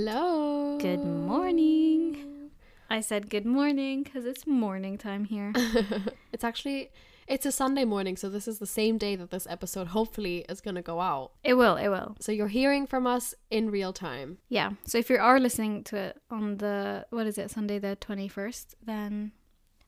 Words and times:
Hello. 0.00 0.78
Good 0.78 1.04
morning. 1.04 2.52
I 2.88 3.00
said 3.00 3.28
good 3.28 3.44
morning 3.44 4.04
because 4.04 4.26
it's 4.26 4.46
morning 4.46 4.96
time 4.96 5.24
here. 5.24 5.52
it's 6.32 6.44
actually 6.44 6.92
it's 7.26 7.44
a 7.44 7.50
Sunday 7.50 7.84
morning, 7.84 8.16
so 8.16 8.28
this 8.28 8.46
is 8.46 8.60
the 8.60 8.64
same 8.80 8.96
day 8.96 9.16
that 9.16 9.32
this 9.32 9.44
episode 9.50 9.88
hopefully 9.88 10.44
is 10.48 10.60
going 10.60 10.76
to 10.76 10.82
go 10.82 11.00
out. 11.00 11.32
It 11.42 11.54
will, 11.54 11.74
it 11.74 11.88
will. 11.88 12.14
So 12.20 12.30
you're 12.30 12.46
hearing 12.46 12.86
from 12.86 13.08
us 13.08 13.34
in 13.50 13.72
real 13.72 13.92
time. 13.92 14.38
Yeah. 14.48 14.70
So 14.84 14.98
if 14.98 15.10
you 15.10 15.16
are 15.16 15.40
listening 15.40 15.82
to 15.90 15.96
it 15.96 16.22
on 16.30 16.58
the 16.58 17.04
what 17.10 17.26
is 17.26 17.36
it, 17.36 17.50
Sunday 17.50 17.80
the 17.80 17.98
21st, 18.00 18.76
then 18.86 19.32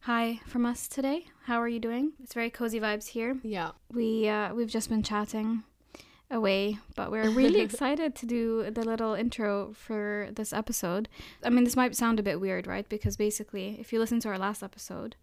hi 0.00 0.40
from 0.44 0.66
us 0.66 0.88
today. 0.88 1.26
How 1.44 1.62
are 1.62 1.68
you 1.68 1.78
doing? 1.78 2.14
It's 2.20 2.34
very 2.34 2.50
cozy 2.50 2.80
vibes 2.80 3.06
here. 3.06 3.36
Yeah. 3.44 3.70
We 3.92 4.28
uh 4.28 4.54
we've 4.54 4.72
just 4.72 4.88
been 4.88 5.04
chatting 5.04 5.62
away, 6.30 6.78
but 6.94 7.10
we're 7.10 7.30
really 7.30 7.60
excited 7.68 8.14
to 8.16 8.26
do 8.26 8.70
the 8.70 8.84
little 8.84 9.14
intro 9.14 9.72
for 9.72 10.28
this 10.32 10.52
episode. 10.52 11.08
I 11.42 11.50
mean, 11.50 11.64
this 11.64 11.76
might 11.76 11.96
sound 11.96 12.20
a 12.20 12.22
bit 12.22 12.40
weird, 12.40 12.66
right? 12.66 12.88
Because 12.88 13.16
basically, 13.16 13.76
if 13.80 13.92
you 13.92 13.98
listen 13.98 14.20
to 14.20 14.28
our 14.28 14.38
last 14.38 14.62
episode, 14.62 15.16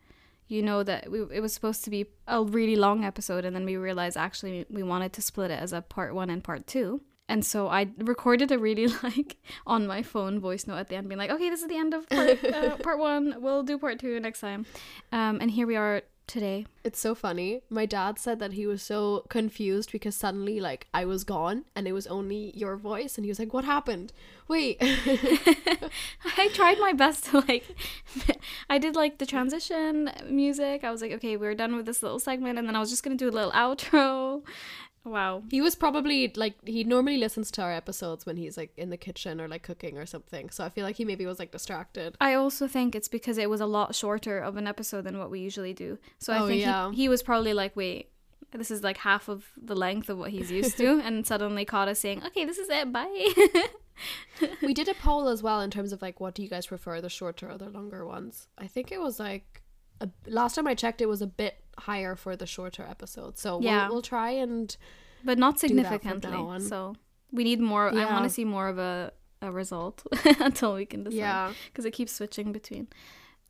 you 0.47 0.61
know 0.61 0.83
that 0.83 1.11
we, 1.11 1.21
it 1.33 1.41
was 1.41 1.53
supposed 1.53 1.83
to 1.83 1.89
be 1.89 2.05
a 2.27 2.43
really 2.43 2.75
long 2.75 3.03
episode, 3.03 3.45
and 3.45 3.55
then 3.55 3.65
we 3.65 3.77
realized 3.77 4.17
actually 4.17 4.65
we 4.69 4.83
wanted 4.83 5.13
to 5.13 5.21
split 5.21 5.51
it 5.51 5.59
as 5.59 5.73
a 5.73 5.81
part 5.81 6.13
one 6.13 6.29
and 6.29 6.43
part 6.43 6.67
two. 6.67 7.01
And 7.29 7.45
so 7.45 7.67
I 7.67 7.87
recorded 7.97 8.51
a 8.51 8.57
really 8.57 8.87
like 9.03 9.37
on 9.65 9.85
my 9.85 10.01
phone 10.01 10.39
voice 10.39 10.65
note 10.65 10.77
at 10.77 10.87
the 10.87 10.95
end, 10.95 11.09
being 11.09 11.19
like, 11.19 11.31
"Okay, 11.31 11.49
this 11.49 11.61
is 11.61 11.67
the 11.67 11.77
end 11.77 11.93
of 11.93 12.07
part, 12.09 12.43
uh, 12.43 12.77
part 12.83 12.99
one. 12.99 13.35
We'll 13.39 13.63
do 13.63 13.77
part 13.77 13.99
two 13.99 14.19
next 14.19 14.39
time." 14.39 14.65
Um, 15.11 15.39
and 15.41 15.51
here 15.51 15.67
we 15.67 15.75
are 15.75 16.03
today. 16.27 16.65
It's 16.83 16.99
so 16.99 17.15
funny. 17.15 17.61
My 17.69 17.85
dad 17.85 18.19
said 18.19 18.39
that 18.39 18.53
he 18.53 18.67
was 18.67 18.83
so 18.83 19.25
confused 19.29 19.91
because 19.91 20.15
suddenly 20.15 20.59
like 20.59 20.87
I 20.93 21.05
was 21.05 21.23
gone 21.23 21.65
and 21.75 21.87
it 21.87 21.93
was 21.93 22.07
only 22.07 22.51
your 22.55 22.75
voice 22.75 23.17
and 23.17 23.25
he 23.25 23.29
was 23.29 23.39
like, 23.39 23.53
"What 23.53 23.65
happened?" 23.65 24.13
Wait. 24.47 24.77
I 24.81 26.49
tried 26.53 26.79
my 26.79 26.93
best 26.93 27.25
to 27.25 27.39
like 27.39 27.65
I 28.69 28.77
did 28.77 28.95
like 28.95 29.17
the 29.17 29.25
transition 29.25 30.11
music. 30.29 30.83
I 30.83 30.91
was 30.91 31.01
like, 31.01 31.11
"Okay, 31.13 31.37
we're 31.37 31.55
done 31.55 31.75
with 31.75 31.85
this 31.85 32.03
little 32.03 32.19
segment." 32.19 32.59
And 32.59 32.67
then 32.67 32.75
I 32.75 32.79
was 32.79 32.89
just 32.89 33.03
going 33.03 33.17
to 33.17 33.23
do 33.23 33.29
a 33.29 33.35
little 33.35 33.51
outro. 33.51 34.43
Wow. 35.07 35.43
He 35.49 35.61
was 35.61 35.73
probably 35.75 36.31
like 36.35 36.55
he 36.67 36.83
normally 36.83 37.17
listens 37.17 37.49
to 37.51 37.61
our 37.61 37.71
episodes 37.71 38.25
when 38.25 38.35
he's 38.37 38.57
like 38.57 38.71
in 38.77 38.89
the 38.89 38.97
kitchen 38.97 39.39
or 39.39 39.47
like 39.47 39.63
cooking 39.63 39.97
or 39.97 40.05
something. 40.05 40.49
So 40.49 40.63
I 40.65 40.69
feel 40.69 40.83
like 40.85 40.97
he 40.97 41.05
maybe 41.05 41.25
was 41.25 41.39
like 41.39 41.51
distracted. 41.51 42.15
I 42.19 42.33
also 42.33 42.67
think 42.67 42.93
it's 42.93 43.07
because 43.07 43.37
it 43.37 43.49
was 43.49 43.61
a 43.61 43.65
lot 43.65 43.95
shorter 43.95 44.37
of 44.39 44.57
an 44.57 44.67
episode 44.67 45.03
than 45.05 45.17
what 45.17 45.31
we 45.31 45.39
usually 45.39 45.73
do. 45.73 45.97
So 46.19 46.33
I 46.33 46.39
Oh, 46.39 46.47
think 46.47 46.61
yeah. 46.61 46.89
he, 46.91 46.97
he 47.03 47.09
was 47.09 47.23
probably 47.23 47.53
like, 47.53 47.75
wait, 47.75 48.09
this 48.51 48.69
is 48.69 48.83
like 48.83 48.97
half 48.97 49.29
of 49.29 49.45
the 49.61 49.75
length 49.75 50.09
of 50.09 50.17
what 50.17 50.31
he's 50.31 50.51
used 50.51 50.77
to, 50.77 50.99
and 51.03 51.25
suddenly 51.25 51.63
caught 51.65 51.87
us 51.87 51.99
saying, 51.99 52.23
okay, 52.25 52.43
this 52.45 52.57
is 52.57 52.69
it, 52.69 52.91
bye. 52.91 53.27
we 54.61 54.73
did 54.73 54.87
a 54.87 54.93
poll 54.93 55.27
as 55.27 55.41
well 55.41 55.61
in 55.61 55.71
terms 55.71 55.91
of 55.91 56.01
like 56.01 56.19
what 56.19 56.35
do 56.35 56.43
you 56.43 56.49
guys 56.49 56.67
prefer, 56.67 57.01
the 57.01 57.09
shorter 57.09 57.49
or 57.49 57.57
the 57.57 57.69
longer 57.69 58.05
ones? 58.05 58.47
I 58.57 58.67
think 58.67 58.91
it 58.91 59.01
was 59.01 59.19
like 59.19 59.63
a, 60.01 60.09
last 60.27 60.55
time 60.55 60.67
I 60.67 60.75
checked, 60.75 61.01
it 61.01 61.07
was 61.07 61.21
a 61.21 61.27
bit 61.27 61.59
higher 61.79 62.15
for 62.15 62.35
the 62.35 62.45
shorter 62.45 62.83
episodes. 62.83 63.41
So 63.41 63.59
Yeah. 63.61 63.83
we'll, 63.83 63.93
we'll 63.95 64.01
try 64.01 64.31
and 64.31 64.75
but 65.23 65.37
not 65.37 65.59
significantly. 65.59 66.59
So 66.61 66.95
we 67.31 67.43
need 67.43 67.59
more. 67.59 67.89
I 67.89 68.05
want 68.05 68.23
to 68.23 68.29
see 68.29 68.45
more 68.45 68.67
of 68.69 68.77
a, 68.77 69.11
a 69.41 69.51
result 69.51 70.03
until 70.39 70.73
we 70.75 70.85
can 70.85 71.03
decide. 71.03 71.17
yeah. 71.17 71.53
Because 71.67 71.85
it 71.85 71.91
keeps 71.91 72.11
switching 72.13 72.51
between. 72.51 72.87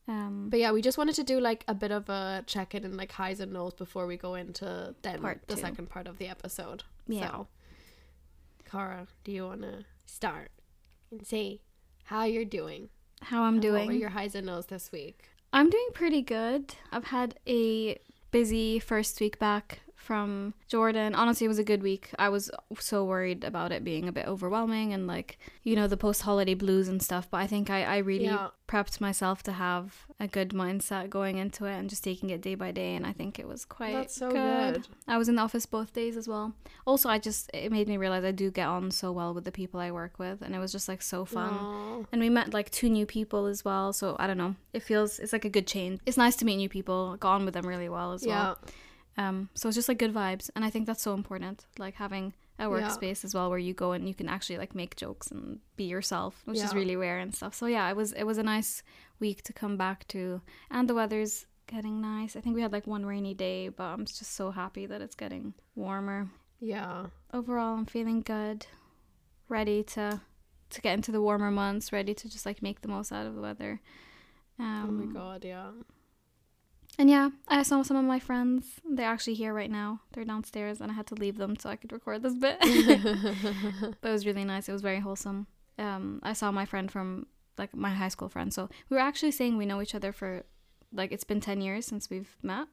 Um, 0.08 0.48
But 0.50 0.60
yeah, 0.60 0.72
we 0.72 0.82
just 0.82 0.98
wanted 0.98 1.16
to 1.16 1.24
do 1.24 1.40
like 1.42 1.66
a 1.68 1.74
bit 1.76 1.92
of 1.92 2.08
a 2.10 2.44
check 2.48 2.74
in 2.74 2.86
and 2.86 2.96
like 2.96 3.12
highs 3.12 3.40
and 3.42 3.52
lows 3.54 3.74
before 3.74 4.08
we 4.08 4.16
go 4.18 4.36
into 4.36 4.96
then 5.02 5.22
the 5.48 5.56
two. 5.56 5.62
second 5.62 5.90
part 5.90 6.08
of 6.08 6.18
the 6.18 6.28
episode. 6.28 6.84
Yeah. 7.08 7.28
So, 7.30 7.48
Cara, 8.66 9.08
do 9.24 9.32
you 9.32 9.46
want 9.46 9.62
to 9.62 9.86
start 10.06 10.52
and 11.12 11.26
say 11.26 11.62
how 12.06 12.24
you're 12.24 12.46
doing? 12.46 12.90
how 13.24 13.44
I'm 13.44 13.54
and 13.56 13.62
doing. 13.62 13.86
What 13.86 13.88
were 13.88 13.94
your 14.00 14.10
highs 14.10 14.36
and 14.36 14.46
lows 14.48 14.68
this 14.68 14.92
week? 14.92 15.30
I'm 15.54 15.70
doing 15.70 15.90
pretty 15.94 16.22
good. 16.22 16.76
I've 16.92 17.06
had 17.06 17.36
a 17.48 17.98
busy 18.32 18.80
first 18.80 19.20
week 19.20 19.40
back 19.40 19.80
from 20.08 20.54
Jordan. 20.70 21.14
Honestly, 21.14 21.44
it 21.46 21.50
was 21.50 21.60
a 21.60 21.64
good 21.66 21.84
week. 21.84 22.12
I 22.18 22.30
was 22.30 22.50
so 22.80 23.04
worried 23.04 23.44
about 23.44 23.74
it 23.74 23.84
being 23.84 24.08
a 24.08 24.12
bit 24.14 24.26
overwhelming 24.26 24.94
and 24.94 25.06
like, 25.06 25.38
you 25.64 25.76
know, 25.76 25.86
the 25.88 25.98
post 25.98 26.22
holiday 26.22 26.54
blues 26.54 26.88
and 26.88 27.04
stuff. 27.04 27.28
But 27.30 27.40
I 27.42 27.48
think 27.48 27.70
I, 27.70 27.84
I 27.84 27.98
really 27.98 28.24
Yeah. 28.26 28.48
prepped 28.70 29.02
myself 29.02 29.44
to 29.44 29.52
have 29.52 30.06
a 30.20 30.28
good 30.28 30.50
mindset 30.52 31.10
going 31.10 31.38
into 31.38 31.66
it 31.66 31.76
and 31.76 31.90
just 31.90 32.04
taking 32.06 32.30
it 32.30 32.42
day 32.42 32.56
by 32.56 32.72
day. 32.72 32.96
And 32.96 33.06
I 33.06 33.12
think 33.12 33.38
it 33.38 33.48
was 33.48 33.66
quite 33.66 33.94
That's 33.94 34.16
so 34.16 34.32
good. 34.32 34.88
I 35.10 35.18
was 35.18 35.28
in 35.28 35.36
the 35.36 35.42
office 35.42 35.66
both 35.66 35.92
days 35.94 36.16
as 36.16 36.28
well. 36.28 36.54
Also, 36.86 37.10
I 37.10 37.20
just, 37.20 37.52
it 37.54 37.70
made 37.72 37.90
me 37.90 37.98
realize 37.98 38.24
I 38.24 38.32
do 38.32 38.50
get 38.50 38.68
on 38.68 38.90
so 38.92 39.12
well 39.12 39.34
with 39.34 39.44
the 39.44 39.52
people 39.52 39.80
I 39.82 39.92
work 39.92 40.18
with. 40.20 40.42
And 40.42 40.56
it 40.56 40.60
was 40.60 40.72
just 40.72 40.88
like 40.88 41.02
so 41.02 41.26
fun. 41.26 41.54
Aw. 41.54 42.04
And 42.14 42.22
we 42.22 42.30
met 42.30 42.54
like 42.54 42.70
two 42.72 42.90
new 42.90 43.06
people 43.06 43.46
as 43.46 43.66
well. 43.66 43.92
So 43.92 44.16
I 44.20 44.26
don't 44.26 44.38
know. 44.38 44.56
It 44.72 44.84
feels 44.84 45.20
it's 45.20 45.34
like 45.34 45.44
a 45.46 45.50
good 45.50 45.68
change. 45.68 46.00
It's 46.06 46.18
nice 46.18 46.38
to 46.38 46.46
meet 46.46 46.56
new 46.56 46.70
people. 46.70 47.18
Got 47.18 47.34
on 47.36 47.46
with 47.46 47.54
them 47.56 47.68
really 47.68 47.90
well 47.90 48.14
as 48.14 48.26
Yeah. 48.26 48.44
well. 48.44 48.60
Um, 49.18 49.50
so 49.56 49.68
it's 49.68 49.76
just 49.76 49.90
like 49.90 49.98
good 49.98 50.14
vibes, 50.14 50.50
and 50.56 50.64
I 50.64 50.70
think 50.70 50.86
that's 50.86 51.02
so 51.02 51.14
important. 51.14 51.66
Like 51.80 51.96
having 51.96 52.34
a 52.60 52.64
Yeah. 52.64 52.70
workspace 52.70 53.24
as 53.26 53.34
well 53.36 53.50
where 53.50 53.60
you 53.60 53.74
go 53.74 53.92
and 53.92 54.08
you 54.08 54.14
can 54.16 54.28
actually 54.30 54.58
like 54.58 54.74
make 54.76 54.96
jokes 54.96 55.28
and 55.32 55.60
be 55.76 55.86
yourself, 55.86 56.42
which 56.46 56.58
is 56.66 56.74
really 56.76 56.96
rare 56.96 57.20
and 57.20 57.34
stuff. 57.34 57.54
So 57.56 57.66
yeah, 57.68 57.90
it 57.90 57.96
was 57.96 58.14
it 58.14 58.24
was 58.24 58.38
a 58.38 58.44
nice 58.44 58.84
week 59.20 59.42
to 59.44 59.54
come 59.54 59.76
back 59.78 60.08
to, 60.10 60.42
and 60.70 60.88
the 60.90 60.94
weather's 60.96 61.46
getting 61.68 62.00
nice. 62.02 62.36
I 62.36 62.42
think 62.42 62.56
we 62.56 62.62
had 62.62 62.72
like 62.72 62.88
one 62.88 63.06
rainy 63.06 63.34
day, 63.34 63.70
but 63.70 63.84
I'm 63.86 64.06
just 64.06 64.34
so 64.36 64.52
happy 64.52 64.86
that 64.86 65.02
it's 65.02 65.16
getting 65.16 65.54
warmer. 65.76 66.30
Yeah. 66.60 67.08
Overall, 67.34 67.78
I'm 67.78 67.86
feeling 67.86 68.22
good, 68.22 68.66
ready 69.50 69.84
to 69.84 70.22
to 70.70 70.82
get 70.82 70.94
into 70.94 71.12
the 71.12 71.22
warmer 71.22 71.50
months, 71.52 71.92
ready 71.94 72.14
to 72.14 72.30
just 72.30 72.46
like 72.46 72.62
make 72.62 72.82
the 72.82 72.88
most 72.88 73.12
out 73.12 73.26
of 73.26 73.36
the 73.36 73.42
weather. 73.42 73.82
Um, 74.60 74.86
oh 74.88 74.92
my 75.06 75.14
god, 75.14 75.46
yeah. 75.46 75.72
And 77.00 77.10
yeah, 77.10 77.30
I 77.48 77.62
saw 77.62 77.84
some 77.84 77.96
of 77.96 78.06
my 78.06 78.20
friends. 78.20 78.66
They're 78.90 79.10
actually 79.10 79.36
here 79.36 79.54
right 79.54 79.70
now. 79.70 80.02
They're 80.14 80.26
downstairs, 80.26 80.82
and 80.82 80.92
I 80.92 80.96
had 80.96 81.06
to 81.08 81.16
leave 81.16 81.38
them 81.38 81.56
so 81.56 81.70
I 81.70 81.76
could 81.76 81.92
record 81.92 82.24
this 82.24 82.34
bit. 82.34 82.58
but 84.02 84.10
it 84.10 84.12
was 84.12 84.26
really 84.26 84.44
nice. 84.44 84.68
It 84.68 84.74
was 84.74 84.82
very 84.82 85.00
wholesome. 85.00 85.46
Um, 85.78 86.20
I 86.24 86.34
saw 86.34 86.52
my 86.52 86.66
friend 86.66 86.92
from 86.92 87.28
like 87.58 87.76
my 87.76 87.92
high 87.92 88.08
school 88.08 88.30
friend. 88.30 88.52
So 88.52 88.70
we 88.90 88.96
were 88.96 89.02
actually 89.02 89.32
saying 89.32 89.58
we 89.58 89.66
know 89.66 89.82
each 89.82 89.94
other 89.94 90.12
for 90.12 90.44
like 90.92 91.12
it's 91.12 91.24
been 91.24 91.40
ten 91.40 91.62
years 91.62 91.86
since 91.86 92.10
we've 92.10 92.36
met, 92.42 92.68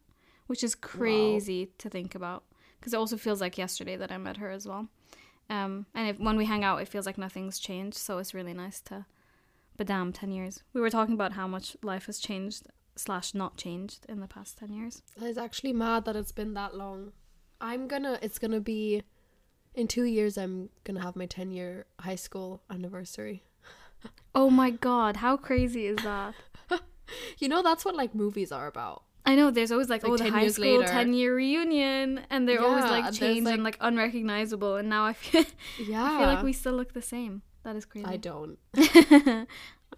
which 0.46 0.64
is 0.64 0.74
crazy 0.74 1.70
to 1.76 1.90
think 1.90 2.14
about. 2.14 2.44
Because 2.80 2.94
it 2.94 2.98
also 2.98 3.18
feels 3.18 3.42
like 3.42 3.58
yesterday 3.58 3.96
that 3.96 4.10
I 4.10 4.16
met 4.16 4.38
her 4.38 4.50
as 4.50 4.66
well. 4.66 4.88
Um, 5.50 5.84
and 5.94 6.08
if, 6.08 6.18
when 6.18 6.38
we 6.38 6.46
hang 6.46 6.64
out, 6.64 6.80
it 6.80 6.88
feels 6.88 7.04
like 7.04 7.18
nothing's 7.18 7.58
changed. 7.58 7.98
So 7.98 8.16
it's 8.16 8.32
really 8.32 8.54
nice 8.54 8.80
to. 8.82 9.04
But 9.76 9.86
damn, 9.86 10.14
ten 10.14 10.30
years. 10.30 10.62
We 10.72 10.80
were 10.80 10.88
talking 10.88 11.14
about 11.14 11.32
how 11.32 11.46
much 11.46 11.76
life 11.82 12.06
has 12.06 12.18
changed 12.18 12.68
slash 12.96 13.34
not 13.34 13.56
changed 13.56 14.06
in 14.08 14.20
the 14.20 14.26
past 14.28 14.58
10 14.58 14.72
years 14.72 15.02
It's 15.20 15.38
actually 15.38 15.72
mad 15.72 16.04
that 16.04 16.16
it's 16.16 16.32
been 16.32 16.54
that 16.54 16.74
long. 16.76 17.12
I'm 17.60 17.88
gonna. 17.88 18.18
It's 18.22 18.38
gonna 18.38 18.60
be. 18.60 19.02
In 19.74 19.88
two 19.88 20.04
years, 20.04 20.36
I'm 20.38 20.68
gonna 20.84 21.02
have 21.02 21.16
my 21.16 21.26
10 21.26 21.50
year 21.50 21.86
high 22.00 22.14
school 22.16 22.62
anniversary. 22.70 23.44
oh 24.34 24.50
my 24.50 24.70
god 24.70 25.16
how 25.16 25.36
crazy 25.36 25.86
is 25.86 25.96
that 26.04 26.34
You 27.38 27.48
know, 27.48 27.62
that's 27.62 27.84
what 27.84 27.94
like 27.96 28.14
movies 28.14 28.52
are 28.52 28.66
about. 28.66 29.02
i 29.26 29.34
know 29.34 29.50
there's 29.50 29.72
always 29.72 29.88
like, 29.88 30.04
oh, 30.04 30.10
Like 30.10 30.20
oh 30.20 30.24
the 30.24 30.30
high 30.30 30.48
school 30.48 30.80
later. 30.80 30.92
10 30.92 31.14
year 31.14 31.34
reunion 31.34 32.20
and 32.30 32.46
they're 32.46 32.60
always 32.62 32.84
like 32.84 33.12
changed 33.12 33.48
and 33.48 33.62
like- 33.64 33.78
like 33.80 33.88
unrecognizable 33.88 34.76
and 34.76 34.88
now 34.90 35.04
i 35.06 35.14
feel, 35.14 35.44
Yeah. 35.78 36.04
I 36.10 36.18
feel 36.18 36.26
like 36.34 36.44
we 36.44 36.52
still 36.52 36.74
look 36.74 36.92
the 36.92 37.02
same 37.14 37.42
that 37.64 37.76
is 37.76 37.86
crazy 37.86 38.06
I 38.06 38.18
don't. 38.18 38.58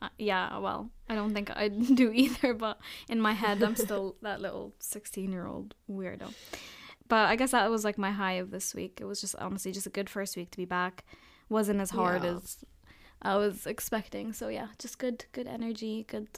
Uh, 0.03 0.09
yeah 0.19 0.59
well 0.59 0.91
i 1.09 1.15
don't 1.15 1.33
think 1.33 1.51
i 1.57 1.69
do 2.03 2.13
either 2.13 2.53
but 2.53 2.79
in 3.09 3.19
my 3.21 3.33
head 3.33 3.63
i'm 3.63 3.75
still 3.77 4.17
that 4.23 4.41
little 4.41 4.75
16 4.79 5.33
year 5.33 5.47
old 5.47 5.75
weirdo. 5.91 6.33
But 7.09 7.29
i 7.31 7.37
guess 7.37 7.53
that 7.53 7.71
was 7.71 7.85
like 7.85 7.97
my 7.99 8.11
high 8.11 8.35
of 8.35 8.51
this 8.51 8.75
week. 8.75 8.99
It 9.01 9.05
was 9.05 9.21
just 9.21 9.37
honestly 9.37 9.73
just 9.73 9.87
a 9.87 9.91
good 9.91 10.11
first 10.11 10.37
week 10.37 10.51
to 10.51 10.57
be 10.59 10.65
back. 10.65 11.05
Wasn't 11.49 11.81
as 11.81 11.91
hard 11.91 12.25
Yeah. 12.25 12.35
as 12.37 12.65
i 13.23 13.37
was 13.37 13.67
expecting. 13.67 14.33
So 14.33 14.49
yeah 14.49 14.69
just 14.79 14.99
good 14.99 15.25
good 15.33 15.47
energy 15.47 16.05
good 16.09 16.29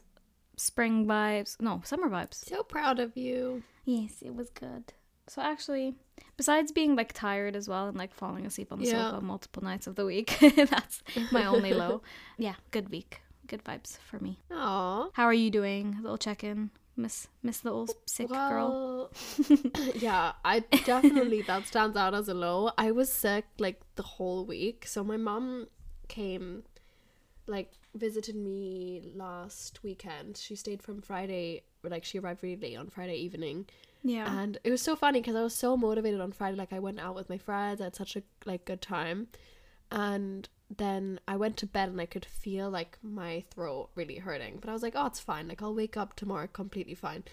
spring 0.56 1.06
vibes. 1.06 1.60
No 1.60 1.81
summer 1.84 2.08
vibes. 2.08 2.34
So 2.44 2.62
proud 2.62 2.99
of 3.00 3.16
you. 3.16 3.62
yes 3.84 4.22
it 4.22 4.34
was 4.34 4.50
good. 4.50 4.93
So 5.26 5.43
actually 5.43 5.94
besides 6.37 6.70
being 6.72 6.94
like 6.96 7.12
tired 7.12 7.56
as 7.56 7.66
well 7.69 7.88
and 7.88 7.96
like 7.96 8.12
falling 8.14 8.44
asleep 8.46 8.70
on 8.72 8.78
the 8.81 8.87
Yeah. 8.87 9.10
sofa 9.10 9.25
multiple 9.25 9.62
nights 9.62 9.87
of 9.87 9.94
the 9.96 10.05
week 10.05 10.37
that's 10.75 11.02
my 11.32 11.46
only 11.46 11.72
low. 11.72 12.02
Yeah 12.37 12.55
good 12.70 12.90
week 12.90 13.22
good 13.49 13.65
vibes 13.65 13.99
for 13.99 14.19
me 14.21 14.39
Aw. 14.53 15.09
how 15.12 15.25
are 15.25 15.35
you 15.35 15.50
doing? 15.50 15.97
A 15.99 16.03
little 16.03 16.19
check 16.19 16.45
in, 16.45 16.71
Miss 16.97 17.29
Miss 17.43 17.65
Little 17.65 17.89
Sick 18.06 18.29
Girl. 18.29 19.11
Yeah, 19.95 20.33
I 20.45 20.61
definitely 20.85 21.43
that 21.47 21.67
stands 21.67 21.97
out 21.97 22.15
as 22.15 22.29
a 22.29 22.35
low. 22.35 22.71
I 22.77 22.91
was 22.93 23.12
sick 23.12 23.47
like 23.59 23.81
the 23.97 24.03
whole 24.03 24.45
week. 24.45 24.87
So 24.87 25.03
my 25.03 25.17
mom 25.17 25.69
came 26.09 26.65
like 27.47 27.73
visited 27.95 28.37
me 28.37 29.03
last 29.15 29.83
weekend. 29.83 30.37
She 30.37 30.55
stayed 30.55 30.83
from 30.83 31.01
Friday 31.01 31.62
like 31.83 32.05
she 32.05 32.19
arrived 32.19 32.43
really 32.43 32.61
late 32.61 32.77
on 32.77 32.89
Friday 32.89 33.17
evening. 33.17 33.67
Yeah. 34.03 34.41
And 34.41 34.59
it 34.62 34.71
was 34.71 34.83
so 34.83 34.94
funny 34.94 35.21
because 35.21 35.37
I 35.37 35.43
was 35.43 35.55
so 35.55 35.77
motivated 35.77 36.21
on 36.21 36.33
Friday. 36.33 36.56
Like 36.56 36.73
I 36.73 36.79
went 36.79 37.01
out 37.01 37.15
with 37.15 37.29
my 37.29 37.39
friends, 37.39 37.81
I 37.81 37.85
had 37.85 37.97
such 37.97 38.17
a 38.17 38.23
like 38.44 38.65
good 38.65 38.83
time. 38.83 39.29
And 39.91 40.49
then 40.75 41.19
I 41.26 41.37
went 41.37 41.56
to 41.59 41.67
bed 41.67 41.88
and 41.88 42.00
I 42.00 42.06
could 42.06 42.25
feel 42.25 42.69
like 42.69 42.99
my 43.03 43.44
throat 43.50 43.91
really 43.94 44.17
hurting. 44.17 44.59
But 44.61 44.69
I 44.70 44.73
was 44.73 44.82
like, 44.82 44.94
oh, 44.97 45.06
it's 45.06 45.20
fine. 45.20 45.49
Like 45.49 45.62
I'll 45.62 45.75
wake 45.75 45.97
up 45.97 46.15
tomorrow 46.15 46.47
completely 46.47 46.94
fine. 46.94 47.25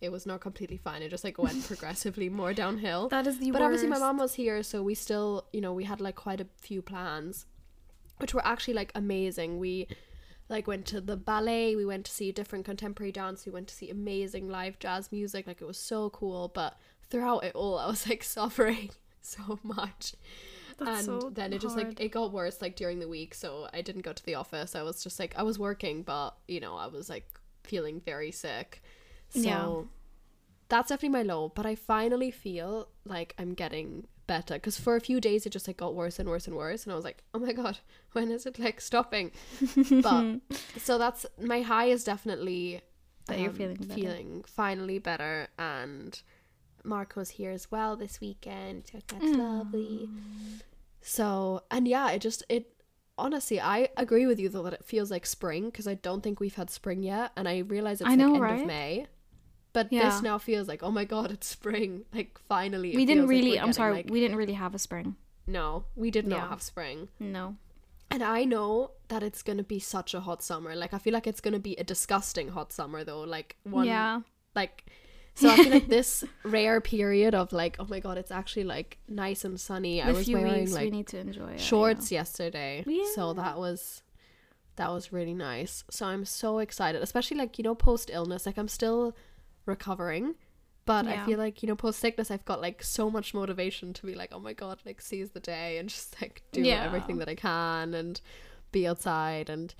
It 0.00 0.10
was 0.10 0.26
not 0.26 0.40
completely 0.40 0.76
fine. 0.76 1.00
It 1.00 1.10
just 1.10 1.24
like 1.24 1.38
went 1.38 1.66
progressively 1.66 2.28
more 2.28 2.52
downhill. 2.52 3.08
That 3.08 3.26
is 3.26 3.38
the 3.38 3.50
but 3.50 3.62
obviously 3.62 3.88
my 3.88 3.98
mom 3.98 4.18
was 4.18 4.34
here, 4.34 4.62
so 4.62 4.82
we 4.82 4.94
still, 4.94 5.46
you 5.52 5.60
know, 5.60 5.72
we 5.72 5.84
had 5.84 6.00
like 6.00 6.16
quite 6.16 6.40
a 6.40 6.46
few 6.58 6.82
plans, 6.82 7.46
which 8.18 8.34
were 8.34 8.44
actually 8.44 8.74
like 8.74 8.92
amazing. 8.94 9.58
We 9.58 9.86
like 10.48 10.66
went 10.66 10.86
to 10.86 11.00
the 11.00 11.16
ballet, 11.16 11.76
we 11.76 11.86
went 11.86 12.04
to 12.06 12.12
see 12.12 12.32
different 12.32 12.64
contemporary 12.64 13.12
dance, 13.12 13.46
we 13.46 13.52
went 13.52 13.68
to 13.68 13.74
see 13.74 13.90
amazing 13.90 14.48
live 14.48 14.78
jazz 14.80 15.12
music. 15.12 15.46
Like 15.46 15.62
it 15.62 15.66
was 15.66 15.78
so 15.78 16.10
cool. 16.10 16.50
But 16.52 16.76
throughout 17.08 17.44
it 17.44 17.54
all, 17.54 17.78
I 17.78 17.86
was 17.86 18.06
like 18.08 18.22
suffering 18.38 18.90
so 19.22 19.60
much 19.62 20.14
That's 20.84 21.06
and 21.08 21.22
so 21.22 21.30
then 21.30 21.52
it 21.52 21.60
just 21.60 21.74
hard. 21.74 21.88
like 21.88 22.00
it 22.00 22.08
got 22.10 22.32
worse 22.32 22.60
like 22.62 22.76
during 22.76 22.98
the 23.00 23.08
week 23.08 23.34
so 23.34 23.68
i 23.72 23.80
didn't 23.82 24.02
go 24.02 24.12
to 24.12 24.24
the 24.24 24.34
office 24.34 24.74
i 24.74 24.82
was 24.82 25.02
just 25.02 25.18
like 25.18 25.34
i 25.36 25.42
was 25.42 25.58
working 25.58 26.02
but 26.02 26.30
you 26.48 26.60
know 26.60 26.76
i 26.76 26.86
was 26.86 27.08
like 27.08 27.26
feeling 27.64 28.00
very 28.04 28.30
sick 28.30 28.82
so 29.30 29.40
Yeah. 29.40 29.82
that's 30.68 30.88
definitely 30.88 31.10
my 31.20 31.22
low 31.22 31.50
but 31.54 31.66
i 31.66 31.74
finally 31.74 32.30
feel 32.30 32.88
like 33.04 33.34
i'm 33.38 33.54
getting 33.54 34.06
better 34.26 34.54
because 34.54 34.78
for 34.78 34.94
a 34.96 35.00
few 35.00 35.20
days 35.20 35.44
it 35.46 35.50
just 35.50 35.66
like 35.66 35.76
got 35.76 35.94
worse 35.94 36.18
and 36.18 36.28
worse 36.28 36.46
and 36.46 36.56
worse 36.56 36.84
and 36.84 36.92
i 36.92 36.96
was 36.96 37.04
like 37.04 37.22
oh 37.34 37.38
my 37.38 37.52
god 37.52 37.78
when 38.12 38.30
is 38.30 38.46
it 38.46 38.58
like 38.58 38.80
stopping 38.80 39.30
but 40.02 40.40
so 40.78 40.96
that's 40.98 41.26
my 41.40 41.60
high 41.62 41.86
is 41.86 42.04
definitely 42.04 42.80
That 43.26 43.38
you're 43.38 43.50
um, 43.50 43.54
feeling 43.56 43.76
better. 43.76 43.94
feeling 43.94 44.44
finally 44.46 44.98
better 44.98 45.48
and 45.58 46.20
marco's 46.84 47.30
here 47.30 47.50
as 47.52 47.70
well 47.70 47.96
this 47.96 48.20
weekend 48.20 48.84
so 48.90 48.98
that's 49.08 49.24
Mm. 49.24 49.38
lovely 49.38 50.08
so 51.02 51.62
and 51.70 51.86
yeah 51.88 52.10
it 52.10 52.20
just 52.20 52.42
it 52.48 52.72
honestly 53.18 53.60
i 53.60 53.88
agree 53.96 54.26
with 54.26 54.38
you 54.40 54.48
though 54.48 54.62
that 54.62 54.72
it 54.72 54.84
feels 54.84 55.10
like 55.10 55.26
spring 55.26 55.66
because 55.66 55.86
i 55.86 55.94
don't 55.94 56.22
think 56.22 56.40
we've 56.40 56.54
had 56.54 56.70
spring 56.70 57.02
yet 57.02 57.30
and 57.36 57.46
i 57.48 57.58
realize 57.58 58.00
it's 58.00 58.06
I 58.08 58.10
like 58.14 58.18
know, 58.18 58.34
end 58.34 58.40
right? 58.42 58.60
of 58.60 58.66
may 58.66 59.06
but 59.72 59.88
Yeah. 59.92 60.08
this 60.08 60.22
now 60.22 60.38
feels 60.38 60.68
like 60.68 60.82
oh 60.82 60.90
my 60.90 61.04
god 61.04 61.30
it's 61.30 61.46
spring 61.46 62.04
like 62.14 62.38
finally 62.48 62.92
it 62.92 62.96
we 62.96 63.04
didn't 63.04 63.24
like 63.24 63.30
really. 63.30 63.50
we're 63.50 63.56
I'm 63.56 63.66
getting, 63.66 63.72
sorry. 63.74 63.94
like- 63.94 64.10
we 64.10 64.20
didn't 64.20 64.36
really 64.36 64.54
have 64.54 64.74
a 64.74 64.78
spring. 64.78 65.16
no 65.46 65.84
we 65.96 66.10
did 66.10 66.26
not 66.26 66.36
Yeah. 66.36 66.48
have 66.48 66.62
spring 66.62 67.08
No. 67.20 67.56
and 68.10 68.22
I 68.22 68.44
know 68.44 68.92
that 69.08 69.22
it's 69.22 69.42
gonna 69.42 69.62
be 69.64 69.78
such 69.78 70.14
a 70.14 70.20
hot 70.20 70.42
summer. 70.42 70.74
Like 70.74 70.94
I 70.94 70.98
feel 70.98 71.12
like 71.12 71.26
it's 71.26 71.40
gonna 71.40 71.58
be 71.58 71.74
a 71.76 71.84
disgusting 71.84 72.48
hot 72.48 72.72
summer 72.72 73.04
though. 73.04 73.20
Like 73.22 73.56
one 73.64 73.86
yeah. 73.86 74.20
like 74.54 74.84
so 75.34 75.48
I 75.50 75.56
feel 75.56 75.70
like 75.72 75.88
this 75.98 76.24
rare 76.44 76.80
period 76.80 77.34
of 77.34 77.52
like, 77.52 77.76
oh 77.78 77.86
my 77.88 78.00
god, 78.00 78.18
it's 78.18 78.30
actually 78.30 78.64
like 78.64 78.98
nice 79.08 79.44
and 79.44 79.58
sunny. 79.60 80.02
I 80.02 80.10
was 80.12 80.26
few 80.26 80.36
wearing 80.36 80.60
weeks 80.60 80.72
we 80.72 80.76
like 80.76 80.92
need 80.92 81.06
to 81.08 81.18
enjoy 81.18 81.52
it. 81.52 81.60
shorts 81.60 82.12
yesterday. 82.12 82.84
So 83.14 83.32
that 83.34 83.58
was 83.58 84.02
that 84.76 84.90
was 84.90 85.12
really 85.12 85.34
nice. 85.34 85.84
So 85.90 86.06
I'm 86.06 86.24
so 86.24 86.58
excited. 86.58 87.02
Especially 87.02 87.36
like, 87.36 87.58
you 87.58 87.64
know, 87.64 87.74
post 87.74 88.10
illness. 88.12 88.46
Like 88.46 88.56
I'm 88.58 88.68
still 88.68 89.14
recovering. 89.66 90.34
But 90.84 91.06
I 91.06 91.24
feel 91.26 91.38
like, 91.38 91.62
you 91.62 91.68
know, 91.68 91.76
post 91.76 92.00
sickness 92.00 92.28
I've 92.30 92.44
got 92.44 92.60
like 92.60 92.82
so 92.82 93.08
much 93.08 93.34
motivation 93.34 93.92
to 93.92 94.04
be 94.06 94.16
like, 94.16 94.30
oh 94.32 94.40
my 94.40 94.52
god, 94.52 94.80
like 94.84 95.00
seize 95.00 95.30
the 95.30 95.38
day 95.38 95.78
and 95.78 95.88
just 95.88 96.20
like 96.20 96.42
do 96.50 96.60
Yeah. 96.60 96.82
everything 96.84 97.18
that 97.18 97.28
I 97.28 97.36
can 97.36 97.94
and 97.94 98.20
be 98.72 98.88
outside 98.88 99.48
and 99.48 99.72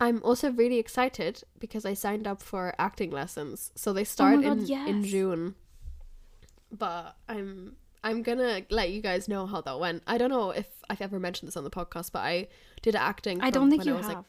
I'm 0.00 0.22
also 0.22 0.50
really 0.50 0.78
excited 0.78 1.42
because 1.58 1.84
I 1.84 1.92
signed 1.94 2.26
up 2.26 2.40
for 2.40 2.74
acting 2.78 3.10
lessons. 3.10 3.70
So 3.74 3.92
they 3.92 4.00
oh 4.00 4.04
start 4.04 4.38
Oh 4.38 4.42
God, 4.42 4.58
in 4.70 4.88
in. 4.88 5.04
June. 5.04 5.54
But 6.72 7.16
I'm 7.28 7.76
I'm 8.02 8.22
gonna 8.22 8.62
let 8.70 8.90
you 8.90 9.02
guys 9.02 9.28
know 9.28 9.46
how 9.46 9.60
that 9.60 9.78
went. 9.78 10.02
I 10.06 10.16
don't 10.16 10.30
know 10.30 10.50
if 10.50 10.66
I've 10.88 11.02
ever 11.02 11.20
mentioned 11.20 11.48
this 11.48 11.56
on 11.56 11.64
the 11.64 11.70
podcast, 11.70 12.12
but 12.12 12.20
I 12.20 12.48
did 12.82 12.96
acting. 12.96 13.40
I 13.42 13.50
don't 13.50 13.68
think 13.68 13.80
when 13.80 13.88
you 13.88 13.94
I 13.94 13.98
was 13.98 14.06
have. 14.06 14.16
like 14.16 14.24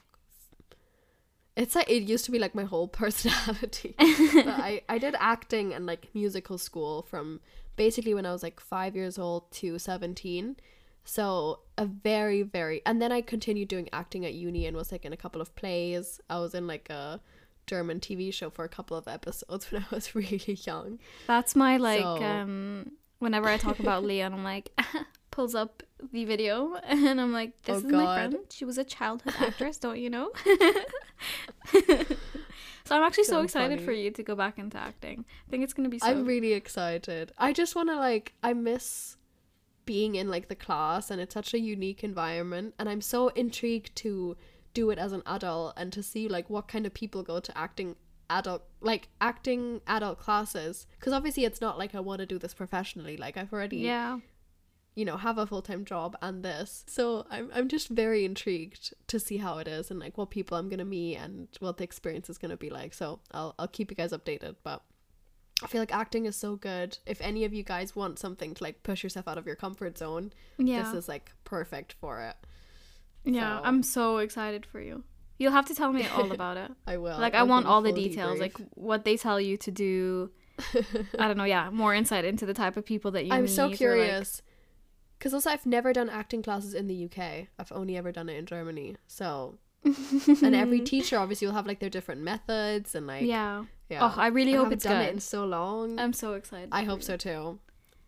it's 1.56 1.76
like 1.76 1.90
it 1.90 2.04
used 2.04 2.26
to 2.26 2.32
be 2.32 2.40
like 2.40 2.56
my 2.56 2.64
whole 2.64 2.88
personality. 3.02 3.96
but 3.98 4.48
I 4.48 4.82
I 4.90 4.98
did 4.98 5.16
acting 5.20 5.74
and 5.74 5.86
like 5.86 6.10
musical 6.14 6.58
school 6.58 7.04
from 7.04 7.40
basically 7.78 8.14
when 8.14 8.26
I 8.26 8.34
was 8.34 8.44
like 8.44 8.60
5 8.60 8.96
years 8.96 9.18
old 9.18 9.50
to 9.54 9.80
17. 9.80 10.58
So 11.03 11.59
a 11.77 11.86
very 11.86 12.42
very 12.44 12.81
and 12.86 13.01
then 13.01 13.12
I 13.12 13.21
continued 13.21 13.68
doing 13.68 13.89
acting 13.92 14.25
at 14.25 14.33
uni 14.33 14.65
and 14.68 14.77
was 14.77 14.92
like 14.92 15.03
in 15.06 15.13
a 15.13 15.18
couple 15.18 15.42
of 15.42 15.53
plays. 15.56 16.19
I 16.30 16.39
was 16.39 16.53
in 16.53 16.68
like 16.68 16.89
a 16.89 17.19
German 17.68 18.00
TV 18.00 18.33
show 18.33 18.50
for 18.50 18.63
a 18.65 18.69
couple 18.69 18.95
of 18.98 19.07
episodes 19.07 19.63
when 19.71 19.83
I 19.83 19.95
was 19.95 20.15
really 20.15 20.57
young. 20.63 21.00
That's 21.27 21.56
my 21.56 21.77
like. 21.77 22.01
So- 22.01 22.24
um 22.24 22.92
Whenever 23.19 23.48
I 23.48 23.57
talk 23.57 23.80
about 23.80 24.03
Leon, 24.03 24.33
I'm 24.33 24.44
like 24.44 24.71
pulls 25.31 25.53
up 25.53 25.83
the 26.12 26.25
video 26.25 26.74
and 26.88 27.21
I'm 27.21 27.31
like, 27.31 27.51
"This 27.62 27.75
Oh, 27.75 27.77
is 27.88 27.94
my 27.94 28.15
friend. 28.15 28.36
She 28.50 28.65
was 28.65 28.80
a 28.80 28.83
childhood 28.83 29.36
actress, 29.39 29.77
don't 29.77 30.00
you 30.00 30.09
know?" 30.09 30.31
so 32.83 32.95
I'm 32.95 33.03
actually 33.03 33.25
so, 33.25 33.33
So 33.33 33.42
excited 33.42 33.75
funny. 33.80 33.86
for 33.86 33.92
you 33.92 34.12
to 34.12 34.24
go 34.24 34.36
back 34.36 34.57
into 34.57 34.77
acting. 34.77 35.25
I 35.48 35.51
think 35.51 35.63
it's 35.63 35.74
gonna 35.74 35.89
be 35.89 36.00
so. 36.00 36.07
I'm 36.07 36.25
really 36.25 36.53
excited. 36.53 37.31
I 37.38 37.53
just 37.53 37.75
want 37.75 37.89
to 37.89 37.95
like 37.95 38.33
I 38.42 38.53
miss 38.53 39.18
being 39.86 40.16
in 40.16 40.30
like 40.30 40.48
the 40.48 40.56
class 40.56 41.12
and 41.12 41.22
it's 41.22 41.33
such 41.33 41.54
a 41.54 41.60
unique 41.60 42.04
environment 42.04 42.74
and 42.78 42.88
I'm 42.88 43.01
so 43.01 43.30
intrigued 43.30 43.95
to 43.98 44.38
do 44.74 44.89
it 44.89 44.98
as 44.98 45.12
an 45.12 45.24
adult 45.25 45.74
and 45.78 45.92
to 45.94 46.04
see 46.04 46.28
like 46.28 46.50
what 46.50 46.68
kind 46.68 46.86
of 46.86 46.94
people 46.94 47.24
go 47.24 47.39
to 47.39 47.57
acting 47.57 47.95
adult 48.30 48.63
like 48.80 49.10
acting 49.19 49.81
adult 49.88 50.19
classes. 50.19 50.88
Because 51.00 51.13
obviously 51.13 51.45
it's 51.45 51.62
not 51.62 51.78
like 51.78 51.94
I 51.94 52.00
want 52.00 52.19
to 52.19 52.25
do 52.25 52.39
this 52.39 52.54
professionally 52.54 53.18
like 53.18 53.38
I've 53.38 53.51
already 53.51 53.78
yeah. 53.78 54.19
you 54.95 55.06
know 55.06 55.18
have 55.18 55.38
a 55.38 55.45
full-time 55.45 55.86
job 55.86 56.16
and 56.22 56.44
this. 56.44 56.86
So 56.88 57.25
I'm, 57.30 57.51
I'm 57.54 57.68
just 57.68 57.89
very 57.89 58.24
intrigued 58.25 58.94
to 59.07 59.19
see 59.19 59.38
how 59.38 59.57
it 59.57 59.68
is 59.68 59.92
and 59.92 60.00
like 60.00 60.18
what 60.18 60.30
people 60.30 60.57
i'm 60.57 60.69
gonna 60.69 60.86
meet 60.86 61.18
and 61.18 61.48
what 61.60 61.77
the 61.77 61.84
experience 61.84 62.30
is 62.30 62.38
gonna 62.38 62.57
be 62.57 62.69
like. 62.69 62.94
So 62.94 63.19
i'll, 63.31 63.54
I'll 63.60 63.68
keep 63.68 63.92
you 63.92 63.95
guys 63.95 64.12
updated 64.12 64.56
but 64.63 64.81
i 65.63 65.68
feel 65.68 65.81
like 65.81 65.94
acting 65.94 66.25
is 66.25 66.36
so 66.36 66.56
good 66.56 66.98
if 67.06 67.19
any 67.22 67.46
of 67.46 67.54
you 67.54 67.63
guys 67.63 67.96
want 67.96 68.18
something 68.19 68.54
to 68.54 68.63
like 68.63 68.84
push 68.84 69.04
yourself 69.04 69.28
out 69.28 69.38
of 69.38 69.46
your 69.46 69.56
comfort 69.56 69.98
zone 69.98 70.31
Yeah. 70.58 70.84
this 70.84 70.94
is 70.94 71.08
like 71.10 71.31
perfect 71.44 71.94
for 72.02 72.22
it 72.22 72.36
Yeah, 73.24 73.60
So- 73.60 73.63
I'm 73.65 73.84
so 73.84 74.18
excited 74.18 74.65
for 74.65 74.80
you. 74.82 75.03
You'll 75.38 75.51
have 75.53 75.65
to 75.68 75.75
tell 75.75 75.91
me 75.91 76.06
all 76.08 76.32
about 76.32 76.58
it. 76.58 76.72
i 76.88 76.98
will 76.98 77.18
like 77.20 77.34
I 77.34 77.39
I'll 77.39 77.48
want 77.48 77.65
all 77.65 77.82
the 77.82 77.91
details, 77.91 78.38
debrief. 78.38 78.41
like 78.41 78.58
what 78.75 79.06
they 79.06 79.18
tell 79.18 79.39
you 79.41 79.58
to 79.58 79.72
do. 79.72 80.30
I 81.18 81.25
don't 81.27 81.38
know. 81.38 81.44
Yeah, 81.46 81.70
more 81.72 81.94
insight 81.96 82.25
into 82.25 82.46
the 82.46 82.53
type 82.53 82.77
of 82.77 82.86
people 82.86 83.10
that 83.12 83.25
you. 83.25 83.32
i'm 83.34 83.48
so 83.48 83.68
like- 83.68 83.77
curious 83.77 84.41
because 85.18 85.34
also 85.36 85.50
i've 85.51 85.65
never 85.65 85.94
done 85.94 86.10
acting 86.10 86.41
classes 86.44 86.74
in 86.74 86.86
the 86.88 87.06
uk 87.06 87.18
i've 87.60 87.72
only 87.72 87.96
ever 87.98 88.12
done 88.12 88.27
it 88.30 88.38
in 88.38 88.46
germany 88.46 88.96
so 89.08 89.58
and 89.86 90.56
every 90.56 90.80
teacher 90.82 91.18
obviously 91.18 91.46
will 91.48 91.53
have 91.56 91.65
like 91.68 91.80
their 91.80 91.89
different 91.98 92.22
methods 92.22 92.94
and 92.96 93.06
like 93.08 93.24
yeah. 93.25 93.63
Yeah 93.91 94.00
Oh, 94.03 94.13
I 94.17 94.27
really 94.27 94.53
I 94.55 94.57
hope 94.57 94.71
it's 94.71 94.83
done 94.86 94.98
good. 95.03 95.10
it 95.10 95.13
in 95.13 95.19
so 95.19 95.45
long. 95.45 96.00
I'm 96.00 96.13
so 96.13 96.33
excited. 96.33 96.69
I 96.71 96.83
hope 96.83 97.00
you. 97.00 97.05
so 97.05 97.17
too. 97.17 97.60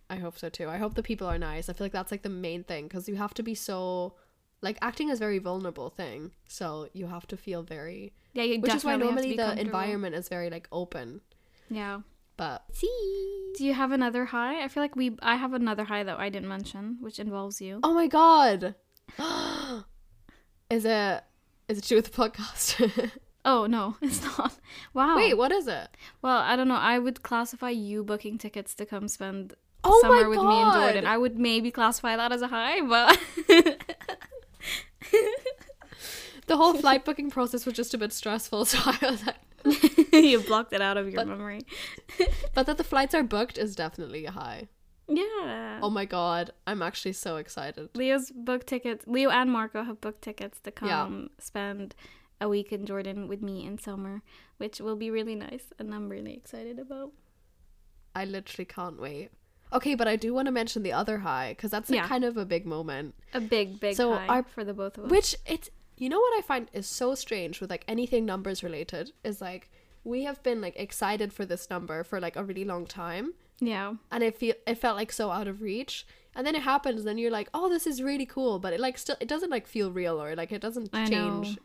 I 0.09 0.15
hope 0.17 0.37
so 0.39 0.49
too. 0.49 0.67
I 0.69 0.77
hope 0.77 0.93
the 0.95 1.03
people 1.03 1.27
are 1.27 1.37
nice. 1.37 1.69
I 1.69 1.73
feel 1.73 1.85
like 1.85 1.91
that's 1.91 2.11
like 2.11 2.21
the 2.23 2.29
main 2.29 2.63
thing 2.63 2.87
because 2.87 3.07
you 3.09 3.15
have 3.15 3.33
to 3.35 3.43
be 3.43 3.53
so 3.55 4.15
like 4.61 4.77
acting 4.81 5.09
is 5.09 5.17
a 5.19 5.23
very 5.27 5.39
vulnerable 5.39 5.89
thing. 5.89 6.31
So 6.47 6.87
you 6.93 7.07
have 7.07 7.27
to 7.27 7.37
feel 7.37 7.63
very 7.63 8.13
Yeah, 8.33 8.43
you 8.43 8.59
which 8.61 8.73
is 8.73 8.83
why 8.85 8.93
definitely 8.97 9.35
have 9.37 9.37
to 9.37 9.43
normally 9.43 9.55
the 9.55 9.61
environment 9.61 10.15
is 10.15 10.29
very 10.29 10.49
like 10.49 10.67
open. 10.71 11.21
Yeah. 11.69 11.99
But 12.37 12.63
see, 12.73 13.53
Do 13.57 13.65
you 13.65 13.73
have 13.75 13.91
another 13.91 14.25
high? 14.25 14.63
I 14.63 14.67
feel 14.67 14.81
like 14.83 14.95
we. 14.95 15.15
I 15.21 15.35
have 15.35 15.53
another 15.53 15.83
high 15.83 16.03
that 16.03 16.19
I 16.19 16.29
didn't 16.29 16.49
mention, 16.49 16.97
which 16.99 17.19
involves 17.19 17.61
you. 17.61 17.79
oh 17.83 17.93
my 17.93 18.07
god. 18.07 18.73
is 20.69 20.85
it 20.85 21.23
is 21.67 21.77
it 21.77 21.83
true 21.83 21.97
with 21.97 22.11
the 22.11 22.17
podcast? 22.21 23.11
Oh 23.45 23.65
no, 23.65 23.95
it's 24.01 24.21
not. 24.23 24.53
Wow. 24.93 25.15
Wait, 25.17 25.35
what 25.37 25.51
is 25.51 25.67
it? 25.67 25.89
Well, 26.21 26.37
I 26.37 26.55
don't 26.55 26.67
know. 26.67 26.75
I 26.75 26.99
would 26.99 27.23
classify 27.23 27.69
you 27.69 28.03
booking 28.03 28.37
tickets 28.37 28.73
to 28.75 28.85
come 28.85 29.07
spend 29.07 29.53
Oh 29.83 29.99
summer 30.01 30.29
with 30.29 30.39
me 30.39 30.61
and 30.61 30.73
Jordan. 30.73 31.05
I 31.05 31.17
would 31.17 31.37
maybe 31.37 31.69
classify 31.71 32.15
that 32.15 32.31
as 32.31 32.41
a 32.41 32.47
high, 32.47 32.79
but 32.81 33.19
The 36.47 36.57
whole 36.57 36.73
flight 36.83 37.05
booking 37.05 37.29
process 37.29 37.65
was 37.65 37.73
just 37.75 37.93
a 37.93 37.97
bit 37.97 38.11
stressful, 38.11 38.65
so 38.65 38.77
I 38.83 38.97
was 39.11 39.25
like 39.25 39.35
you 40.13 40.41
blocked 40.41 40.73
it 40.73 40.81
out 40.81 40.97
of 40.97 41.05
your 41.07 41.15
But- 41.21 41.27
memory. 41.27 41.61
but 42.53 42.65
that 42.65 42.77
the 42.77 42.83
flights 42.83 43.15
are 43.15 43.23
booked 43.23 43.57
is 43.57 43.75
definitely 43.75 44.25
a 44.25 44.31
high. 44.31 44.67
Yeah. 45.07 45.79
Oh 45.81 45.89
my 45.89 46.05
god, 46.05 46.51
I'm 46.67 46.81
actually 46.81 47.13
so 47.13 47.37
excited. 47.37 47.89
Leo's 47.93 48.31
booked 48.33 48.67
tickets. 48.67 49.05
Leo 49.07 49.29
and 49.29 49.51
Marco 49.51 49.83
have 49.83 49.99
booked 50.01 50.21
tickets 50.21 50.59
to 50.61 50.71
come 50.71 50.89
Yeah. 50.89 51.27
spend 51.43 51.95
a 52.43 52.49
week 52.49 52.71
in 52.71 52.85
Jordan 52.85 53.27
with 53.27 53.41
me 53.41 53.65
in 53.65 53.77
summer, 53.77 54.21
which 54.57 54.79
will 54.79 54.95
be 54.97 55.09
really 55.09 55.33
nice, 55.35 55.71
and 55.79 55.95
I'm 55.95 56.09
really 56.09 56.33
excited 56.33 56.77
about. 56.77 57.11
I 58.13 58.25
literally 58.25 58.65
can't 58.65 58.99
wait. 58.99 59.29
Okay, 59.71 59.95
but 59.95 60.07
I 60.07 60.15
do 60.17 60.33
want 60.33 60.45
to 60.47 60.51
mention 60.51 60.83
the 60.83 60.91
other 60.93 61.19
high 61.19 61.53
because 61.55 61.71
that's 61.71 61.89
Yeah. 61.89 62.07
kind 62.07 62.23
of 62.23 62.37
a 62.37 62.45
big 62.45 62.65
moment. 62.65 63.15
A 63.33 63.41
big, 63.41 63.79
big 63.79 63.95
So 63.95 64.13
high 64.13 64.27
our- 64.27 64.43
for 64.43 64.63
the 64.63 64.73
both 64.73 64.97
of 64.97 65.05
us. 65.05 65.11
Which 65.11 65.35
it's 65.47 65.69
you 65.97 66.09
know 66.09 66.19
what 66.19 66.37
I 66.37 66.41
find 66.41 66.69
is 66.73 66.85
so 66.87 67.15
strange 67.15 67.61
with 67.61 67.69
like 67.69 67.85
anything 67.87 68.25
numbers 68.25 68.63
related 68.63 69.13
is 69.23 69.39
like 69.41 69.69
we 70.03 70.23
have 70.25 70.43
been 70.43 70.59
like 70.59 70.75
excited 70.75 71.31
for 71.31 71.45
this 71.45 71.69
number 71.69 72.03
for 72.03 72.19
like 72.19 72.35
a 72.35 72.43
really 72.43 72.65
long 72.65 72.85
time 72.87 73.33
yeah. 73.61 73.93
and 74.11 74.23
it 74.23 74.35
feel 74.35 74.55
it 74.67 74.75
felt 74.75 74.97
like 74.97 75.11
so 75.11 75.29
out 75.29 75.47
of 75.47 75.61
reach 75.61 76.05
and 76.35 76.45
then 76.47 76.55
it 76.55 76.63
happens 76.63 77.03
then 77.03 77.19
you're 77.19 77.31
like 77.31 77.47
oh 77.53 77.69
this 77.69 77.85
is 77.85 78.01
really 78.01 78.25
cool 78.25 78.57
but 78.57 78.73
it 78.73 78.79
like 78.79 78.97
still 78.97 79.15
it 79.21 79.27
doesn't 79.27 79.51
like 79.51 79.67
feel 79.67 79.91
real 79.91 80.21
or 80.21 80.35
like 80.35 80.51
it 80.51 80.61
doesn't 80.61 80.89
I 80.93 81.05
change 81.05 81.49
know. 81.57 81.63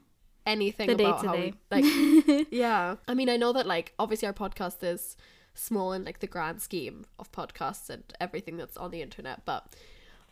Anything 0.48 0.86
The 0.88 0.94
about 0.94 1.24
how 1.26 1.34
we, 1.36 1.54
like 1.70 1.84
yeah 2.50 2.96
i 3.06 3.14
mean 3.14 3.28
i 3.28 3.36
know 3.36 3.52
that 3.52 3.66
like 3.66 3.92
obviously 3.98 4.26
our 4.26 4.34
podcast 4.44 4.82
is 4.82 5.16
small 5.54 5.92
in 5.92 6.04
like 6.04 6.20
the 6.20 6.26
grand 6.26 6.60
scheme 6.62 7.04
of 7.18 7.30
podcasts 7.32 7.90
and 7.90 8.04
everything 8.20 8.56
that's 8.56 8.76
on 8.76 8.90
the 8.90 9.02
internet 9.02 9.44
but 9.44 9.62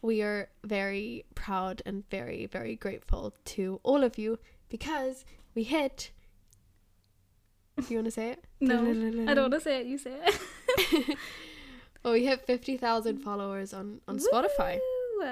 we 0.02 0.22
are 0.22 0.48
very 0.64 1.24
proud 1.34 1.82
and 1.86 2.08
very 2.10 2.46
very 2.46 2.76
grateful 2.76 3.34
to 3.44 3.80
all 3.82 4.02
of 4.04 4.16
you 4.18 4.38
because 4.68 5.24
we 5.54 5.62
hit 5.64 6.10
do 7.78 7.84
you 7.92 7.96
want 7.98 8.06
to 8.06 8.10
say 8.10 8.30
it 8.30 8.44
No, 8.60 8.76
I 9.30 9.34
don't 9.34 9.50
want 9.50 9.52
to 9.54 9.60
say 9.68 9.80
it. 9.80 9.86
You 9.86 9.98
say 9.98 10.14
it. 10.24 11.18
oh 12.04 12.12
we 12.12 12.24
hit 12.24 12.46
50,000 12.46 13.18
followers 13.18 13.74
on 13.74 14.00
on 14.08 14.18
spotify 14.18 14.78
Woo! 15.18 15.26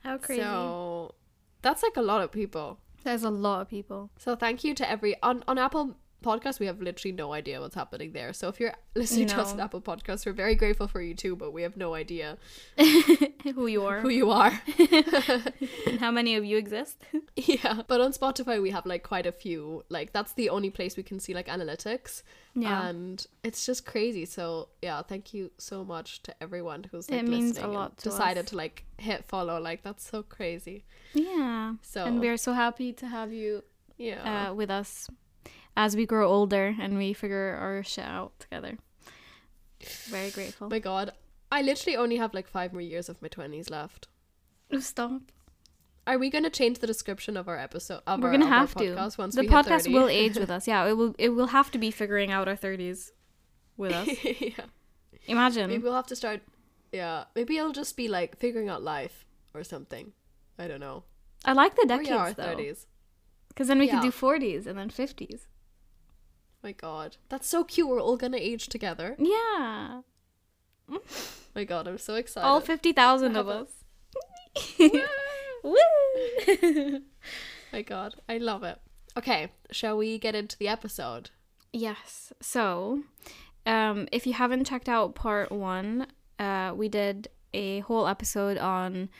How 0.00 0.18
crazy. 0.18 0.42
so 0.42 1.14
that's 1.62 1.82
like 1.82 1.96
a 1.96 2.02
lot 2.02 2.20
of 2.22 2.32
people 2.32 2.78
There's 3.04 3.22
a 3.22 3.30
lot 3.30 3.60
of 3.60 3.68
people. 3.68 4.10
So 4.18 4.34
thank 4.34 4.64
you 4.64 4.74
to 4.74 4.90
every 4.90 5.20
on 5.22 5.44
on 5.46 5.58
Apple 5.58 5.96
Podcast. 6.24 6.58
We 6.60 6.66
have 6.66 6.80
literally 6.80 7.12
no 7.12 7.32
idea 7.32 7.60
what's 7.60 7.74
happening 7.74 8.12
there. 8.12 8.32
So 8.32 8.48
if 8.48 8.58
you're 8.60 8.74
listening 8.96 9.26
to 9.28 9.40
us 9.42 9.52
on 9.52 9.60
Apple 9.60 9.80
Podcasts, 9.80 10.24
we're 10.26 10.32
very 10.44 10.54
grateful 10.62 10.88
for 10.88 11.00
you 11.02 11.14
too. 11.14 11.36
But 11.36 11.52
we 11.52 11.62
have 11.62 11.76
no 11.76 11.94
idea 11.94 12.38
Who 13.54 13.66
you 13.66 13.84
are 13.84 14.00
who 14.00 14.08
you 14.08 14.30
are. 14.30 14.52
and 15.86 15.98
how 16.00 16.10
many 16.10 16.34
of 16.36 16.44
you 16.44 16.56
exist. 16.56 16.96
yeah, 17.36 17.82
but 17.86 18.00
on 18.00 18.12
Spotify 18.12 18.60
we 18.60 18.70
have 18.70 18.86
like 18.86 19.02
quite 19.02 19.26
a 19.26 19.32
few. 19.32 19.84
Like 19.88 20.12
that's 20.12 20.32
the 20.32 20.48
only 20.50 20.70
place 20.70 20.96
we 20.96 21.02
can 21.02 21.20
see 21.20 21.34
like 21.34 21.46
analytics, 21.48 22.22
Yeah. 22.54 22.88
and 22.88 23.24
it's 23.42 23.66
just 23.66 23.84
crazy. 23.86 24.24
So 24.24 24.68
yeah, 24.82 25.02
thank 25.02 25.34
you 25.34 25.50
so 25.58 25.84
much 25.84 26.22
to 26.24 26.34
everyone 26.42 26.86
who's 26.90 27.10
like 27.10 27.20
It 27.20 27.28
means 27.28 27.58
a 27.58 27.66
lot 27.66 27.98
to 27.98 28.04
decided 28.10 28.44
us. 28.44 28.50
to 28.50 28.56
like 28.56 28.84
hit 28.98 29.24
follow. 29.24 29.60
Like 29.60 29.82
that's 29.82 30.08
so 30.08 30.22
crazy. 30.22 30.84
yeah. 31.12 31.74
So 31.82 32.04
And 32.04 32.20
we're 32.20 32.38
so 32.38 32.52
happy 32.54 32.92
to 32.94 33.06
have 33.06 33.32
you 33.32 33.62
yeah. 33.98 34.48
uh, 34.50 34.54
with 34.54 34.70
us 34.70 35.08
as 35.76 35.96
we 35.96 36.06
grow 36.06 36.28
older 36.30 36.74
and 36.80 36.96
we 36.96 37.12
figure 37.12 37.56
our 37.60 37.82
shit 37.82 38.04
out 38.04 38.38
together. 38.40 38.78
Very 40.08 40.30
grateful. 40.30 40.68
my 40.70 40.78
God, 40.78 41.12
I 41.52 41.62
literally 41.62 41.96
only 41.96 42.16
have 42.16 42.32
like 42.34 42.46
five 42.48 42.72
more 42.72 42.80
years 42.82 43.08
of 43.08 43.20
my 43.20 43.28
twenties 43.28 43.70
left. 43.70 44.08
Stop. 44.80 45.22
Are 46.06 46.18
we 46.18 46.28
going 46.28 46.44
to 46.44 46.50
change 46.50 46.80
the 46.80 46.86
description 46.86 47.36
of 47.36 47.48
our 47.48 47.58
episode? 47.58 48.02
Of 48.06 48.20
We're 48.20 48.34
of 48.34 48.42
our 48.42 48.48
have 48.48 48.74
to. 48.74 48.90
The 48.94 49.46
podcast 49.48 49.90
will 49.92 50.08
age 50.08 50.36
with 50.36 50.50
us. 50.50 50.66
Yeah, 50.68 50.86
it 50.86 50.96
will. 50.96 51.14
It 51.18 51.30
will 51.30 51.48
have 51.48 51.70
to 51.72 51.78
be 51.78 51.90
figuring 51.90 52.30
out 52.30 52.46
our 52.48 52.56
thirties 52.56 53.12
with 53.76 53.92
us. 53.92 54.08
yeah. 54.24 54.64
Imagine. 55.26 55.70
Maybe 55.70 55.82
we'll 55.82 55.94
have 55.94 56.06
to 56.08 56.16
start. 56.16 56.42
Yeah, 56.92 57.24
maybe 57.34 57.56
it'll 57.56 57.72
just 57.72 57.96
be 57.96 58.08
like 58.08 58.38
figuring 58.38 58.68
out 58.68 58.82
life 58.82 59.24
or 59.54 59.64
something. 59.64 60.12
I 60.58 60.68
don't 60.68 60.80
know. 60.80 61.04
I 61.44 61.52
like 61.52 61.74
the 61.74 61.82
Or 61.82 61.86
decades 61.86 62.08
yeah, 62.10 62.16
our 62.16 62.32
though, 62.32 62.42
thirties. 62.44 62.86
because 63.48 63.68
then 63.68 63.78
we 63.78 63.86
Yeah. 63.86 63.94
could 64.00 64.02
do 64.02 64.10
forties 64.10 64.66
and 64.66 64.78
then 64.78 64.90
fifties. 64.90 65.48
My 66.64 66.72
God, 66.72 67.18
that's 67.28 67.46
so 67.46 67.62
cute. 67.62 67.86
We're 67.86 68.00
all 68.00 68.16
gonna 68.16 68.38
age 68.38 68.68
together. 68.68 69.16
Yeah, 69.18 70.00
My 71.54 71.64
God, 71.64 71.86
I'm 71.86 71.98
so 71.98 72.14
excited. 72.14 72.46
all 72.46 72.62
fifty 72.62 72.92
thousand 72.92 73.36
of 73.36 73.48
us. 73.48 73.68
Woo! 75.62 77.00
My 77.70 77.82
God, 77.82 78.14
I 78.30 78.38
love 78.38 78.62
it. 78.62 78.78
Okay, 79.14 79.50
shall 79.70 79.98
we 79.98 80.18
get 80.18 80.34
into 80.34 80.56
the 80.56 80.68
episode? 80.68 81.28
Yes. 81.70 82.32
So, 82.40 83.02
um, 83.66 84.08
if 84.10 84.26
you 84.26 84.32
haven't 84.32 84.66
checked 84.66 84.88
out 84.88 85.14
part 85.14 85.52
one, 85.52 86.06
uh, 86.38 86.72
we 86.74 86.88
did 86.88 87.28
a 87.52 87.80
whole 87.80 88.06
episode 88.06 88.56
on 88.56 89.10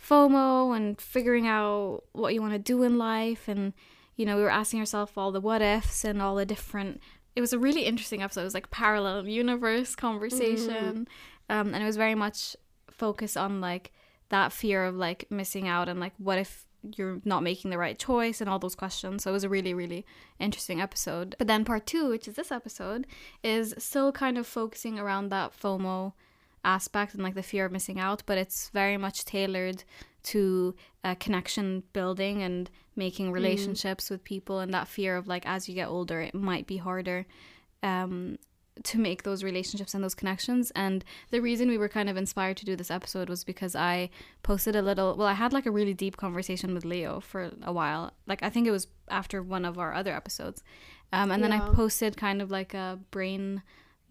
FOMO 0.00 0.76
and 0.76 1.00
figuring 1.00 1.48
out 1.48 2.04
what 2.12 2.32
you 2.32 2.40
want 2.40 2.52
to 2.52 2.60
do 2.60 2.84
in 2.84 2.96
life, 2.96 3.48
and 3.48 3.72
you 4.16 4.26
know, 4.26 4.36
we 4.36 4.42
were 4.42 4.50
asking 4.50 4.80
ourselves 4.80 5.12
all 5.16 5.32
the 5.32 5.40
what 5.40 5.62
ifs 5.62 6.04
and 6.04 6.20
all 6.20 6.34
the 6.34 6.46
different. 6.46 7.00
It 7.34 7.40
was 7.40 7.52
a 7.52 7.58
really 7.58 7.84
interesting 7.84 8.22
episode. 8.22 8.42
It 8.42 8.44
was 8.44 8.54
like 8.54 8.70
parallel 8.70 9.26
universe 9.26 9.94
conversation, 9.94 11.08
um, 11.48 11.74
and 11.74 11.82
it 11.82 11.86
was 11.86 11.96
very 11.96 12.14
much 12.14 12.56
focused 12.90 13.36
on 13.36 13.60
like 13.60 13.92
that 14.28 14.52
fear 14.52 14.84
of 14.84 14.96
like 14.96 15.30
missing 15.30 15.68
out 15.68 15.88
and 15.88 15.98
like 16.00 16.12
what 16.18 16.38
if 16.38 16.66
you're 16.96 17.20
not 17.24 17.42
making 17.42 17.70
the 17.70 17.78
right 17.78 17.98
choice 17.98 18.40
and 18.40 18.50
all 18.50 18.58
those 18.58 18.74
questions. 18.74 19.22
So 19.22 19.30
it 19.30 19.32
was 19.32 19.44
a 19.44 19.48
really, 19.48 19.72
really 19.72 20.04
interesting 20.38 20.80
episode. 20.80 21.36
But 21.38 21.46
then 21.46 21.64
part 21.64 21.86
two, 21.86 22.08
which 22.08 22.26
is 22.26 22.34
this 22.34 22.50
episode, 22.50 23.06
is 23.42 23.74
still 23.78 24.12
kind 24.12 24.36
of 24.36 24.46
focusing 24.46 24.98
around 24.98 25.28
that 25.28 25.52
FOMO 25.58 26.12
aspect 26.64 27.14
and 27.14 27.22
like 27.22 27.34
the 27.34 27.42
fear 27.42 27.64
of 27.64 27.72
missing 27.72 27.98
out, 27.98 28.22
but 28.26 28.38
it's 28.38 28.68
very 28.70 28.96
much 28.96 29.24
tailored 29.24 29.84
to 30.24 30.74
uh, 31.04 31.14
connection 31.16 31.82
building 31.92 32.42
and 32.42 32.70
making 32.94 33.32
relationships 33.32 34.10
with 34.10 34.22
people 34.22 34.60
and 34.60 34.72
that 34.72 34.86
fear 34.86 35.16
of 35.16 35.26
like 35.26 35.44
as 35.46 35.68
you 35.68 35.74
get 35.74 35.88
older 35.88 36.20
it 36.20 36.34
might 36.34 36.66
be 36.66 36.76
harder 36.76 37.24
um 37.82 38.36
to 38.82 38.98
make 38.98 39.22
those 39.22 39.44
relationships 39.44 39.94
and 39.94 40.02
those 40.02 40.14
connections. 40.14 40.72
And 40.74 41.04
the 41.30 41.40
reason 41.40 41.68
we 41.68 41.78
were 41.78 41.88
kind 41.88 42.08
of 42.08 42.16
inspired 42.16 42.56
to 42.58 42.64
do 42.64 42.76
this 42.76 42.90
episode 42.90 43.28
was 43.28 43.44
because 43.44 43.76
I 43.76 44.10
posted 44.42 44.74
a 44.74 44.82
little 44.82 45.16
well 45.16 45.28
I 45.28 45.34
had 45.34 45.52
like 45.52 45.66
a 45.66 45.70
really 45.70 45.94
deep 45.94 46.16
conversation 46.16 46.74
with 46.74 46.84
Leo 46.84 47.20
for 47.20 47.50
a 47.62 47.72
while. 47.72 48.12
Like 48.26 48.42
I 48.42 48.50
think 48.50 48.66
it 48.66 48.70
was 48.70 48.86
after 49.08 49.42
one 49.42 49.64
of 49.64 49.78
our 49.78 49.94
other 49.94 50.14
episodes. 50.14 50.62
Um, 51.12 51.30
and 51.30 51.44
then 51.44 51.52
I 51.52 51.58
posted 51.74 52.16
kind 52.16 52.40
of 52.40 52.50
like 52.50 52.72
a 52.72 52.98
brain 53.10 53.62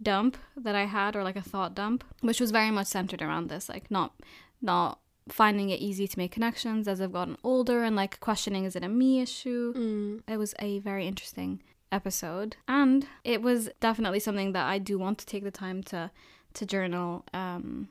dump 0.02 0.38
that 0.56 0.76
I 0.76 0.86
had 0.86 1.16
or 1.16 1.24
like 1.24 1.36
a 1.36 1.42
thought 1.42 1.76
dump 1.76 2.04
which 2.22 2.40
was 2.40 2.52
very 2.52 2.72
much 2.72 2.88
centered 2.88 3.22
around 3.22 3.50
this 3.50 3.70
like 3.70 3.90
not 3.92 4.14
not 4.62 5.00
finding 5.30 5.70
it 5.70 5.80
easy 5.80 6.08
to 6.08 6.18
make 6.18 6.32
connections 6.32 6.88
as 6.88 7.02
I've 7.02 7.14
gotten 7.14 7.38
older 7.44 7.84
and 7.84 7.96
like 7.96 8.20
questioning 8.20 8.66
is 8.66 8.76
it 8.76 8.84
a 8.84 8.90
me 8.90 9.22
issue? 9.22 9.74
Mm. 9.74 10.24
it 10.28 10.38
was 10.38 10.54
a 10.60 10.80
very 10.80 11.08
interesting 11.08 11.62
episode. 11.92 12.56
And 12.68 13.08
it 13.24 13.42
was 13.42 13.70
definitely 13.80 14.20
something 14.20 14.54
that 14.54 14.66
I 14.66 14.78
do 14.80 14.98
want 14.98 15.18
to 15.20 15.26
take 15.26 15.44
the 15.44 15.52
time 15.52 15.84
to 15.84 16.12
to 16.54 16.66
journal 16.66 17.24
um 17.34 17.90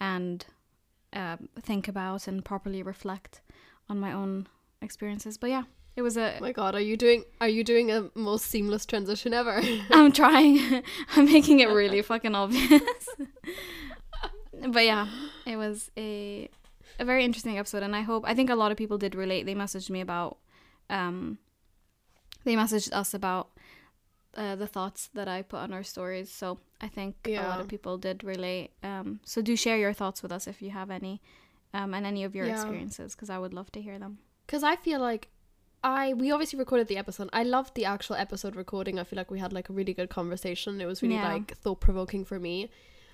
and 0.00 0.44
um 1.12 1.48
think 1.60 1.88
about 1.88 2.28
and 2.28 2.44
properly 2.44 2.82
reflect 2.82 3.40
on 3.88 3.98
my 4.00 4.12
own 4.12 4.48
experiences. 4.82 5.38
But 5.38 5.50
yeah 5.50 5.62
it 5.96 6.02
was 6.02 6.16
a 6.16 6.36
Oh 6.36 6.40
my 6.40 6.52
God, 6.52 6.74
are 6.74 6.80
you 6.80 6.96
doing? 6.96 7.24
Are 7.40 7.48
you 7.48 7.64
doing 7.64 7.90
a 7.90 8.10
most 8.14 8.46
seamless 8.46 8.84
transition 8.86 9.32
ever? 9.34 9.60
I'm 9.90 10.12
trying 10.12 10.82
I'm 11.16 11.24
making 11.26 11.60
it 11.60 11.68
really 11.68 12.02
fucking 12.12 12.34
obvious 12.34 13.08
but 14.68 14.84
yeah 14.84 15.06
it 15.44 15.56
was 15.56 15.90
a 15.98 16.48
a 16.98 17.04
very 17.04 17.24
interesting 17.24 17.58
episode 17.58 17.82
and 17.82 17.94
I 17.94 18.00
hope 18.00 18.24
I 18.26 18.34
think 18.34 18.48
a 18.50 18.54
lot 18.54 18.70
of 18.72 18.78
people 18.78 18.96
did 18.98 19.14
relate 19.14 19.44
they 19.44 19.54
messaged 19.54 19.90
me 19.90 20.00
about 20.00 20.38
um 20.88 21.38
they 22.44 22.54
messaged 22.54 22.92
us 22.92 23.12
about 23.12 23.50
uh, 24.36 24.54
the 24.56 24.66
thoughts 24.66 25.08
that 25.14 25.28
I 25.28 25.42
put 25.42 25.58
on 25.60 25.72
our 25.72 25.82
stories 25.82 26.30
so 26.32 26.58
I 26.80 26.88
think 26.88 27.16
a 27.26 27.42
lot 27.48 27.60
of 27.60 27.68
people 27.68 27.98
did 27.98 28.24
relate 28.24 28.70
um 28.82 29.20
so 29.24 29.42
do 29.42 29.56
share 29.56 29.76
your 29.78 29.92
thoughts 29.92 30.22
with 30.22 30.32
us 30.32 30.46
if 30.46 30.62
you 30.62 30.70
have 30.70 30.90
any 30.90 31.20
um 31.74 31.92
and 31.92 32.06
any 32.06 32.24
of 32.24 32.34
your 32.34 32.46
Yeah. 32.46 32.52
experiences 32.52 33.14
because 33.14 33.28
I 33.30 33.38
would 33.38 33.52
love 33.52 33.70
to 33.72 33.80
hear 33.82 33.98
them 33.98 34.18
Because 34.46 34.62
I 34.62 34.76
feel 34.76 35.00
like 35.00 35.28
I 35.86 36.14
we 36.14 36.32
obviously 36.32 36.58
recorded 36.58 36.88
the 36.88 36.96
episode. 36.96 37.30
I 37.32 37.44
loved 37.44 37.74
the 37.76 37.84
actual 37.84 38.16
episode 38.16 38.56
recording. 38.56 38.98
I 38.98 39.04
feel 39.04 39.16
like 39.16 39.30
we 39.30 39.38
had 39.38 39.52
like 39.52 39.68
a 39.68 39.72
really 39.72 39.94
good 39.94 40.10
conversation. 40.10 40.80
It 40.80 40.86
was 40.86 41.00
really 41.00 41.14
Yeah. 41.14 41.32
like 41.34 41.56
thought 41.56 41.80
provoking 41.80 42.24
for 42.24 42.40
me. 42.40 42.70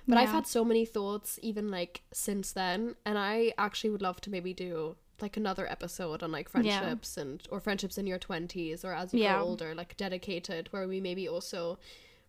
But 0.07 0.17
I've 0.17 0.29
had 0.31 0.47
so 0.47 0.65
many 0.65 0.83
thoughts 0.85 1.39
even 1.41 1.69
like 1.69 2.01
since 2.11 2.51
then, 2.51 2.95
and 3.05 3.17
I 3.17 3.53
actually 3.57 3.91
would 3.91 4.01
love 4.01 4.19
to 4.21 4.29
maybe 4.31 4.53
do 4.53 4.95
like 5.21 5.37
another 5.37 5.69
episode 5.71 6.23
on 6.23 6.31
like 6.31 6.47
Yeah. 6.47 6.79
friendships 6.79 7.15
and 7.15 7.41
or 7.51 7.59
friendships 7.59 7.97
in 7.99 8.07
your 8.07 8.17
twenties 8.19 8.83
or 8.83 8.93
as 8.93 9.13
you 9.13 9.19
Yeah. 9.21 9.35
grow 9.35 9.43
older, 9.45 9.75
like 9.75 9.95
dedicated, 9.95 10.67
where 10.73 10.87
we 10.87 10.99
maybe 10.99 11.27
also 11.29 11.77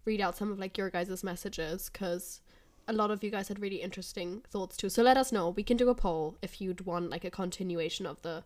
read 0.05 0.21
out 0.21 0.37
some 0.37 0.53
of 0.53 0.59
like 0.59 0.77
your 0.77 0.91
guys' 0.91 1.25
messages 1.25 1.89
because 1.91 2.43
a 2.87 2.93
lot 2.93 3.11
of 3.11 3.25
you 3.25 3.31
guys 3.31 3.49
had 3.49 3.59
really 3.59 3.81
interesting 3.81 4.43
thoughts 4.51 4.77
too. 4.77 4.91
So 4.91 5.03
let 5.03 5.17
us 5.17 5.33
know. 5.33 5.49
We 5.49 5.63
can 5.65 5.79
do 5.79 5.89
a 5.89 5.95
poll 5.95 6.37
if 6.43 6.61
you'd 6.61 6.83
want 6.85 7.09
like 7.09 7.25
a 7.25 7.31
continuation 7.31 8.05
of 8.05 8.21
the 8.21 8.45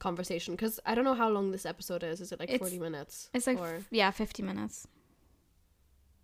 conversation 0.00 0.54
because 0.56 0.80
I 0.84 0.94
don't 0.96 1.04
know 1.04 1.14
how 1.14 1.28
long 1.28 1.52
this 1.52 1.64
episode 1.64 2.02
is. 2.02 2.20
Is 2.20 2.32
it 2.32 2.40
like 2.40 2.48
It's- 2.50 2.58
forty 2.58 2.78
minutes? 2.80 3.30
it's 3.32 3.46
like 3.46 3.58
or 3.60 3.78
yeah 3.92 4.10
50 4.10 4.42
minutes 4.42 4.86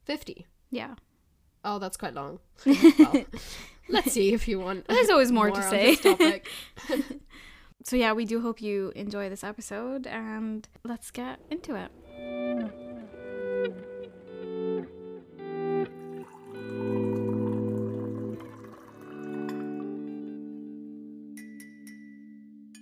fifty? 0.04 0.46
yeah 0.70 0.94
Oh, 1.68 1.78
that's 1.80 1.96
quite 1.96 2.14
long. 2.14 2.38
well, 2.66 3.24
let's 3.88 4.12
see 4.12 4.32
if 4.32 4.46
you 4.46 4.60
want. 4.60 4.86
There's 4.88 5.10
always 5.10 5.32
more, 5.32 5.50
to 5.50 5.62
say. 5.62 5.96
So 7.84 7.94
yeah, 7.96 8.12
we 8.14 8.24
do 8.24 8.40
hope 8.40 8.60
you 8.60 8.92
enjoy 8.96 9.28
this 9.28 9.44
episode 9.44 10.06
and 10.08 10.66
let's 10.84 11.10
get 11.12 11.38
into 11.50 11.74
it. 11.76 11.90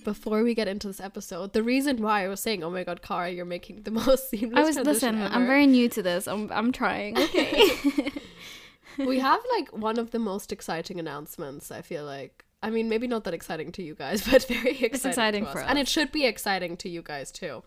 Before 0.05 0.43
we 0.43 0.55
get 0.55 0.69
into 0.69 0.87
this 0.87 1.01
episode, 1.01 1.53
the 1.53 1.63
reason 1.63 2.03
why 2.03 2.25
I 2.25 2.29
was 2.29 2.41
saying, 2.41 2.63
"Oh 2.63 2.71
my 2.71 2.85
God, 2.85 3.03
Cara, 3.03 3.31
you're 3.31 3.45
making 3.45 3.83
the 3.83 3.91
most 4.03 4.31
seamless." 4.31 4.59
I 4.59 4.63
was 4.63 4.77
listen, 4.77 5.21
ever. 5.21 5.35
I'm 5.35 5.47
very 5.47 5.67
new 5.67 5.89
to 5.89 6.03
this. 6.03 6.29
I'm 6.29 6.51
I'm 6.53 6.71
trying. 6.71 7.19
Okay. 7.19 7.71
we 8.99 9.19
have 9.19 9.41
like 9.57 9.71
one 9.73 9.99
of 9.99 10.13
the 10.13 10.19
most 10.19 10.53
exciting 10.53 11.01
announcements. 11.01 11.71
I 11.71 11.83
feel 11.83 12.05
like 12.05 12.45
I 12.63 12.71
mean, 12.71 12.89
maybe 12.89 13.07
not 13.07 13.25
that 13.25 13.35
exciting 13.35 13.73
to 13.73 13.83
you 13.83 13.95
guys, 13.95 14.27
but 14.31 14.45
very 14.45 14.71
exciting, 14.81 15.11
exciting 15.11 15.45
to 15.45 15.53
for 15.53 15.59
us. 15.61 15.67
and 15.69 15.79
it 15.79 15.89
should 15.89 16.11
be 16.13 16.25
exciting 16.25 16.77
to 16.79 16.89
you 16.89 17.03
guys 17.03 17.31
too. 17.31 17.63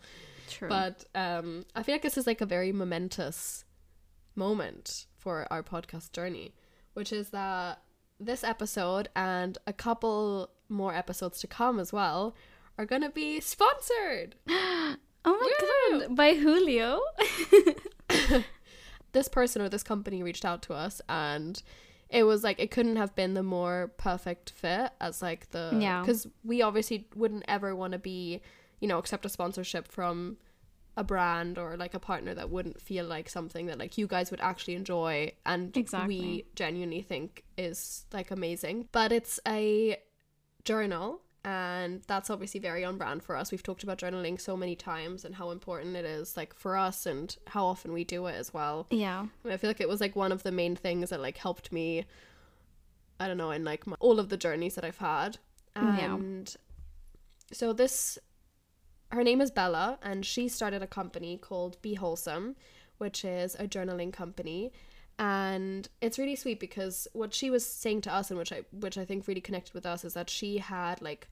True. 0.48 0.68
But 0.68 1.04
um, 1.14 1.66
I 1.76 1.82
feel 1.82 1.94
like 1.94 2.02
this 2.02 2.16
is 2.16 2.26
like 2.26 2.40
a 2.40 2.46
very 2.46 2.72
momentous 2.72 3.64
moment 4.34 5.06
for 5.16 5.46
our 5.52 5.62
podcast 5.62 6.12
journey, 6.12 6.54
which 6.94 7.12
is 7.12 7.30
that 7.30 7.82
this 8.20 8.42
episode 8.44 9.08
and 9.16 9.58
a 9.66 9.72
couple 9.72 10.50
more 10.68 10.94
episodes 10.94 11.38
to 11.40 11.46
come 11.46 11.78
as 11.78 11.92
well 11.92 12.34
are 12.76 12.84
going 12.86 13.02
to 13.02 13.10
be 13.10 13.40
sponsored. 13.40 14.34
oh 14.48 14.96
my 15.24 15.52
Woo! 15.92 16.00
god, 16.00 16.16
by 16.16 16.34
Julio. 16.34 17.00
This 19.12 19.28
person 19.28 19.62
or 19.62 19.70
this 19.70 19.82
company 19.82 20.22
reached 20.22 20.44
out 20.44 20.60
to 20.62 20.74
us 20.74 21.00
and 21.08 21.60
it 22.10 22.24
was 22.24 22.44
like 22.44 22.60
it 22.60 22.70
couldn't 22.70 22.96
have 22.96 23.14
been 23.14 23.32
the 23.32 23.42
more 23.42 23.90
perfect 23.96 24.50
fit 24.50 24.90
as 25.00 25.22
like 25.22 25.50
the 25.50 25.70
Yeah. 25.80 26.02
because 26.02 26.26
we 26.44 26.60
obviously 26.60 27.08
wouldn't 27.14 27.44
ever 27.48 27.74
want 27.74 27.94
to 27.94 27.98
be 27.98 28.42
you 28.80 28.86
know 28.86 28.98
accept 28.98 29.24
a 29.24 29.30
sponsorship 29.30 29.88
from 29.90 30.36
a 30.98 31.04
brand 31.04 31.58
or 31.58 31.76
like 31.76 31.94
a 31.94 31.98
partner 32.10 32.32
that 32.34 32.50
wouldn't 32.50 32.80
feel 32.80 33.04
like 33.06 33.28
something 33.28 33.66
that 33.66 33.78
like 33.78 33.96
you 33.96 34.06
guys 34.06 34.30
would 34.32 34.40
actually 34.40 34.74
enjoy 34.74 35.30
and 35.46 35.76
Exactly. 35.76 36.18
we 36.20 36.44
genuinely 36.56 37.02
think 37.02 37.44
is 37.56 38.04
like 38.12 38.30
amazing 38.32 38.88
but 38.90 39.12
it's 39.12 39.38
a 39.46 39.96
journal 40.64 41.20
and 41.44 42.02
that's 42.08 42.30
obviously 42.30 42.58
very 42.60 42.84
on 42.84 42.98
brand 42.98 43.22
for 43.22 43.36
us 43.36 43.52
we've 43.52 43.62
talked 43.62 43.84
about 43.84 43.96
journaling 43.98 44.40
so 44.40 44.56
many 44.56 44.74
times 44.74 45.24
and 45.24 45.36
how 45.36 45.50
important 45.52 45.94
it 45.94 46.04
is 46.04 46.36
like 46.36 46.52
for 46.52 46.76
us 46.76 47.06
and 47.06 47.36
how 47.46 47.64
often 47.64 47.92
we 47.92 48.02
do 48.02 48.26
it 48.26 48.34
as 48.34 48.52
well 48.52 48.86
yeah. 48.90 49.26
I 49.48 49.56
feel 49.56 49.70
like 49.70 49.80
it 49.80 49.88
was 49.88 50.00
like 50.00 50.16
one 50.16 50.32
of 50.32 50.42
the 50.42 50.52
main 50.52 50.74
things 50.76 51.10
that 51.10 51.20
like 51.20 51.38
helped 51.38 51.70
me. 51.72 52.04
I 53.20 53.26
don't 53.28 53.36
know 53.38 53.50
in 53.52 53.64
like 53.64 53.86
my, 53.86 53.96
all 54.00 54.18
of 54.20 54.28
the 54.28 54.36
journeys 54.36 54.74
that 54.76 54.84
I've 54.84 54.98
had, 54.98 55.38
Yeah. 55.76 56.14
and 56.14 56.54
so 57.52 57.72
this, 57.72 58.18
her 59.10 59.24
name 59.24 59.40
is 59.40 59.50
Bella, 59.50 59.98
and 60.02 60.24
she 60.24 60.48
started 60.48 60.82
a 60.82 60.86
company 60.86 61.38
called 61.38 61.80
Be 61.82 61.94
Wholesome, 61.94 62.56
which 62.98 63.24
is 63.24 63.54
a 63.54 63.66
journaling 63.66 64.12
company, 64.12 64.72
and 65.18 65.88
it's 66.00 66.18
really 66.18 66.36
sweet 66.36 66.60
because 66.60 67.08
what 67.12 67.34
she 67.34 67.50
was 67.50 67.66
saying 67.66 68.02
to 68.02 68.14
us 68.14 68.30
and 68.30 68.38
which 68.38 68.52
I 68.52 68.62
which 68.72 68.96
I 68.96 69.04
think 69.04 69.26
really 69.26 69.40
connected 69.40 69.74
with 69.74 69.84
us 69.84 70.04
is 70.04 70.14
that 70.14 70.30
she 70.30 70.58
had 70.58 71.02
like 71.02 71.28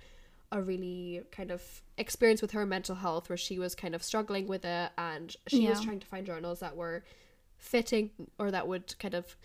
a 0.52 0.60
really 0.60 1.22
kind 1.30 1.50
of 1.50 1.62
experience 1.96 2.42
with 2.42 2.52
her 2.52 2.66
mental 2.66 2.96
health 2.96 3.28
where 3.28 3.36
she 3.36 3.58
was 3.58 3.74
kind 3.74 3.94
of 3.94 4.02
struggling 4.02 4.46
with 4.46 4.64
it 4.64 4.90
and 4.96 5.36
she 5.48 5.68
was 5.68 5.80
trying 5.80 6.00
to 6.00 6.06
find 6.06 6.26
journals 6.26 6.60
that 6.60 6.76
were 6.76 7.04
fitting 7.58 8.10
or 8.38 8.50
that 8.50 8.66
would 8.68 8.96
kind 8.98 9.14
of 9.14 9.36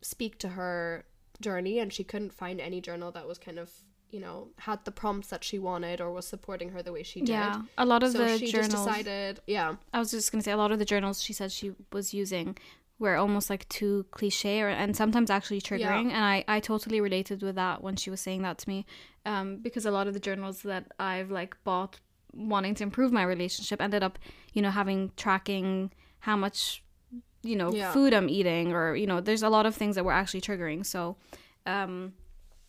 speak 0.00 0.38
to 0.38 0.50
her 0.50 1.04
journey 1.40 1.78
and 1.78 1.92
she 1.92 2.02
couldn't 2.02 2.32
find 2.32 2.60
any 2.60 2.80
journal 2.80 3.12
that 3.12 3.26
was 3.26 3.38
kind 3.38 3.58
of 3.58 3.70
you 4.10 4.20
know 4.20 4.48
had 4.58 4.84
the 4.84 4.90
prompts 4.90 5.28
that 5.28 5.44
she 5.44 5.58
wanted 5.58 6.00
or 6.00 6.10
was 6.10 6.26
supporting 6.26 6.70
her 6.70 6.82
the 6.82 6.92
way 6.92 7.02
she 7.02 7.20
did 7.20 7.28
Yeah. 7.28 7.62
A 7.76 7.84
lot 7.84 8.02
of 8.02 8.12
so 8.12 8.18
the 8.18 8.38
she 8.38 8.46
journals. 8.46 8.72
just 8.72 8.86
decided 8.86 9.40
yeah 9.46 9.76
I 9.92 9.98
was 9.98 10.10
just 10.10 10.30
gonna 10.32 10.42
say 10.42 10.52
a 10.52 10.56
lot 10.56 10.72
of 10.72 10.78
the 10.78 10.84
journals 10.84 11.22
she 11.22 11.32
said 11.32 11.52
she 11.52 11.72
was 11.92 12.14
using 12.14 12.56
were 12.98 13.16
almost 13.16 13.48
like 13.48 13.68
too 13.68 14.06
cliche 14.10 14.60
or 14.60 14.68
and 14.68 14.96
sometimes 14.96 15.30
actually 15.30 15.60
triggering 15.60 16.06
and 16.10 16.24
I, 16.24 16.44
I 16.48 16.58
totally 16.58 17.00
related 17.00 17.42
with 17.42 17.54
that 17.54 17.82
when 17.82 17.94
she 17.96 18.10
was 18.10 18.20
saying 18.20 18.42
that 18.42 18.58
to 18.58 18.68
me 18.68 18.86
um, 19.24 19.58
because 19.58 19.84
a 19.86 19.90
lot 19.90 20.06
of 20.08 20.14
the 20.14 20.20
journals 20.20 20.62
that 20.62 20.90
I've 20.98 21.30
like 21.30 21.56
bought 21.62 22.00
wanting 22.34 22.74
to 22.76 22.82
improve 22.84 23.12
my 23.12 23.22
relationship 23.22 23.80
ended 23.80 24.02
up 24.02 24.18
you 24.52 24.62
know 24.62 24.70
having 24.70 25.12
tracking 25.16 25.92
how 26.20 26.36
much 26.36 26.82
you 27.42 27.54
know 27.56 27.72
Yeah. 27.72 27.92
food 27.92 28.12
I'm 28.14 28.28
eating 28.28 28.72
or 28.72 28.96
you 28.96 29.06
know 29.06 29.20
there's 29.20 29.42
a 29.44 29.48
lot 29.48 29.64
of 29.66 29.74
things 29.76 29.94
that 29.96 30.04
were 30.04 30.12
actually 30.12 30.40
triggering 30.40 30.84
so 30.84 31.16
um, 31.66 32.14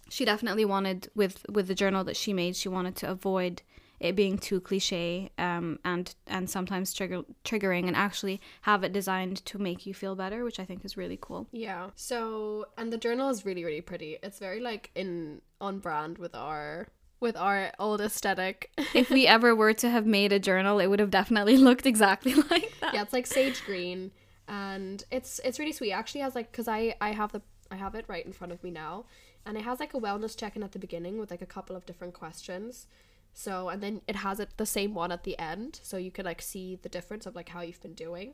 she 0.09 0.25
definitely 0.25 0.65
wanted 0.65 1.09
with 1.15 1.45
with 1.49 1.67
the 1.67 1.75
journal 1.75 2.03
that 2.03 2.17
she 2.17 2.33
made 2.33 2.55
she 2.55 2.69
wanted 2.69 2.95
to 2.95 3.09
avoid 3.09 3.61
it 3.99 4.15
being 4.15 4.37
too 4.37 4.61
cliche 4.61 5.29
um, 5.37 5.77
and 5.83 6.15
and 6.25 6.49
sometimes 6.49 6.93
trigger 6.93 7.21
triggering 7.43 7.85
and 7.87 7.95
actually 7.97 8.39
have 8.61 8.83
it 8.83 8.93
designed 8.93 9.43
to 9.45 9.57
make 9.59 9.85
you 9.85 9.93
feel 9.93 10.15
better 10.15 10.43
which 10.45 10.59
i 10.59 10.65
think 10.65 10.85
is 10.85 10.95
really 10.95 11.17
cool 11.19 11.47
Yeah. 11.51 11.89
So, 11.95 12.65
and 12.77 12.93
the 12.93 12.97
journal 12.97 13.29
is 13.29 13.45
really, 13.45 13.65
really 13.65 13.81
pretty. 13.81 14.17
It's 14.23 14.39
very 14.39 14.61
like 14.61 14.91
in 14.95 15.41
on 15.59 15.79
brand 15.79 16.17
with 16.17 16.33
our 16.33 16.87
with 17.19 17.35
our 17.35 17.71
old 17.77 17.99
aesthetic. 17.99 18.71
if 18.93 19.09
we 19.09 19.27
ever 19.35 19.53
were 19.53 19.73
to 19.73 19.89
have 19.89 20.05
made 20.05 20.31
a 20.31 20.39
journal 20.39 20.79
it 20.79 20.87
would 20.87 20.99
have 21.01 21.11
definitely 21.11 21.57
looked 21.67 21.85
exactly 21.85 22.33
like 22.49 22.71
that 22.79 22.93
yeah, 22.93 23.01
it's 23.01 23.11
like 23.11 23.27
sage 23.27 23.63
green, 23.65 24.11
and 24.47 25.03
it's 25.11 25.41
it's 25.43 25.59
really 25.59 25.73
sweet. 25.73 25.89
It 25.89 25.99
actually 25.99 26.21
has 26.21 26.35
like 26.35 26.51
because 26.51 26.67
I 26.69 26.95
I 27.01 27.11
have 27.11 27.31
the 27.33 27.41
I 27.69 27.75
have 27.75 27.95
it 27.95 28.05
right 28.07 28.25
in 28.25 28.31
front 28.33 28.53
of 28.53 28.63
me 28.63 28.71
now, 28.71 29.05
and 29.45 29.57
it 29.57 29.63
has 29.63 29.79
like 29.79 29.93
a 29.93 29.99
wellness 29.99 30.37
check 30.37 30.55
in 30.55 30.63
at 30.63 30.71
the 30.71 30.79
beginning 30.79 31.19
with 31.19 31.31
like 31.31 31.41
a 31.41 31.45
couple 31.47 31.75
of 31.75 31.85
different 31.85 32.13
questions. 32.13 32.87
So 33.33 33.69
and 33.69 33.81
then 33.81 34.01
it 34.07 34.17
has 34.17 34.39
it 34.39 34.49
the 34.57 34.65
same 34.65 34.93
one 34.93 35.11
at 35.11 35.23
the 35.23 35.37
end, 35.39 35.79
so 35.83 35.97
you 35.97 36.11
could 36.11 36.25
like 36.25 36.41
see 36.41 36.77
the 36.81 36.89
difference 36.89 37.25
of 37.25 37.35
like 37.35 37.49
how 37.49 37.61
you've 37.61 37.81
been 37.81 37.93
doing. 37.93 38.33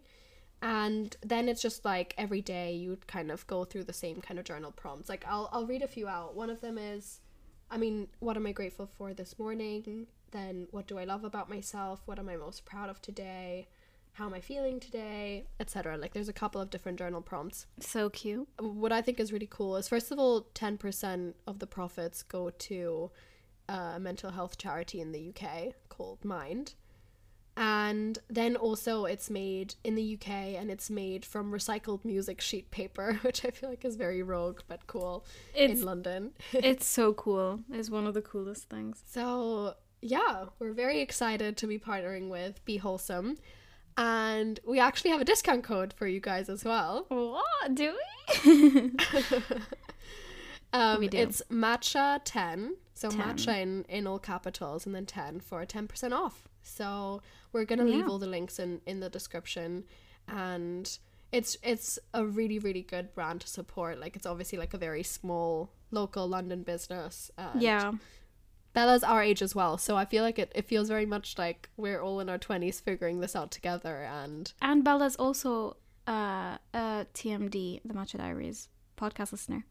And 0.61 1.15
then 1.21 1.49
it's 1.49 1.61
just 1.61 1.85
like 1.85 2.15
every 2.17 2.41
day 2.41 2.73
you'd 2.73 3.07
kind 3.07 3.29
of 3.31 3.45
go 3.47 3.65
through 3.65 3.83
the 3.83 3.93
same 3.93 4.21
kind 4.21 4.39
of 4.39 4.45
journal 4.45 4.71
prompts. 4.71 5.09
Like 5.09 5.25
I'll 5.27 5.49
I'll 5.51 5.67
read 5.67 5.83
a 5.83 5.87
few 5.87 6.07
out. 6.07 6.35
One 6.35 6.49
of 6.49 6.61
them 6.61 6.77
is 6.77 7.19
I 7.69 7.77
mean, 7.77 8.07
what 8.19 8.37
am 8.37 8.45
I 8.47 8.51
grateful 8.51 8.87
for 8.87 9.13
this 9.13 9.37
morning? 9.39 10.07
Then 10.31 10.67
what 10.71 10.87
do 10.87 10.97
I 10.97 11.05
love 11.05 11.23
about 11.23 11.49
myself? 11.49 12.01
What 12.05 12.19
am 12.19 12.29
I 12.29 12.35
most 12.35 12.65
proud 12.65 12.89
of 12.89 13.01
today? 13.01 13.67
How 14.15 14.25
am 14.25 14.33
I 14.33 14.39
feeling 14.39 14.79
today? 14.79 15.43
Etc. 15.59 15.97
Like 15.97 16.13
there's 16.13 16.29
a 16.29 16.33
couple 16.33 16.61
of 16.61 16.69
different 16.69 16.97
journal 16.97 17.21
prompts. 17.21 17.67
so 17.81 18.09
cute 18.09 18.47
What 18.59 18.93
I 18.93 19.01
think 19.01 19.19
is 19.19 19.33
really 19.33 19.47
cool 19.49 19.75
is 19.75 19.89
first 19.89 20.09
of 20.09 20.17
all, 20.17 20.47
10% 20.55 21.33
of 21.45 21.59
the 21.59 21.67
profits 21.67 22.23
go 22.23 22.49
to 22.49 23.11
a 23.67 23.99
mental 23.99 24.31
health 24.31 24.57
charity 24.57 25.01
in 25.01 25.11
the 25.11 25.33
UK 25.33 25.73
called 25.89 26.23
Mind. 26.23 26.75
And 27.57 28.17
then 28.29 28.55
also 28.55 29.03
it's 29.03 29.29
made 29.29 29.75
in 29.83 29.95
the 29.95 30.13
UK 30.15 30.29
and 30.29 30.71
it's 30.71 30.89
made 30.89 31.25
from 31.25 31.51
recycled 31.51 32.05
music 32.05 32.39
sheet 32.39 32.71
paper, 32.71 33.19
which 33.21 33.43
I 33.43 33.49
feel 33.51 33.69
like 33.69 33.83
is 33.83 33.97
very 33.97 34.23
rogue 34.23 34.61
but 34.69 34.87
cool 34.87 35.25
it's 35.53 35.81
in 35.81 35.85
London. 35.85 36.31
it's 36.53 36.85
so 36.85 37.13
cool 37.13 37.59
it's 37.69 37.89
one 37.89 38.07
of 38.07 38.13
the 38.13 38.21
coolest 38.21 38.69
things 38.69 39.03
So, 39.09 39.73
yeah, 40.01 40.45
we're 40.59 40.73
very 40.73 41.01
excited 41.01 41.57
to 41.57 41.67
be 41.67 41.77
partnering 41.77 42.29
with 42.29 42.63
Be 42.63 42.77
Wholesome. 42.77 43.37
And 43.97 44.59
we 44.65 44.79
actually 44.79 45.11
have 45.11 45.21
a 45.21 45.25
discount 45.25 45.63
code 45.63 45.93
for 45.93 46.07
you 46.07 46.19
guys 46.19 46.49
as 46.49 46.65
well. 46.65 47.05
what 47.09 47.73
do 47.73 47.95
we 48.43 48.91
Um, 50.73 50.99
We 50.99 51.07
do. 51.07 51.17
It's 51.17 51.41
matcha 51.49 52.19
10. 52.25 52.75
So 52.93 53.09
10. 53.09 53.19
matcha 53.21 53.61
in, 53.61 53.85
in 53.87 54.07
all 54.07 54.19
capitals 54.19 54.85
and 54.85 54.93
then 54.93 55.05
10 55.05 55.39
for 55.39 55.65
10% 55.65 56.11
off. 56.11 56.49
So 56.63 57.21
we're 57.53 57.65
going 57.65 57.79
to 57.79 57.85
leave 57.85 58.09
all 58.09 58.19
the 58.19 58.27
links 58.27 58.59
in, 58.59 58.81
in 58.85 58.99
the 58.99 59.09
description. 59.09 59.85
And 60.27 60.97
it's 61.31 61.57
it's 61.63 61.99
a 62.13 62.25
really, 62.25 62.59
really 62.59 62.81
good 62.81 63.13
brand 63.13 63.41
to 63.41 63.47
support. 63.47 63.99
Like, 63.99 64.15
it's 64.15 64.25
obviously 64.25 64.57
like 64.57 64.73
a 64.73 64.77
very 64.77 65.03
small 65.03 65.71
local 65.91 66.27
London 66.27 66.63
business. 66.63 67.31
Yeah 67.57 67.93
Bella's 68.75 69.03
our 69.03 69.23
age 69.23 69.41
as 69.41 69.55
well, 69.55 69.77
so 69.77 69.95
I 69.95 70.05
feel 70.05 70.23
like 70.23 70.37
it, 70.37 70.51
it 70.53 70.65
feels 70.65 70.87
very 70.89 71.05
much 71.05 71.37
like 71.37 71.69
we're 71.77 72.01
all 72.01 72.19
in 72.19 72.29
our 72.29 72.37
20s 72.37 72.81
figuring 72.81 73.21
this 73.21 73.35
out 73.35 73.49
together. 73.49 74.03
And 74.03 74.53
and 74.61 74.83
bella's 74.83 75.15
also 75.15 75.77
uh, 76.07 76.57
a 76.73 77.07
tmd 77.13 77.81
the 77.83 77.93
matcha 77.93 78.17
diaries 78.17 78.69
podcast 78.97 79.31
listener 79.31 79.65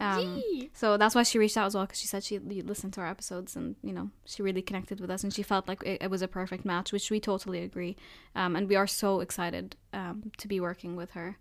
um, 0.00 0.42
So 0.74 0.96
that's 0.96 1.14
why 1.14 1.24
she 1.24 1.38
reached 1.38 1.56
out 1.56 1.66
as 1.66 1.74
well 1.74 1.84
because 1.84 1.98
she 1.98 2.06
said 2.06 2.22
she 2.22 2.38
listened 2.38 2.92
to 2.94 3.00
our 3.00 3.08
episodes 3.08 3.56
and 3.56 3.74
you 3.82 3.92
know 3.92 4.10
she 4.24 4.42
really 4.42 4.62
connected 4.62 5.00
with 5.00 5.10
us 5.10 5.24
and 5.24 5.34
she 5.34 5.42
felt 5.42 5.66
like 5.66 5.82
it, 5.84 6.02
it 6.02 6.10
was 6.10 6.22
a 6.22 6.28
perfect 6.28 6.64
match, 6.64 6.92
which 6.92 7.10
we 7.10 7.18
totally 7.18 7.62
agree. 7.62 7.96
Um, 8.36 8.54
and 8.54 8.68
we 8.68 8.76
are 8.76 8.86
so 8.86 9.20
excited 9.20 9.74
um, 9.92 10.30
to 10.36 10.46
be 10.46 10.60
working 10.60 10.94
with 10.94 11.10
her. 11.12 11.36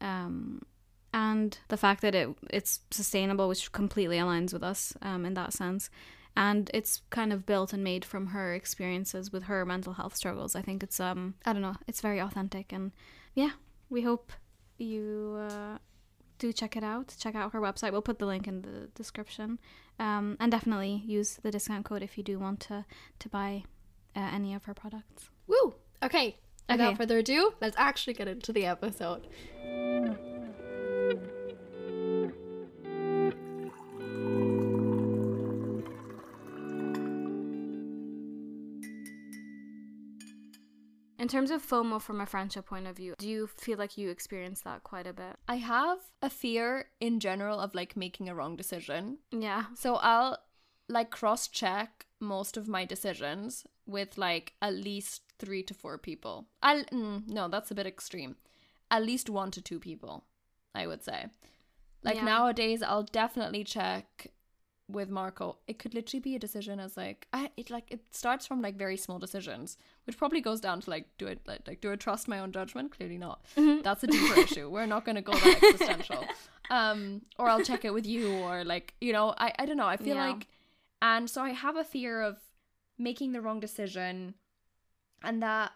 Um, 0.00 0.62
and 1.12 1.58
the 1.68 1.76
fact 1.76 2.00
that 2.02 2.14
it 2.14 2.30
it's 2.48 2.80
sustainable, 2.90 3.48
which 3.48 3.70
completely 3.72 4.16
aligns 4.16 4.52
with 4.52 4.62
us 4.62 4.94
um, 5.02 5.26
in 5.26 5.34
that 5.34 5.52
sense, 5.52 5.90
and 6.36 6.70
it's 6.72 7.02
kind 7.10 7.32
of 7.32 7.44
built 7.46 7.72
and 7.72 7.82
made 7.84 8.04
from 8.04 8.28
her 8.28 8.54
experiences 8.54 9.32
with 9.32 9.44
her 9.44 9.64
mental 9.66 9.94
health 9.94 10.16
struggles. 10.16 10.54
I 10.56 10.62
think 10.62 10.82
it's 10.82 11.00
um 11.00 11.34
I 11.44 11.52
don't 11.52 11.62
know, 11.62 11.76
it's 11.86 12.00
very 12.00 12.18
authentic 12.20 12.72
and 12.72 12.92
yeah, 13.34 13.50
we 13.88 14.02
hope 14.02 14.32
you. 14.78 15.38
Uh, 15.48 15.78
do 16.38 16.54
check 16.54 16.74
it 16.74 16.82
out. 16.82 17.14
Check 17.18 17.34
out 17.34 17.52
her 17.52 17.60
website. 17.60 17.92
We'll 17.92 18.00
put 18.00 18.18
the 18.18 18.24
link 18.24 18.48
in 18.48 18.62
the 18.62 18.88
description. 18.94 19.58
Um, 19.98 20.38
and 20.40 20.50
definitely 20.50 21.02
use 21.06 21.38
the 21.42 21.50
discount 21.50 21.84
code 21.84 22.02
if 22.02 22.16
you 22.16 22.24
do 22.24 22.38
want 22.38 22.60
to 22.60 22.86
to 23.18 23.28
buy 23.28 23.64
uh, 24.16 24.20
any 24.32 24.54
of 24.54 24.64
her 24.64 24.72
products. 24.72 25.28
woo! 25.46 25.74
Okay, 26.02 26.38
without 26.66 26.88
Okay. 26.88 26.96
further 26.96 27.18
ado, 27.18 27.52
let's 27.60 27.76
actually 27.76 28.14
get 28.14 28.26
into 28.26 28.54
the 28.54 28.64
episode. 28.64 29.26
In 41.20 41.28
terms 41.28 41.50
of 41.50 41.62
FOMO 41.62 42.00
from 42.00 42.18
a 42.20 42.24
friendship 42.26 42.64
point 42.66 42.86
of 42.86 42.96
view, 42.96 43.14
do 43.18 43.28
you 43.28 43.46
feel 43.46 43.76
like 43.76 43.98
you 43.98 44.08
experience 44.08 44.62
that 44.62 44.84
quite 44.84 45.06
a 45.06 45.12
bit? 45.12 45.36
I 45.46 45.56
have 45.56 45.98
a 46.22 46.30
fear 46.30 46.86
in 46.98 47.20
general 47.20 47.60
of 47.60 47.74
like 47.74 47.94
making 47.94 48.30
a 48.30 48.34
wrong 48.34 48.56
decision. 48.56 49.18
Yeah. 49.30 49.64
So 49.74 49.96
I'll 49.96 50.38
like 50.88 51.10
cross 51.10 51.46
check 51.46 52.06
most 52.20 52.56
of 52.56 52.68
my 52.68 52.86
decisions 52.86 53.66
with 53.86 54.16
like 54.16 54.54
at 54.62 54.74
least 54.74 55.22
three 55.38 55.62
to 55.64 55.74
four 55.74 55.98
people. 55.98 56.46
I'll 56.62 56.84
mm, 56.84 57.28
no, 57.28 57.48
that's 57.48 57.70
a 57.70 57.74
bit 57.74 57.86
extreme. 57.86 58.36
At 58.90 59.04
least 59.04 59.28
one 59.28 59.50
to 59.50 59.60
two 59.60 59.78
people, 59.78 60.24
I 60.74 60.86
would 60.86 61.02
say. 61.04 61.26
Like 62.02 62.16
Yeah. 62.16 62.24
nowadays, 62.24 62.82
I'll 62.82 63.02
definitely 63.02 63.62
check 63.62 64.32
with 64.94 65.08
Marco. 65.08 65.58
It 65.66 65.78
could 65.78 65.94
literally 65.94 66.20
be 66.20 66.34
a 66.36 66.38
decision 66.38 66.80
as 66.80 66.96
like 66.96 67.26
I 67.32 67.50
it 67.56 67.70
like 67.70 67.84
it 67.90 68.00
starts 68.10 68.46
from 68.46 68.60
like 68.62 68.76
very 68.76 68.96
small 68.96 69.18
decisions, 69.18 69.76
which 70.06 70.16
probably 70.18 70.40
goes 70.40 70.60
down 70.60 70.80
to 70.82 70.90
like 70.90 71.06
do 71.18 71.26
it 71.26 71.40
like, 71.46 71.66
like 71.66 71.80
do 71.80 71.90
I 71.92 71.96
trust 71.96 72.28
my 72.28 72.38
own 72.40 72.52
judgment? 72.52 72.90
Clearly 72.96 73.18
not. 73.18 73.44
That's 73.56 74.04
a 74.04 74.06
deeper 74.06 74.38
issue. 74.46 74.68
We're 74.70 74.86
not 74.86 75.04
going 75.04 75.16
to 75.16 75.22
go 75.22 75.32
that 75.32 75.60
existential. 75.62 76.26
Um, 76.70 77.22
or 77.38 77.48
I'll 77.48 77.64
check 77.64 77.84
it 77.84 77.92
with 77.92 78.06
you, 78.06 78.32
or 78.32 78.64
like 78.64 78.94
you 79.00 79.12
know, 79.12 79.34
I 79.38 79.52
I 79.58 79.66
don't 79.66 79.76
know. 79.76 79.86
I 79.88 79.96
feel 79.96 80.16
Yeah. 80.16 80.28
like, 80.30 80.46
and 81.02 81.28
so 81.28 81.42
I 81.42 81.50
have 81.50 81.76
a 81.76 81.84
fear 81.84 82.20
of 82.22 82.38
making 82.98 83.32
the 83.32 83.40
wrong 83.40 83.60
decision, 83.60 84.34
and 85.24 85.42
that 85.42 85.72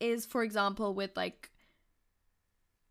is, 0.00 0.24
for 0.26 0.42
example, 0.44 0.94
with 0.94 1.16
like, 1.16 1.50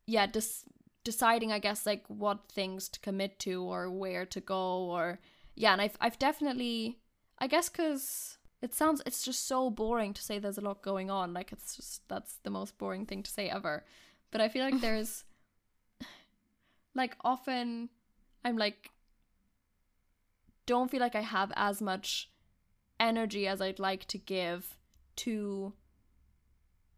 yeah, 0.06 0.25
just 0.27 0.65
deciding, 1.03 1.51
I 1.51 1.60
guess, 1.60 1.86
like 1.86 2.03
what 2.08 2.49
things 2.51 2.89
to 2.89 2.99
commit 2.99 3.39
to 3.39 3.63
or 3.63 3.89
where 3.89 4.25
to 4.25 4.41
go, 4.41 4.89
or 4.89 5.19
yeah, 5.58 5.74
and 5.74 5.82
I've 5.82 5.98
I've 6.00 6.20
definitely, 6.20 7.00
I 7.39 7.48
guess, 7.48 7.67
because 7.67 8.38
it 8.62 8.76
sounds 8.76 9.02
it's 9.08 9.24
just 9.24 9.48
so 9.48 9.72
boring 9.72 10.13
to 10.13 10.22
say 10.22 10.38
there's 10.38 10.60
a 10.60 10.62
lot 10.62 10.84
going 10.84 11.10
on. 11.10 11.34
Like 11.34 11.52
it's 11.52 11.76
just 11.76 12.08
that's 12.08 12.38
the 12.43 12.52
most 12.52 12.78
boring 12.78 13.08
thing 13.08 13.24
to 13.24 13.32
say 13.32 13.50
ever. 13.50 13.84
But 14.30 14.39
I 14.39 14.50
feel 14.50 14.63
like 14.63 14.80
there's 14.82 15.24
like 16.93 17.17
often 17.24 17.89
I'm 18.46 18.56
like 18.56 18.91
don't 20.67 20.91
feel 20.91 21.00
like 21.00 21.15
I 21.15 21.22
have 21.22 21.52
as 21.56 21.82
much 21.82 22.30
energy 23.00 23.48
as 23.48 23.60
I'd 23.60 23.80
like 23.80 24.06
to 24.06 24.17
give 24.20 24.78
to 25.17 25.74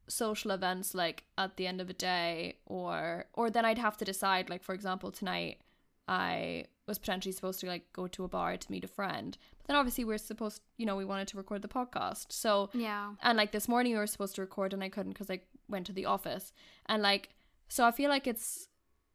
social 0.07 0.51
events 0.51 0.95
like 0.95 1.23
at 1.37 1.55
the 1.55 1.67
end 1.67 1.79
of 1.79 1.89
a 1.89 1.93
day 1.93 2.57
or 2.65 3.25
or 3.33 3.49
then 3.49 3.63
I'd 3.63 3.77
have 3.77 3.95
to 3.97 4.05
decide 4.05 4.49
like 4.49 4.63
for 4.63 4.73
example 4.73 5.11
tonight 5.11 5.61
I 6.07 6.65
was 6.89 6.99
potentially 6.99 7.31
supposed 7.31 7.59
to 7.61 7.67
like 7.67 7.85
go 7.93 8.07
to 8.07 8.23
a 8.25 8.27
bar 8.27 8.57
to 8.57 8.71
meet 8.71 8.83
a 8.83 8.87
friend. 8.87 9.37
But 9.59 9.67
then 9.67 9.77
obviously 9.77 10.03
we're 10.03 10.17
supposed 10.17 10.61
you 10.77 10.85
know 10.85 10.95
we 10.97 11.05
wanted 11.05 11.27
to 11.29 11.37
record 11.37 11.61
the 11.61 11.67
podcast. 11.69 12.25
So 12.33 12.69
Yeah. 12.73 13.13
and 13.21 13.37
like 13.37 13.51
this 13.53 13.67
morning 13.69 13.93
we 13.93 13.99
were 13.99 14.07
supposed 14.07 14.35
to 14.35 14.41
record 14.41 14.73
and 14.73 14.83
I 14.83 14.89
couldn't 14.89 15.13
because 15.13 15.29
I 15.29 15.39
went 15.69 15.85
to 15.87 15.93
the 15.93 16.05
office. 16.05 16.51
And 16.87 17.01
like 17.01 17.29
so 17.69 17.85
I 17.85 17.91
feel 17.91 18.09
like 18.09 18.27
it's 18.27 18.67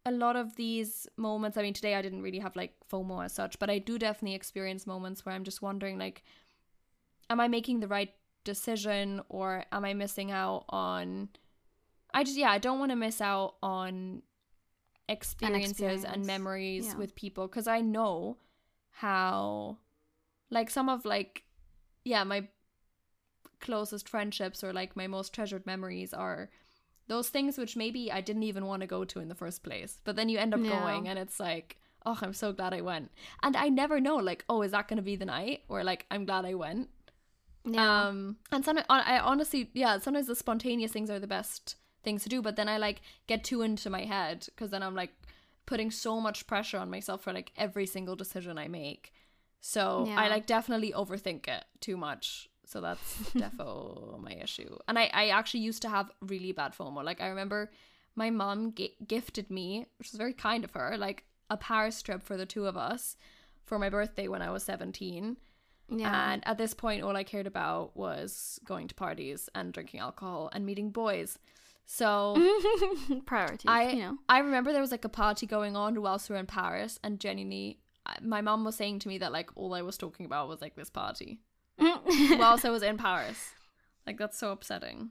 a 0.06 0.12
lot 0.12 0.36
of 0.36 0.56
these 0.56 1.08
moments 1.16 1.56
I 1.56 1.62
mean 1.62 1.74
today 1.74 1.94
I 1.94 2.02
didn't 2.02 2.22
really 2.22 2.38
have 2.38 2.56
like 2.56 2.74
FOMO 2.92 3.24
as 3.24 3.32
such 3.32 3.58
but 3.58 3.70
I 3.70 3.78
do 3.78 3.98
definitely 3.98 4.34
experience 4.36 4.86
moments 4.86 5.24
where 5.24 5.34
I'm 5.34 5.44
just 5.44 5.62
wondering 5.62 5.98
like 5.98 6.22
am 7.30 7.40
I 7.40 7.48
making 7.48 7.80
the 7.80 7.88
right 7.88 8.12
decision 8.44 9.22
or 9.30 9.64
am 9.72 9.84
I 9.86 9.94
missing 9.94 10.30
out 10.30 10.66
on 10.68 11.30
I 12.12 12.22
just 12.22 12.36
yeah 12.36 12.50
I 12.50 12.58
don't 12.58 12.78
want 12.78 12.90
to 12.92 12.96
miss 12.96 13.20
out 13.20 13.54
on 13.62 14.22
experiences 15.08 16.04
and 16.04 16.26
memories 16.26 16.86
Yeah. 16.86 16.96
with 16.96 17.14
people 17.14 17.46
because 17.46 17.66
I 17.66 17.80
know 17.80 18.38
how 18.90 19.78
like 20.50 20.70
some 20.70 20.88
of 20.88 21.04
like 21.04 21.44
yeah 22.04 22.24
my 22.24 22.48
closest 23.60 24.08
friendships 24.08 24.62
or 24.62 24.72
like 24.72 24.96
my 24.96 25.06
most 25.06 25.32
treasured 25.32 25.66
memories 25.66 26.12
are 26.12 26.50
those 27.06 27.28
things 27.28 27.58
which 27.58 27.76
maybe 27.76 28.10
I 28.10 28.20
didn't 28.20 28.44
even 28.44 28.66
want 28.66 28.80
to 28.80 28.86
go 28.86 29.04
to 29.04 29.20
in 29.20 29.28
the 29.28 29.34
first 29.34 29.62
place. 29.62 30.00
But 30.04 30.16
then 30.16 30.28
you 30.28 30.38
end 30.38 30.54
up 30.54 30.60
Yeah. 30.60 30.68
going 30.70 31.08
and 31.08 31.18
it's 31.18 31.38
like, 31.38 31.78
oh, 32.06 32.18
I'm 32.22 32.32
so 32.32 32.52
glad 32.52 32.72
I 32.72 32.80
went. 32.80 33.10
And 33.42 33.56
I 33.56 33.68
never 33.68 34.00
know, 34.00 34.16
like, 34.16 34.44
oh, 34.48 34.62
is 34.62 34.70
that 34.72 34.88
going 34.88 34.96
to 34.96 35.02
be 35.02 35.16
the 35.16 35.26
night? 35.26 35.64
Or 35.68 35.84
like, 35.84 36.06
I'm 36.10 36.24
glad 36.24 36.44
I 36.46 36.54
went. 36.54 36.88
Yeah. 37.66 38.06
Um, 38.08 38.36
and 38.52 38.64
sometimes 38.64 38.86
I 38.88 39.18
honestly, 39.18 39.70
yeah, 39.74 39.98
sometimes 39.98 40.26
the 40.28 40.34
spontaneous 40.34 40.92
things 40.92 41.10
are 41.10 41.18
the 41.18 41.26
best 41.26 41.76
things 42.04 42.22
to 42.24 42.28
do. 42.28 42.42
But 42.42 42.56
then 42.56 42.68
I 42.68 42.78
like 42.78 43.00
get 43.26 43.44
too 43.44 43.62
into 43.62 43.90
my 43.90 44.04
head 44.04 44.46
because 44.46 44.70
then 44.70 44.82
I'm 44.82 44.94
like 44.94 45.12
putting 45.66 45.90
so 45.90 46.20
much 46.20 46.46
pressure 46.46 46.78
on 46.78 46.90
myself 46.90 47.22
for 47.22 47.32
like 47.32 47.52
every 47.56 47.86
single 47.86 48.16
decision 48.16 48.58
I 48.58 48.68
make. 48.68 49.12
So 49.60 50.06
I 50.08 50.28
like 50.28 50.46
definitely 50.46 50.92
overthink 50.92 51.48
it 51.48 51.64
too 51.80 51.96
much. 51.96 52.48
So 52.66 52.80
that's 52.80 53.16
defo 53.36 54.20
my 54.22 54.32
issue. 54.32 54.76
And 54.88 54.98
I, 54.98 55.10
I 55.12 55.28
actually 55.28 55.60
used 55.60 55.82
to 55.82 55.88
have 55.88 56.10
really 56.20 56.52
bad 56.52 56.74
FOMO. 56.74 57.02
Like 57.04 57.20
I 57.20 57.28
remember 57.28 57.70
my 58.14 58.30
mom 58.30 58.74
g- 58.74 58.94
gifted 59.06 59.50
me, 59.50 59.86
which 59.98 60.12
was 60.12 60.18
very 60.18 60.34
kind 60.34 60.64
of 60.64 60.72
her, 60.72 60.96
like 60.98 61.24
a 61.50 61.56
Paris 61.56 62.00
trip 62.02 62.22
for 62.22 62.36
the 62.36 62.46
two 62.46 62.66
of 62.66 62.76
us 62.76 63.16
for 63.64 63.78
my 63.78 63.88
birthday 63.88 64.28
when 64.28 64.42
I 64.42 64.50
was 64.50 64.62
17. 64.64 65.36
yeah. 65.90 66.32
And 66.32 66.46
at 66.46 66.58
this 66.58 66.74
point, 66.74 67.02
all 67.02 67.16
I 67.16 67.24
cared 67.24 67.46
about 67.46 67.96
was 67.96 68.58
going 68.64 68.88
to 68.88 68.94
parties 68.94 69.48
and 69.54 69.72
drinking 69.72 70.00
alcohol 70.00 70.50
and 70.52 70.64
meeting 70.66 70.90
boys. 70.90 71.38
So 71.86 72.34
Priorities. 73.26 73.66
I 73.68 73.90
you 73.90 73.98
know. 74.00 74.16
I 74.28 74.38
remember 74.38 74.72
there 74.72 74.80
was 74.80 74.90
like 74.90 75.04
a 75.04 75.08
party 75.10 75.46
going 75.46 75.76
on 75.76 76.00
whilst 76.00 76.28
we 76.28 76.34
were 76.34 76.40
in 76.40 76.46
Paris, 76.46 76.98
and 77.04 77.20
genuinely, 77.20 77.78
my 78.22 78.40
mom 78.40 78.64
was 78.64 78.76
saying 78.76 79.00
to 79.00 79.08
me 79.08 79.18
that 79.18 79.32
like 79.32 79.50
all 79.54 79.74
I 79.74 79.82
was 79.82 79.96
talking 79.98 80.26
about 80.26 80.48
was 80.48 80.60
like 80.60 80.76
this 80.76 80.90
party 80.90 81.40
whilst 81.78 82.64
I 82.64 82.70
was 82.70 82.82
in 82.82 82.96
Paris. 82.96 83.50
Like 84.06 84.18
that's 84.18 84.38
so 84.38 84.50
upsetting. 84.52 85.10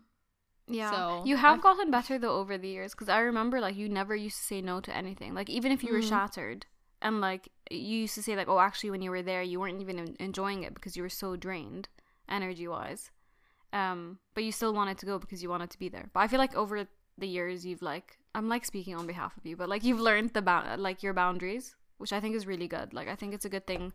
Yeah. 0.67 0.91
So, 0.91 1.23
you 1.25 1.35
have 1.37 1.55
I've- 1.55 1.61
gotten 1.61 1.91
better 1.91 2.17
though 2.17 2.37
over 2.39 2.57
the 2.57 2.69
years 2.69 2.91
because 2.91 3.09
I 3.09 3.19
remember 3.19 3.59
like 3.59 3.75
you 3.75 3.89
never 3.89 4.15
used 4.15 4.37
to 4.37 4.43
say 4.43 4.61
no 4.61 4.79
to 4.81 4.95
anything. 4.95 5.33
Like 5.33 5.49
even 5.49 5.71
if 5.71 5.83
you 5.83 5.91
were 5.93 5.99
Mhm. 5.99 6.09
shattered 6.09 6.65
and 7.01 7.19
like 7.21 7.49
you 7.69 7.99
used 7.99 8.15
to 8.15 8.23
say 8.23 8.35
like 8.35 8.47
oh 8.47 8.59
actually 8.59 8.89
when 8.91 9.01
you 9.01 9.11
were 9.11 9.21
there 9.21 9.41
you 9.43 9.59
weren't 9.59 9.81
even 9.81 10.15
enjoying 10.19 10.63
it 10.63 10.73
because 10.73 10.95
you 10.95 11.03
were 11.03 11.09
so 11.09 11.35
drained 11.35 11.89
energy 12.29 12.67
wise. 12.67 13.11
Um 13.73 14.19
but 14.35 14.43
you 14.43 14.51
still 14.51 14.73
wanted 14.73 14.97
to 14.99 15.05
go 15.05 15.19
because 15.19 15.41
you 15.43 15.49
wanted 15.49 15.69
to 15.71 15.79
be 15.79 15.89
there. 15.89 16.09
But 16.13 16.21
I 16.21 16.27
feel 16.27 16.39
like 16.39 16.55
over 16.55 16.85
the 17.17 17.27
years 17.27 17.65
you've 17.65 17.81
like 17.81 18.17
I'm 18.35 18.47
like 18.49 18.65
speaking 18.65 18.95
on 18.95 19.05
behalf 19.07 19.35
of 19.37 19.45
you 19.45 19.55
but 19.57 19.69
like 19.69 19.83
you've 19.83 19.99
learned 19.99 20.31
the 20.33 20.41
bound 20.41 20.81
like 20.81 21.03
your 21.03 21.13
boundaries 21.13 21.75
which 21.97 22.13
I 22.13 22.19
think 22.19 22.35
is 22.35 22.47
really 22.47 22.67
good. 22.67 22.93
Like 22.93 23.07
I 23.07 23.15
think 23.15 23.33
it's 23.33 23.45
a 23.45 23.49
good 23.49 23.67
thing 23.67 23.93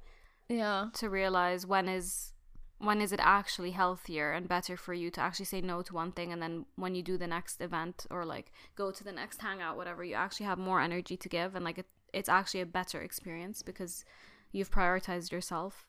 Yeah. 0.49 0.89
to 0.95 1.09
realize 1.11 1.67
when 1.67 1.89
is 1.89 2.33
when 2.81 3.01
is 3.01 3.13
it 3.13 3.19
actually 3.21 3.73
healthier 3.73 4.31
and 4.33 4.49
better 4.49 4.77
for 4.77 4.95
you 4.95 5.11
to 5.11 5.21
actually 5.21 5.47
say 5.47 5.61
no 5.61 5.83
to 5.83 5.93
one 5.95 6.13
thing 6.13 6.33
and 6.33 6.41
then 6.41 6.65
when 6.77 6.95
you 6.95 7.03
do 7.03 7.19
the 7.19 7.27
next 7.27 7.61
event 7.61 8.07
or 8.09 8.25
like 8.25 8.53
go 8.77 8.93
to 8.93 9.03
the 9.03 9.11
next 9.13 9.43
hangout 9.43 9.77
whatever 9.77 10.05
you 10.05 10.15
actually 10.15 10.47
have 10.47 10.59
more 10.59 10.81
energy 10.81 11.17
to 11.17 11.29
give 11.29 11.57
and 11.57 11.65
like 11.65 11.79
it, 11.79 11.87
it's 12.13 12.29
actually 12.29 12.61
a 12.61 12.67
better 12.67 13.01
experience 13.03 13.63
because 13.63 14.05
you've 14.53 14.71
prioritized 14.71 15.33
yourself 15.33 15.89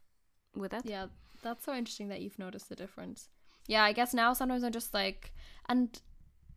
with 0.55 0.73
it 0.73 0.81
Yeah, 0.83 1.05
that's 1.43 1.63
so 1.63 1.73
interesting 1.75 2.07
that 2.09 2.21
you've 2.21 2.39
noticed 2.39 2.69
the 2.69 2.75
difference. 2.75 3.29
Yeah, 3.69 3.83
I 3.83 3.93
guess 3.93 4.13
now 4.15 4.33
sometimes 4.33 4.63
I'm 4.63 4.71
just 4.71 4.93
like, 4.95 5.31
and 5.67 5.87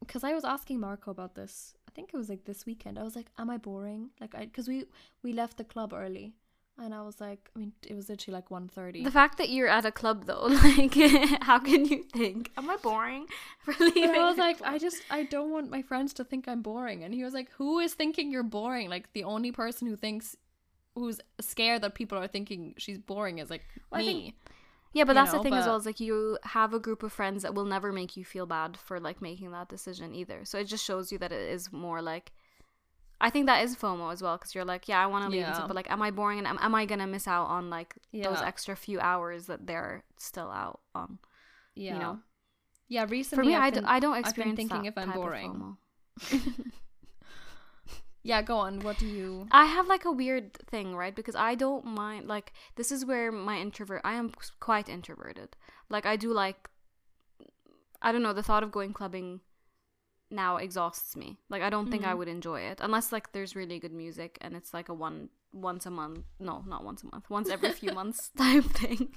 because 0.00 0.24
I 0.24 0.32
was 0.32 0.44
asking 0.44 0.80
Marco 0.80 1.10
about 1.10 1.34
this, 1.34 1.74
I 1.86 1.90
think 1.94 2.10
it 2.12 2.16
was 2.16 2.30
like 2.30 2.44
this 2.46 2.64
weekend. 2.64 2.98
I 2.98 3.02
was 3.02 3.14
like, 3.14 3.26
"Am 3.38 3.50
I 3.50 3.58
boring?" 3.58 4.10
Like, 4.18 4.34
I 4.34 4.46
because 4.46 4.66
we 4.66 4.86
we 5.22 5.34
left 5.34 5.58
the 5.58 5.64
club 5.64 5.92
early, 5.92 6.32
and 6.78 6.94
I 6.94 7.02
was 7.02 7.20
like, 7.20 7.50
I 7.54 7.58
mean, 7.58 7.72
it 7.86 7.94
was 7.94 8.08
literally 8.08 8.36
like 8.38 8.48
1.30. 8.48 9.04
the 9.04 9.10
fact 9.10 9.36
that 9.36 9.50
you're 9.50 9.68
at 9.68 9.84
a 9.84 9.92
club 9.92 10.24
though 10.24 10.46
like 10.64 10.94
how 11.42 11.58
can 11.58 11.84
you 11.84 12.02
think 12.04 12.50
am 12.56 12.70
i 12.70 12.76
boring 12.76 13.26
for 13.64 13.74
leaving 13.78 14.10
I 14.10 14.28
was 14.30 14.38
like? 14.38 14.62
I 14.62 14.78
just 14.78 15.02
I 15.10 15.24
don't 15.24 15.50
want 15.50 15.70
my 15.70 15.82
friends 15.82 16.14
to 16.14 16.24
think 16.24 16.48
I'm 16.48 16.62
boring. 16.62 17.04
And 17.04 17.12
he 17.12 17.22
was 17.24 17.34
like, 17.34 17.50
Who 17.58 17.78
is 17.78 17.92
thinking 17.94 18.30
you're 18.32 18.42
boring? 18.42 18.88
Like 18.88 19.12
the 19.12 19.24
only 19.24 19.52
person 19.52 19.86
who 19.86 19.96
thinks 19.96 20.34
who's 20.94 21.20
scared 21.40 21.82
that 21.82 21.94
people 21.94 22.16
are 22.18 22.26
thinking 22.26 22.74
she's 22.78 22.98
boring 22.98 23.38
is 23.38 23.50
like 23.50 23.64
Well, 23.90 24.00
me. 24.00 24.34
Yeah, 24.94 25.04
but 25.04 25.14
that's 25.14 25.32
know, 25.32 25.38
the 25.38 25.42
thing 25.44 25.54
as 25.54 25.66
well. 25.66 25.76
Is 25.76 25.86
like 25.86 26.00
you 26.00 26.38
have 26.44 26.74
a 26.74 26.78
group 26.78 27.02
of 27.02 27.12
friends 27.12 27.42
that 27.42 27.54
will 27.54 27.64
never 27.64 27.92
make 27.92 28.16
you 28.16 28.24
feel 28.24 28.44
bad 28.46 28.76
for 28.76 29.00
like 29.00 29.22
making 29.22 29.50
that 29.52 29.68
decision 29.68 30.14
either. 30.14 30.44
So 30.44 30.58
it 30.58 30.64
just 30.64 30.84
shows 30.84 31.10
you 31.10 31.18
that 31.18 31.32
it 31.32 31.50
is 31.50 31.72
more 31.72 32.02
like. 32.02 32.32
I 33.20 33.30
think 33.30 33.46
that 33.46 33.62
is 33.64 33.76
FOMO 33.76 34.12
as 34.12 34.20
well 34.20 34.36
because 34.36 34.52
you're 34.52 34.64
like, 34.64 34.88
yeah, 34.88 35.00
I 35.00 35.06
want 35.06 35.24
to 35.24 35.30
leave, 35.30 35.42
and 35.42 35.48
Yeah. 35.50 35.54
stuff, 35.54 35.68
but 35.68 35.76
like, 35.76 35.88
am 35.90 36.02
I 36.02 36.10
boring 36.10 36.38
and 36.38 36.46
am, 36.48 36.58
am 36.60 36.74
I 36.74 36.86
gonna 36.86 37.06
miss 37.06 37.28
out 37.28 37.46
on 37.46 37.70
like 37.70 37.94
those 38.12 38.42
extra 38.42 38.74
few 38.74 38.98
hours 38.98 39.46
that 39.46 39.64
they're 39.66 40.02
still 40.18 40.50
out 40.50 40.80
on? 40.94 41.18
yeah. 41.76 41.92
you 41.94 41.98
know. 42.00 42.18
Yeah, 42.88 43.06
recently 43.08 43.44
For 43.44 43.48
me, 43.48 43.54
I've 43.54 43.62
I, 43.62 43.70
d- 43.70 43.74
been- 43.76 43.84
I 43.86 44.00
don't 44.00 44.12
been 44.14 44.20
experience 44.20 44.56
thinking 44.56 44.82
that 44.82 44.88
if 44.88 44.98
I'm 44.98 45.06
type 45.06 45.14
of 45.16 45.22
boring. 45.22 45.76
Yeah, 48.24 48.40
go 48.42 48.58
on. 48.58 48.80
What 48.80 48.98
do 48.98 49.06
you 49.06 49.48
I 49.50 49.64
have 49.66 49.88
like 49.88 50.04
a 50.04 50.12
weird 50.12 50.54
thing, 50.70 50.94
right? 50.94 51.14
Because 51.14 51.34
I 51.34 51.54
don't 51.56 51.84
mind 51.84 52.28
like 52.28 52.52
this 52.76 52.92
is 52.92 53.04
where 53.04 53.32
my 53.32 53.58
introvert 53.58 54.00
I 54.04 54.14
am 54.14 54.32
quite 54.60 54.88
introverted. 54.88 55.56
Like 55.90 56.06
I 56.06 56.16
do 56.16 56.32
like 56.32 56.68
I 58.00 58.12
don't 58.12 58.22
know, 58.22 58.32
the 58.32 58.42
thought 58.42 58.62
of 58.62 58.72
going 58.72 58.92
clubbing 58.92 59.40
now 60.30 60.56
exhausts 60.56 61.16
me. 61.16 61.38
Like 61.50 61.62
I 61.62 61.70
don't 61.70 61.90
think 61.90 62.04
I 62.04 62.14
Mhm. 62.14 62.18
would 62.18 62.28
enjoy 62.28 62.60
it 62.60 62.78
unless 62.80 63.12
like 63.12 63.32
there's 63.32 63.54
really 63.56 63.78
good 63.78 63.92
music 63.92 64.38
and 64.40 64.54
it's 64.56 64.72
like 64.72 64.88
a 64.88 64.94
one 64.94 65.28
once 65.52 65.84
a 65.84 65.90
month, 65.90 66.24
no, 66.40 66.62
not 66.66 66.84
once 66.84 67.02
a 67.02 67.06
month, 67.06 67.28
once 67.28 67.50
every 67.50 67.70
few 67.70 67.90
months 68.00 68.30
type 68.36 68.64
thing. 68.64 69.14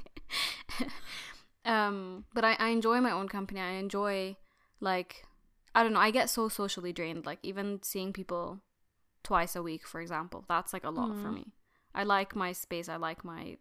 um 1.65 2.25
but 2.33 2.43
I 2.43 2.53
I 2.59 2.67
enjoy 2.69 3.01
my 3.01 3.11
own 3.11 3.27
company. 3.29 3.59
I 3.59 3.73
enjoy 3.73 4.35
like 4.79 5.25
I 5.73 5.83
don't 5.83 5.93
know, 5.93 5.99
I 5.99 6.11
get 6.11 6.29
so 6.29 6.47
socially 6.49 6.93
drained. 6.93 7.25
Like 7.25 7.39
even 7.43 7.81
seeing 7.83 8.13
people 8.13 8.61
twice 9.25 9.55
a 9.57 9.61
week, 9.63 9.85
for 9.85 9.99
example, 9.99 10.45
that's 10.47 10.71
like 10.71 10.85
a 10.85 10.89
lot 10.89 11.17
for 11.17 11.27
Mhm. 11.29 11.33
me. 11.33 11.53
I 11.93 12.03
like 12.03 12.35
my 12.35 12.53
space. 12.53 12.87
I 12.87 12.95
like 12.95 13.25
my 13.25 13.57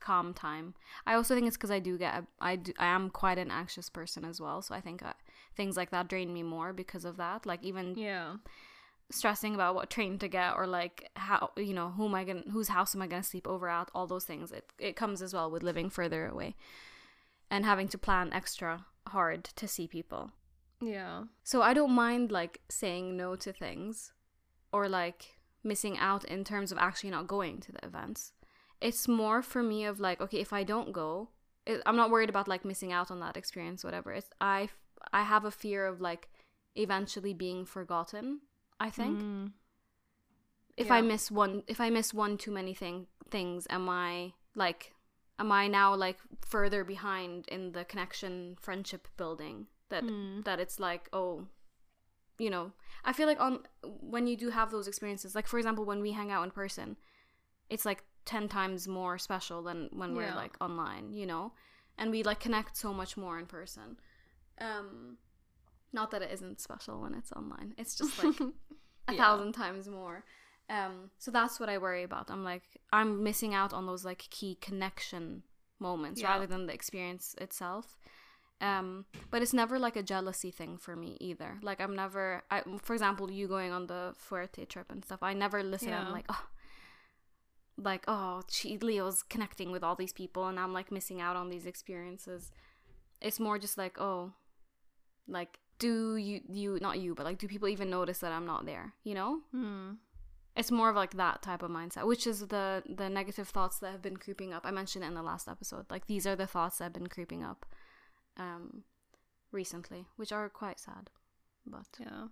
calm 0.00 0.32
time. 0.34 0.74
I 1.06 1.14
also 1.14 1.34
think 1.34 1.46
it's 1.46 1.56
because 1.56 1.70
I 1.70 1.78
do 1.80 1.98
get 1.98 2.14
a, 2.14 2.26
I 2.40 2.56
do, 2.56 2.72
I 2.78 2.86
am 2.86 3.10
quite 3.10 3.38
an 3.38 3.50
anxious 3.50 3.88
person 3.90 4.24
as 4.24 4.40
well. 4.40 4.62
So 4.62 4.74
I 4.74 4.80
think 4.80 5.02
uh, 5.02 5.14
things 5.54 5.76
like 5.76 5.90
that 5.90 6.08
drain 6.08 6.32
me 6.32 6.42
more 6.42 6.72
because 6.72 7.04
of 7.04 7.16
that. 7.16 7.46
Like 7.46 7.62
even 7.64 7.96
Yeah. 7.96 8.36
stressing 9.10 9.54
about 9.54 9.74
what 9.74 9.88
train 9.90 10.18
to 10.18 10.28
get 10.28 10.54
or 10.56 10.66
like 10.66 11.08
how 11.16 11.50
you 11.56 11.72
know 11.72 11.90
who 11.90 12.06
am 12.06 12.14
I 12.14 12.24
gonna 12.24 12.42
whose 12.50 12.68
house 12.68 12.94
am 12.94 13.02
I 13.02 13.06
gonna 13.06 13.22
sleep 13.22 13.46
over 13.46 13.68
at 13.68 13.88
all 13.94 14.06
those 14.08 14.24
things 14.24 14.50
it 14.52 14.72
it 14.78 14.96
comes 14.96 15.22
as 15.22 15.32
well 15.32 15.48
with 15.50 15.62
living 15.62 15.90
further 15.90 16.26
away 16.26 16.56
and 17.50 17.64
having 17.64 17.86
to 17.88 17.98
plan 17.98 18.32
extra 18.32 18.84
hard 19.06 19.44
to 19.44 19.68
see 19.68 19.86
people 19.86 20.32
Yeah. 20.80 21.24
so 21.44 21.62
I 21.62 21.72
don't 21.72 21.92
mind 21.92 22.32
like 22.32 22.60
saying 22.68 23.16
no 23.16 23.36
to 23.36 23.52
things 23.52 24.12
or 24.72 24.88
like 24.88 25.38
missing 25.64 25.98
out 25.98 26.24
in 26.24 26.44
terms 26.44 26.70
of 26.72 26.78
actually 26.78 27.10
not 27.10 27.26
going 27.26 27.60
to 27.60 27.72
the 27.72 27.84
events 27.84 28.32
it's 28.80 29.08
more 29.08 29.42
for 29.42 29.62
me 29.62 29.84
of 29.84 29.98
like 30.00 30.20
okay 30.20 30.38
if 30.40 30.52
I 30.52 30.62
don't 30.64 30.92
go 30.92 31.28
it, 31.66 31.82
I'm 31.86 31.96
not 31.96 32.10
worried 32.10 32.28
about 32.28 32.46
like 32.48 32.64
missing 32.64 32.92
out 32.92 33.10
on 33.10 33.20
that 33.20 33.36
experience 33.36 33.82
whatever 33.82 34.12
it's 34.12 34.30
I 34.40 34.68
I 35.12 35.22
have 35.22 35.44
a 35.44 35.50
fear 35.50 35.86
of 35.86 36.00
like 36.00 36.28
eventually 36.74 37.32
being 37.34 37.64
forgotten 37.64 38.40
I 38.78 38.90
think 38.90 39.20
Mm. 39.20 39.52
if 40.76 40.90
I 40.90 41.00
miss 41.00 41.30
one 41.30 41.62
if 41.66 41.80
I 41.80 41.90
miss 41.90 42.12
one 42.14 42.36
too 42.36 42.50
many 42.50 42.74
thing 42.74 43.06
things 43.30 43.66
am 43.70 43.88
I 43.88 44.34
like 44.54 44.92
am 45.38 45.50
I 45.50 45.68
now 45.68 45.94
like 45.94 46.18
further 46.46 46.84
behind 46.84 47.48
in 47.48 47.72
the 47.72 47.84
connection 47.84 48.56
friendship 48.60 49.08
building 49.16 49.66
that 49.88 50.04
Mm. 50.04 50.44
that 50.44 50.60
it's 50.60 50.78
like 50.78 51.08
oh 51.12 51.46
you 52.38 52.50
know 52.50 52.72
I 53.04 53.12
feel 53.12 53.26
like 53.26 53.40
on 53.40 53.60
when 53.82 54.26
you 54.26 54.36
do 54.36 54.50
have 54.50 54.70
those 54.70 54.88
experiences 54.88 55.34
like 55.34 55.46
for 55.46 55.58
example 55.58 55.84
when 55.84 56.00
we 56.00 56.12
hang 56.12 56.30
out 56.30 56.44
in 56.44 56.50
person 56.50 56.96
it's 57.68 57.84
like 57.84 58.04
10 58.24 58.48
times 58.48 58.88
more 58.88 59.18
special 59.18 59.62
than 59.62 59.88
when 59.92 60.14
we're 60.14 60.34
like 60.34 60.56
online 60.60 61.12
you 61.12 61.26
know 61.26 61.52
and 61.98 62.10
we 62.10 62.22
like 62.22 62.40
connect 62.40 62.76
so 62.76 62.92
much 62.92 63.16
more 63.16 63.38
in 63.38 63.46
person 63.46 63.96
um 64.60 65.16
not 65.92 66.10
that 66.10 66.22
it 66.22 66.30
isn't 66.32 66.60
special 66.60 67.00
when 67.00 67.14
it's 67.14 67.32
online 67.32 67.74
it's 67.78 67.94
just 67.94 68.18
like 68.22 68.34
a 69.08 69.12
Yeah. 69.12 69.18
thousand 69.22 69.52
times 69.52 69.88
more. 69.88 70.24
Um, 70.68 71.10
so 71.18 71.30
that's 71.30 71.60
what 71.60 71.68
I 71.68 71.78
worry 71.78 72.02
about. 72.02 72.28
I'm 72.28 72.42
like, 72.42 72.64
I'm 72.92 73.22
missing 73.22 73.54
out 73.54 73.72
on 73.72 73.86
those 73.86 74.04
like 74.04 74.18
key 74.30 74.56
connection 74.60 75.44
moments 75.78 76.20
Yeah. 76.20 76.32
rather 76.32 76.46
than 76.48 76.66
the 76.66 76.74
experience 76.74 77.36
itself. 77.40 77.96
Um, 78.60 79.04
but 79.30 79.42
it's 79.42 79.52
never 79.52 79.78
like 79.78 79.96
a 79.96 80.02
jealousy 80.02 80.50
thing 80.50 80.78
for 80.78 80.96
me 80.96 81.16
either. 81.20 81.58
Like 81.62 81.80
I'm 81.80 81.94
never, 81.94 82.42
I, 82.50 82.62
for 82.82 82.94
example, 82.94 83.30
you 83.30 83.48
going 83.48 83.70
on 83.72 83.86
the 83.86 84.14
Fuerte 84.16 84.66
trip 84.68 84.90
and 84.90 85.04
stuff. 85.04 85.22
I 85.22 85.34
never 85.34 85.62
listen. 85.62 85.90
and 85.90 86.06
I'm 86.06 86.12
like, 86.12 86.24
oh, 86.28 86.46
like 87.76 88.04
oh, 88.08 88.42
she 88.48 88.78
Leo's 88.78 89.22
connecting 89.22 89.70
with 89.70 89.84
all 89.84 89.94
these 89.94 90.12
people, 90.14 90.46
and 90.48 90.58
I'm 90.58 90.72
like 90.72 90.90
missing 90.90 91.20
out 91.20 91.36
on 91.36 91.50
these 91.50 91.66
experiences. 91.66 92.50
It's 93.20 93.38
more 93.38 93.58
just 93.58 93.76
like, 93.76 94.00
oh, 94.00 94.32
like 95.28 95.58
do 95.78 96.16
you 96.16 96.40
you 96.48 96.78
not 96.80 96.98
you, 96.98 97.14
but 97.14 97.26
like 97.26 97.38
do 97.38 97.46
people 97.48 97.68
even 97.68 97.90
notice 97.90 98.20
that 98.20 98.32
I'm 98.32 98.46
not 98.46 98.64
there? 98.64 98.94
You 99.04 99.14
know? 99.14 99.40
Mm. 99.54 99.96
it's 100.56 100.70
more 100.70 100.88
of 100.88 100.96
like 100.96 101.14
that 101.16 101.42
type 101.42 101.62
of 101.62 101.70
mindset 101.70 102.06
which 102.06 102.26
is 102.26 102.40
the 102.48 102.82
the 102.88 103.10
negative 103.10 103.48
thoughts 103.48 103.78
that 103.80 103.92
have 103.92 104.00
been 104.00 104.16
creeping 104.16 104.54
up 104.54 104.64
i 104.64 104.70
mentioned 104.70 105.04
it 105.04 105.08
in 105.08 105.14
the 105.14 105.22
last 105.22 105.48
episode 105.48 105.84
like 105.90 106.06
these 106.06 106.26
are 106.26 106.34
the 106.34 106.46
thoughts 106.46 106.78
that 106.78 106.84
have 106.84 106.92
been 106.94 107.08
creeping 107.08 107.44
up 107.44 107.66
um 108.36 108.82
recently 109.52 110.06
which 110.16 110.32
are 110.32 110.48
quite 110.48 110.78
sad 110.80 111.10
but 111.66 111.86
Yeah. 111.98 112.28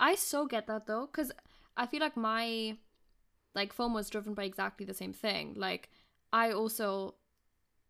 I 0.00 0.14
so 0.14 0.46
get 0.46 0.66
that 0.66 0.86
though, 0.86 1.06
because 1.06 1.32
I 1.76 1.86
feel 1.86 2.00
like 2.00 2.16
my 2.16 2.76
like 3.54 3.74
FOMO 3.76 3.94
was 3.94 4.10
driven 4.10 4.34
by 4.34 4.44
exactly 4.44 4.86
the 4.86 4.94
same 4.94 5.12
thing. 5.12 5.54
Like 5.56 5.90
I 6.32 6.52
also 6.52 7.14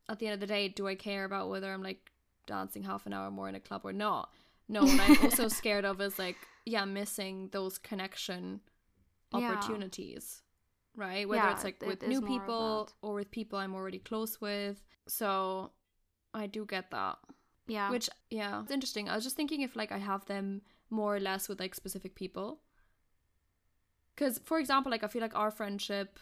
at 0.08 0.18
the 0.18 0.26
end 0.26 0.34
of 0.34 0.40
the 0.40 0.46
day, 0.46 0.68
do 0.68 0.86
I 0.86 0.94
care 0.94 1.24
about 1.24 1.50
whether 1.50 1.72
I'm 1.72 1.82
like 1.82 2.10
dancing 2.46 2.82
half 2.82 3.06
an 3.06 3.12
hour 3.12 3.30
more 3.30 3.48
in 3.48 3.54
a 3.54 3.60
club 3.60 3.82
or 3.84 3.92
not? 3.92 4.32
No, 4.68 4.86
what 4.86 5.00
I'm 5.00 5.18
also 5.22 5.48
scared 5.48 5.84
of 5.84 6.00
is 6.00 6.18
like, 6.18 6.36
yeah, 6.64 6.84
missing 6.84 7.48
those 7.52 7.78
connection 7.78 8.60
Yeah. 9.32 9.50
opportunities. 9.50 10.42
Right? 10.96 11.28
Whether 11.28 11.44
Yeah, 11.44 11.52
it's 11.52 11.64
like 11.64 11.80
with 11.86 12.02
is 12.02 12.08
new 12.08 12.22
people 12.22 12.90
or 13.02 13.14
with 13.14 13.30
people 13.30 13.58
I'm 13.58 13.74
already 13.74 13.98
close 13.98 14.40
with. 14.40 14.82
So 15.06 15.72
I 16.34 16.46
do 16.46 16.64
get 16.66 16.90
that. 16.90 17.18
Yeah 17.68 17.90
Which 17.90 18.08
yeah, 18.30 18.62
it's 18.62 18.72
interesting. 18.72 19.08
I 19.08 19.14
was 19.14 19.24
just 19.24 19.36
thinking 19.36 19.62
if 19.62 19.76
like 19.76 19.92
I 19.92 19.98
have 19.98 20.24
them 20.26 20.62
more 20.90 21.14
or 21.16 21.20
less 21.20 21.48
with 21.48 21.60
like 21.60 21.74
specific 21.74 22.14
people. 22.14 22.60
Cuz 24.16 24.40
for 24.44 24.58
example, 24.58 24.90
like 24.90 25.04
I 25.04 25.08
feel 25.08 25.22
like 25.22 25.36
our 25.36 25.50
friendship 25.50 26.18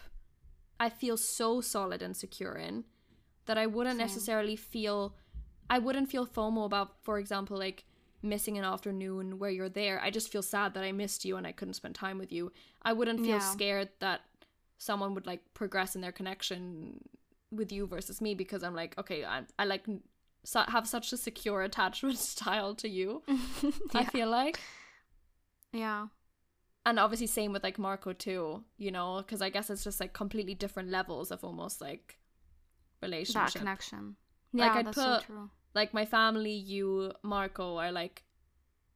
I 0.79 0.91
feel 0.91 1.17
so 1.17 1.61
solid 1.63 2.03
and 2.03 2.15
secure 2.17 2.55
in 2.55 2.85
that 3.47 3.57
I 3.57 3.67
wouldn't 3.67 3.97
Same. 3.97 4.07
necessarily 4.07 4.57
feel 4.57 5.17
I 5.71 5.79
wouldn't 5.79 6.11
feel 6.11 6.27
FOMO 6.27 6.65
about 6.67 7.03
for 7.03 7.19
example 7.19 7.57
like 7.59 7.85
missing 8.23 8.59
an 8.59 8.65
afternoon 8.65 9.39
where 9.39 9.51
you're 9.51 9.69
there. 9.69 10.01
I 10.03 10.11
just 10.11 10.31
feel 10.33 10.43
sad 10.43 10.75
that 10.75 10.83
I 10.85 10.93
missed 10.93 11.25
you 11.25 11.37
and 11.37 11.47
I 11.47 11.53
couldn't 11.53 11.75
spend 11.75 11.95
time 11.95 12.19
with 12.19 12.33
you. 12.33 12.53
I 12.83 12.93
wouldn't 12.93 13.21
feel 13.21 13.39
Yeah. 13.39 13.51
scared 13.53 13.91
that 14.01 14.23
someone 14.79 15.15
would 15.15 15.27
like 15.27 15.43
progress 15.55 15.95
in 15.95 16.03
their 16.03 16.13
connection 16.13 17.01
with 17.51 17.71
you 17.73 17.87
versus 17.87 18.21
me 18.21 18.35
because 18.35 18.63
I'm 18.63 18.75
like, 18.75 18.99
okay, 18.99 19.25
I, 19.25 19.45
I 19.59 19.65
like 19.65 19.87
su- 20.47 20.71
have 20.75 20.87
such 20.87 21.13
a 21.13 21.17
secure 21.17 21.61
attachment 21.63 22.19
style 22.35 22.75
to 22.77 22.89
you. 22.89 23.23
I 23.95 24.05
feel 24.05 24.31
like, 24.31 24.61
yeah 25.73 26.07
and 26.87 26.99
obviously 27.01 27.27
same 27.27 27.53
with 27.53 27.65
like 27.65 27.79
Marco 27.79 28.13
too. 28.13 28.63
You 28.79 28.91
know, 28.93 29.17
because 29.19 29.43
I 29.43 29.51
guess 29.51 29.71
it's 29.71 29.85
just 29.85 30.01
like 30.01 30.13
completely 30.13 30.55
different 30.55 30.89
levels 30.91 31.31
of 31.33 31.43
almost 31.45 31.81
like 31.81 32.17
that 33.01 33.07
relationship. 33.09 33.59
connection 33.61 34.17
Like, 34.53 34.73
yeah 34.73 34.79
I'd 34.79 34.87
that's 34.87 34.97
so 34.97 35.15
put- 35.17 35.25
true 35.25 35.51
like 35.75 35.93
my 35.93 36.07
family, 36.07 36.53
you, 36.53 37.13
Marco 37.23 37.77
are 37.77 37.93
like, 37.93 38.23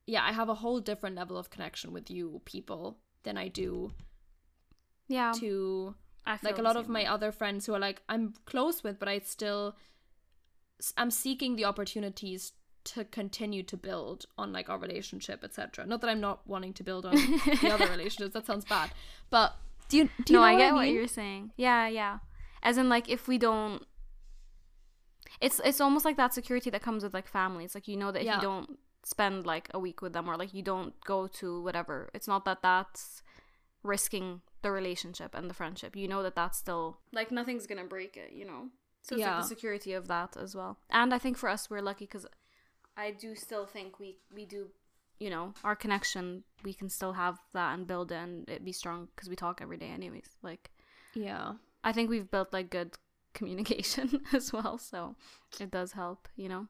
yeah, 0.07 0.25
I 0.25 0.33
have 0.33 0.49
a 0.49 0.55
whole 0.55 0.81
different 0.81 1.15
level 1.15 1.37
of 1.37 1.51
connection 1.51 1.93
with 1.93 2.11
you 2.11 2.41
people 2.47 2.97
than 3.23 3.37
I 3.37 3.49
do 3.49 3.93
yeah 5.09 5.33
to 5.33 5.95
like 6.43 6.59
a 6.59 6.63
lot 6.63 6.77
of 6.77 6.89
my 6.89 7.01
way. 7.01 7.07
other 7.07 7.33
friends 7.33 7.67
who 7.67 7.75
are 7.75 7.79
like 7.79 8.01
I'm 8.09 8.33
close 8.47 8.83
with, 8.85 8.99
but 8.99 9.09
I 9.09 9.19
still 9.19 9.77
I'm 10.97 11.11
seeking 11.11 11.57
the 11.57 11.65
opportunities 11.65 12.53
to 12.83 13.05
continue 13.05 13.63
to 13.65 13.77
build 13.77 14.25
on 14.39 14.53
like 14.53 14.69
our 14.71 14.79
relationship, 14.79 15.45
etc. 15.45 15.85
Not 15.87 16.01
that 16.01 16.09
I'm 16.11 16.21
not 16.21 16.47
wanting 16.47 16.73
to 16.75 16.83
build 16.83 17.05
on 17.07 17.15
the 17.15 17.71
other 17.73 17.87
relationships. 17.91 18.33
That 18.35 18.47
sounds 18.47 18.65
bad, 18.65 18.91
but 19.29 19.55
do 19.89 19.99
you 19.99 20.05
do 20.25 20.33
you 20.33 20.39
no, 20.39 20.41
know 20.41 20.45
I 20.47 20.53
what 20.53 20.59
get 20.59 20.71
I 20.73 20.73
what 20.75 20.89
you're 20.89 21.07
saying. 21.09 21.51
Yeah, 21.57 21.89
yeah. 21.89 22.19
As 22.63 22.77
in, 22.77 22.89
like, 22.89 23.09
if 23.09 23.27
we 23.27 23.39
don't, 23.39 23.83
it's 25.41 25.61
it's 25.65 25.81
almost 25.81 26.05
like 26.05 26.17
that 26.17 26.35
security 26.35 26.71
that 26.71 26.83
comes 26.83 27.03
with 27.03 27.15
like 27.15 27.27
family. 27.29 27.65
It's 27.65 27.75
like 27.75 27.89
you 27.89 27.97
know 27.97 28.13
that 28.13 28.21
if 28.21 28.27
Yeah. 28.27 28.37
you 28.37 28.43
don't 28.43 28.79
spend 29.03 29.47
like 29.47 29.69
a 29.73 29.79
week 29.79 30.03
with 30.03 30.13
them 30.13 30.29
or 30.29 30.37
like 30.37 30.53
you 30.53 30.63
don't 30.63 30.99
go 31.05 31.27
to 31.27 31.63
whatever, 31.63 32.11
it's 32.15 32.29
not 32.29 32.45
that 32.45 32.63
that's 32.63 33.23
risking 33.83 34.43
the 34.63 34.71
relationship 34.71 35.35
and 35.35 35.49
the 35.49 35.55
friendship. 35.55 35.97
You 35.97 36.07
know 36.09 36.23
that 36.23 36.35
that's 36.35 36.59
still 36.59 36.99
like 37.13 37.31
nothing's 37.31 37.67
gonna 37.67 37.85
break 37.85 38.17
it. 38.17 38.33
You 38.33 38.45
know. 38.47 38.69
So 39.03 39.15
it's 39.17 39.21
Yeah. 39.21 39.33
like 39.35 39.43
the 39.43 39.49
security 39.49 39.93
of 39.93 40.09
that 40.09 40.37
as 40.37 40.55
well. 40.55 40.79
And 40.91 41.15
I 41.15 41.19
think 41.19 41.37
for 41.37 41.49
us, 41.49 41.71
we're 41.71 41.83
lucky 41.83 42.05
because 42.07 42.27
I 42.97 43.11
do 43.11 43.35
still 43.35 43.67
think 43.67 43.99
we 43.99 44.19
we 44.35 44.45
do. 44.45 44.71
You 45.19 45.29
know, 45.31 45.53
our 45.65 45.77
connection, 45.77 46.45
we 46.65 46.73
can 46.73 46.89
still 46.89 47.13
have 47.13 47.39
that 47.53 47.75
and 47.75 47.87
build 47.87 48.11
it 48.11 48.17
and 48.17 48.49
it 48.49 48.65
be 48.65 48.73
strong 48.73 49.09
because 49.15 49.29
we 49.29 49.37
talk 49.37 49.61
every 49.61 49.77
day, 49.77 49.89
anyways. 49.89 50.37
Like, 50.43 50.71
Yeah, 51.15 51.55
I 51.85 51.93
think 51.93 52.09
we've 52.11 52.31
built 52.31 52.53
like 52.53 52.71
good 52.71 52.97
communication 53.35 54.23
as 54.33 54.53
well, 54.53 54.79
so 54.79 55.17
it 55.59 55.71
does 55.71 55.93
help, 55.93 56.29
you 56.37 56.49
know. 56.49 56.69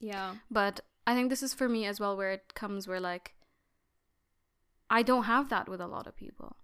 yeah, 0.00 0.34
But 0.50 0.80
I 1.06 1.14
think 1.14 1.28
this 1.30 1.42
is 1.42 1.52
for 1.54 1.68
me 1.68 1.84
as 1.86 2.00
well 2.00 2.16
where 2.16 2.32
it 2.32 2.54
comes 2.54 2.88
where 2.88 3.00
like 3.00 3.34
I 4.88 5.02
don't 5.02 5.24
have 5.24 5.50
that 5.50 5.68
with 5.68 5.82
a 5.82 5.86
lot 5.86 6.06
of 6.06 6.16
people. 6.16 6.56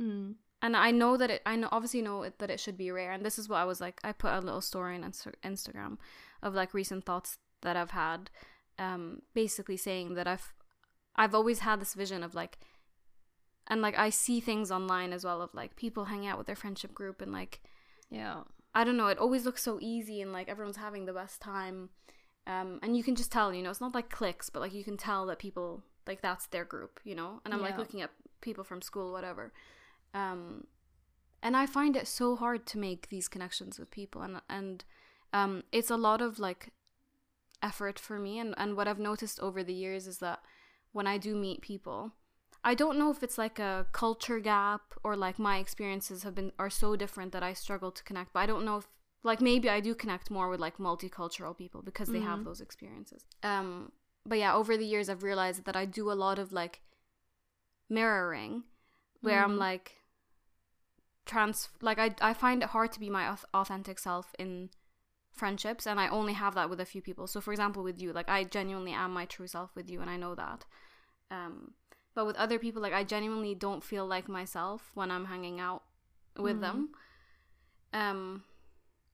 mm. 0.00 0.34
And 0.60 0.76
I 0.76 0.90
know 0.90 1.16
that 1.16 1.30
it 1.30 1.42
I 1.46 1.56
know 1.56 1.68
obviously 1.70 2.02
know 2.02 2.22
it, 2.22 2.38
that 2.38 2.50
it 2.50 2.60
should 2.60 2.76
be 2.76 2.90
rare 2.90 3.12
and 3.12 3.24
this 3.24 3.38
is 3.38 3.48
what 3.48 3.58
I 3.58 3.64
was 3.64 3.80
like 3.80 4.00
I 4.02 4.12
put 4.12 4.32
a 4.32 4.40
little 4.40 4.60
story 4.60 4.96
on 4.96 5.04
Insta- 5.04 5.34
Instagram 5.44 5.98
of 6.42 6.54
like 6.54 6.74
recent 6.74 7.04
thoughts 7.04 7.38
that 7.62 7.76
I've 7.76 7.92
had 7.92 8.30
um 8.78 9.22
basically 9.34 9.76
saying 9.76 10.14
that 10.14 10.26
I've 10.26 10.52
I've 11.14 11.34
always 11.34 11.60
had 11.60 11.80
this 11.80 11.94
vision 11.94 12.22
of 12.24 12.34
like 12.34 12.58
and 13.68 13.82
like 13.82 13.96
I 13.98 14.10
see 14.10 14.40
things 14.40 14.72
online 14.72 15.12
as 15.12 15.24
well 15.24 15.42
of 15.42 15.54
like 15.54 15.76
people 15.76 16.06
hanging 16.06 16.28
out 16.28 16.38
with 16.38 16.48
their 16.48 16.56
friendship 16.56 16.92
group 16.92 17.22
and 17.22 17.32
like 17.32 17.60
yeah, 18.10 18.42
I 18.74 18.84
don't 18.84 18.96
know, 18.96 19.08
it 19.08 19.18
always 19.18 19.44
looks 19.44 19.62
so 19.62 19.78
easy 19.80 20.22
and 20.22 20.32
like 20.32 20.48
everyone's 20.48 20.76
having 20.76 21.04
the 21.04 21.12
best 21.12 21.40
time. 21.40 21.90
Um, 22.46 22.78
and 22.82 22.96
you 22.96 23.02
can 23.02 23.14
just 23.14 23.30
tell, 23.30 23.52
you 23.52 23.62
know, 23.62 23.70
it's 23.70 23.80
not 23.80 23.94
like 23.94 24.08
cliques, 24.08 24.48
but 24.48 24.60
like 24.60 24.72
you 24.72 24.84
can 24.84 24.96
tell 24.96 25.26
that 25.26 25.38
people 25.38 25.82
like 26.06 26.22
that's 26.22 26.46
their 26.46 26.64
group, 26.64 27.00
you 27.04 27.14
know. 27.14 27.40
And 27.44 27.52
I'm 27.52 27.60
like 27.60 27.76
looking 27.76 28.00
at 28.00 28.10
people 28.40 28.64
from 28.64 28.80
school, 28.80 29.12
whatever. 29.12 29.52
Um, 30.14 30.66
and 31.42 31.56
I 31.56 31.66
find 31.66 31.96
it 31.96 32.08
so 32.08 32.36
hard 32.36 32.66
to 32.66 32.78
make 32.78 33.08
these 33.08 33.28
connections 33.28 33.78
with 33.78 33.90
people, 33.90 34.22
and 34.22 34.40
and 34.48 34.84
um, 35.32 35.62
it's 35.72 35.90
a 35.90 35.96
lot 35.96 36.20
of 36.20 36.38
like 36.38 36.72
effort 37.62 37.98
for 37.98 38.18
me 38.18 38.38
and 38.38 38.54
and 38.56 38.76
what 38.76 38.86
I've 38.88 38.98
noticed 38.98 39.40
over 39.40 39.62
the 39.62 39.74
years 39.74 40.06
is 40.06 40.18
that 40.18 40.40
when 40.92 41.06
I 41.06 41.18
do 41.18 41.34
meet 41.34 41.60
people 41.60 42.12
I 42.64 42.74
don't 42.74 42.98
know 42.98 43.10
if 43.10 43.22
it's 43.22 43.38
like 43.38 43.58
a 43.58 43.86
culture 43.92 44.38
gap 44.40 44.94
or 45.02 45.16
like 45.16 45.38
my 45.38 45.58
experiences 45.58 46.22
have 46.22 46.34
been 46.34 46.52
are 46.58 46.70
so 46.70 46.96
different 46.96 47.32
that 47.32 47.42
I 47.42 47.54
struggle 47.54 47.90
to 47.90 48.04
connect 48.04 48.32
but 48.32 48.40
I 48.40 48.46
don't 48.46 48.64
know 48.64 48.76
if 48.76 48.88
like 49.24 49.40
maybe 49.40 49.68
I 49.68 49.80
do 49.80 49.94
connect 49.94 50.30
more 50.30 50.48
with 50.48 50.60
like 50.60 50.78
multicultural 50.78 51.56
people 51.56 51.82
because 51.82 52.10
they 52.10 52.20
have 52.20 52.40
Mhm. 52.40 52.44
those 52.44 52.60
experiences 52.60 53.24
um 53.42 53.90
but 54.24 54.38
yeah 54.38 54.54
over 54.54 54.76
the 54.76 54.86
years 54.86 55.08
I've 55.08 55.24
realized 55.24 55.64
that 55.64 55.76
I 55.76 55.84
do 55.84 56.10
a 56.12 56.14
lot 56.14 56.38
of 56.38 56.52
like 56.52 56.80
mirroring 57.88 58.64
where 59.22 59.42
I'm 59.42 59.56
Mhm. 59.56 59.58
like 59.58 59.92
trans 61.26 61.68
like 61.80 61.98
I 61.98 62.14
I 62.20 62.32
find 62.32 62.62
it 62.62 62.70
hard 62.70 62.92
to 62.92 63.00
be 63.00 63.10
my 63.10 63.36
authentic 63.54 63.98
self 63.98 64.34
in 64.38 64.70
friendships 65.32 65.86
and 65.86 66.00
I 66.00 66.08
only 66.08 66.32
have 66.34 66.54
that 66.54 66.70
with 66.70 66.80
a 66.80 66.86
few 66.86 67.02
people. 67.02 67.26
So 67.26 67.40
for 67.40 67.52
example 67.52 67.82
with 67.82 68.00
you, 68.00 68.12
like 68.12 68.28
I 68.28 68.44
genuinely 68.44 68.92
am 68.92 69.12
my 69.12 69.26
true 69.26 69.46
self 69.46 69.74
with 69.76 69.90
you 69.90 70.00
and 70.00 70.10
I 70.10 70.16
know 70.16 70.34
that. 70.34 70.64
Um 71.30 71.74
but 72.14 72.26
with 72.26 72.36
other 72.36 72.58
people 72.58 72.82
like 72.82 72.94
I 72.94 73.04
genuinely 73.04 73.54
don't 73.54 73.84
feel 73.84 74.06
like 74.06 74.28
myself 74.28 74.90
when 74.94 75.10
I'm 75.10 75.26
hanging 75.26 75.60
out 75.60 75.82
with 76.38 76.60
them. 76.60 76.90
Um 77.92 78.44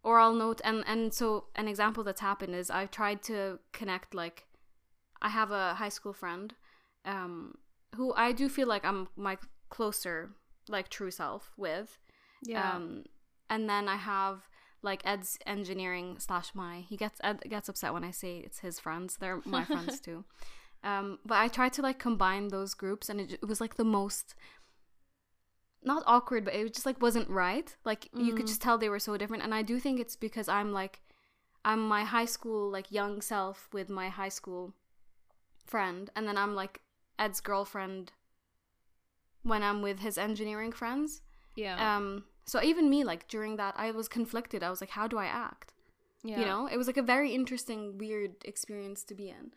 or 0.02 0.18
I'll 0.18 0.34
note 0.34 0.60
and 0.64 0.84
and 0.86 1.14
so 1.14 1.46
an 1.56 1.68
example 1.68 2.04
that's 2.04 2.20
happened 2.20 2.54
is 2.54 2.70
I've 2.70 2.90
tried 2.90 3.22
to 3.24 3.58
connect 3.72 4.14
like 4.14 4.46
I 5.22 5.30
have 5.30 5.50
a 5.50 5.74
high 5.74 5.90
school 5.90 6.12
friend 6.12 6.54
um 7.04 7.58
who 7.96 8.14
I 8.14 8.32
do 8.32 8.48
feel 8.48 8.68
like 8.68 8.84
I'm 8.84 9.08
my 9.16 9.38
closer 9.76 10.16
like 10.76 10.88
true 10.88 11.10
self 11.10 11.42
with 11.64 11.90
Yeah. 12.52 12.66
um, 12.76 12.84
and 13.52 13.62
then 13.70 13.84
I 13.88 13.98
have 14.14 14.36
like 14.88 15.00
Ed's 15.12 15.38
engineering 15.46 16.08
slash 16.26 16.48
my. 16.54 16.74
He 16.90 16.96
gets 16.96 17.18
Ed 17.28 17.38
gets 17.54 17.68
upset 17.70 17.92
when 17.94 18.04
I 18.10 18.12
say 18.12 18.32
it's 18.46 18.60
his 18.66 18.76
friends. 18.84 19.16
They're 19.20 19.40
my 19.56 19.64
friends 19.72 19.94
too. 20.06 20.18
Um, 20.90 21.06
but 21.24 21.38
I 21.44 21.48
tried 21.48 21.72
to 21.76 21.82
like 21.88 21.98
combine 22.08 22.48
those 22.48 22.74
groups, 22.82 23.08
and 23.10 23.18
it, 23.22 23.32
it 23.42 23.48
was 23.52 23.60
like 23.64 23.74
the 23.76 23.90
most 23.98 24.34
not 25.82 26.02
awkward, 26.06 26.44
but 26.44 26.54
it 26.54 26.72
just 26.74 26.86
like 26.86 27.00
wasn't 27.02 27.28
right. 27.28 27.74
Like 27.84 28.08
you 28.14 28.32
could 28.34 28.44
Mm. 28.46 28.48
just 28.52 28.62
tell 28.62 28.76
they 28.78 28.88
were 28.94 28.98
so 29.08 29.16
different, 29.16 29.42
and 29.44 29.54
I 29.54 29.62
do 29.62 29.78
think 29.80 30.00
it's 30.00 30.16
because 30.16 30.48
I'm 30.48 30.72
like 30.72 31.00
I'm 31.64 31.80
my 31.96 32.04
high 32.04 32.26
school 32.36 32.70
like 32.70 32.92
young 32.92 33.20
self 33.22 33.68
with 33.72 33.88
my 33.88 34.08
high 34.10 34.30
school 34.38 34.74
friend, 35.66 36.10
and 36.14 36.26
then 36.28 36.36
I'm 36.36 36.54
like 36.54 36.80
Ed's 37.18 37.40
girlfriend 37.40 38.12
when 39.44 39.62
I'm 39.62 39.80
with 39.82 40.00
his 40.00 40.18
engineering 40.18 40.72
friends. 40.72 41.22
yeah. 41.54 41.76
Um, 41.96 42.24
so 42.46 42.62
even 42.62 42.90
me, 42.90 43.04
like 43.04 43.26
during 43.28 43.56
that, 43.56 43.74
I 43.78 43.90
was 43.92 44.06
conflicted. 44.08 44.62
I 44.62 44.68
was 44.70 44.80
like, 44.82 44.90
how 44.90 45.06
do 45.06 45.16
I 45.18 45.26
act? 45.26 45.72
yeah. 46.22 46.40
You 46.40 46.46
know, 46.46 46.66
it 46.66 46.76
was 46.76 46.86
like 46.86 46.96
a 46.98 47.02
very 47.02 47.30
interesting, 47.34 47.96
weird 47.98 48.32
experience 48.44 49.04
to 49.04 49.14
be 49.14 49.28
in. 49.28 49.52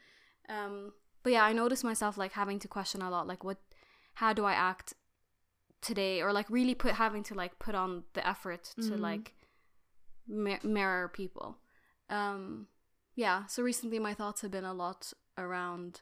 Um, 0.50 0.94
but 1.24 1.32
yeah, 1.34 1.44
I 1.44 1.52
noticed 1.54 1.84
myself 1.84 2.18
like 2.18 2.34
having 2.34 2.60
to 2.60 2.68
question 2.68 3.02
a 3.02 3.10
lot, 3.10 3.26
like 3.28 3.44
what, 3.44 3.58
how 4.16 4.32
do 4.34 4.46
I 4.46 4.54
act 4.54 4.94
today, 5.82 6.22
or 6.22 6.32
like 6.34 6.50
really 6.50 6.76
put 6.76 6.94
having 6.96 7.24
to 7.24 7.34
like 7.34 7.58
put 7.60 7.76
on 7.76 8.04
the 8.14 8.26
effort 8.28 8.64
to 8.76 8.92
Mhm. 8.92 9.00
like 9.00 9.34
mi- 10.28 10.60
mirror 10.64 11.08
people. 11.10 11.58
Um, 12.10 12.68
yeah. 13.16 13.46
So 13.48 13.64
recently, 13.64 14.00
my 14.00 14.14
thoughts 14.14 14.42
have 14.42 14.52
been 14.52 14.66
a 14.66 14.74
lot 14.74 15.12
around, 15.38 16.02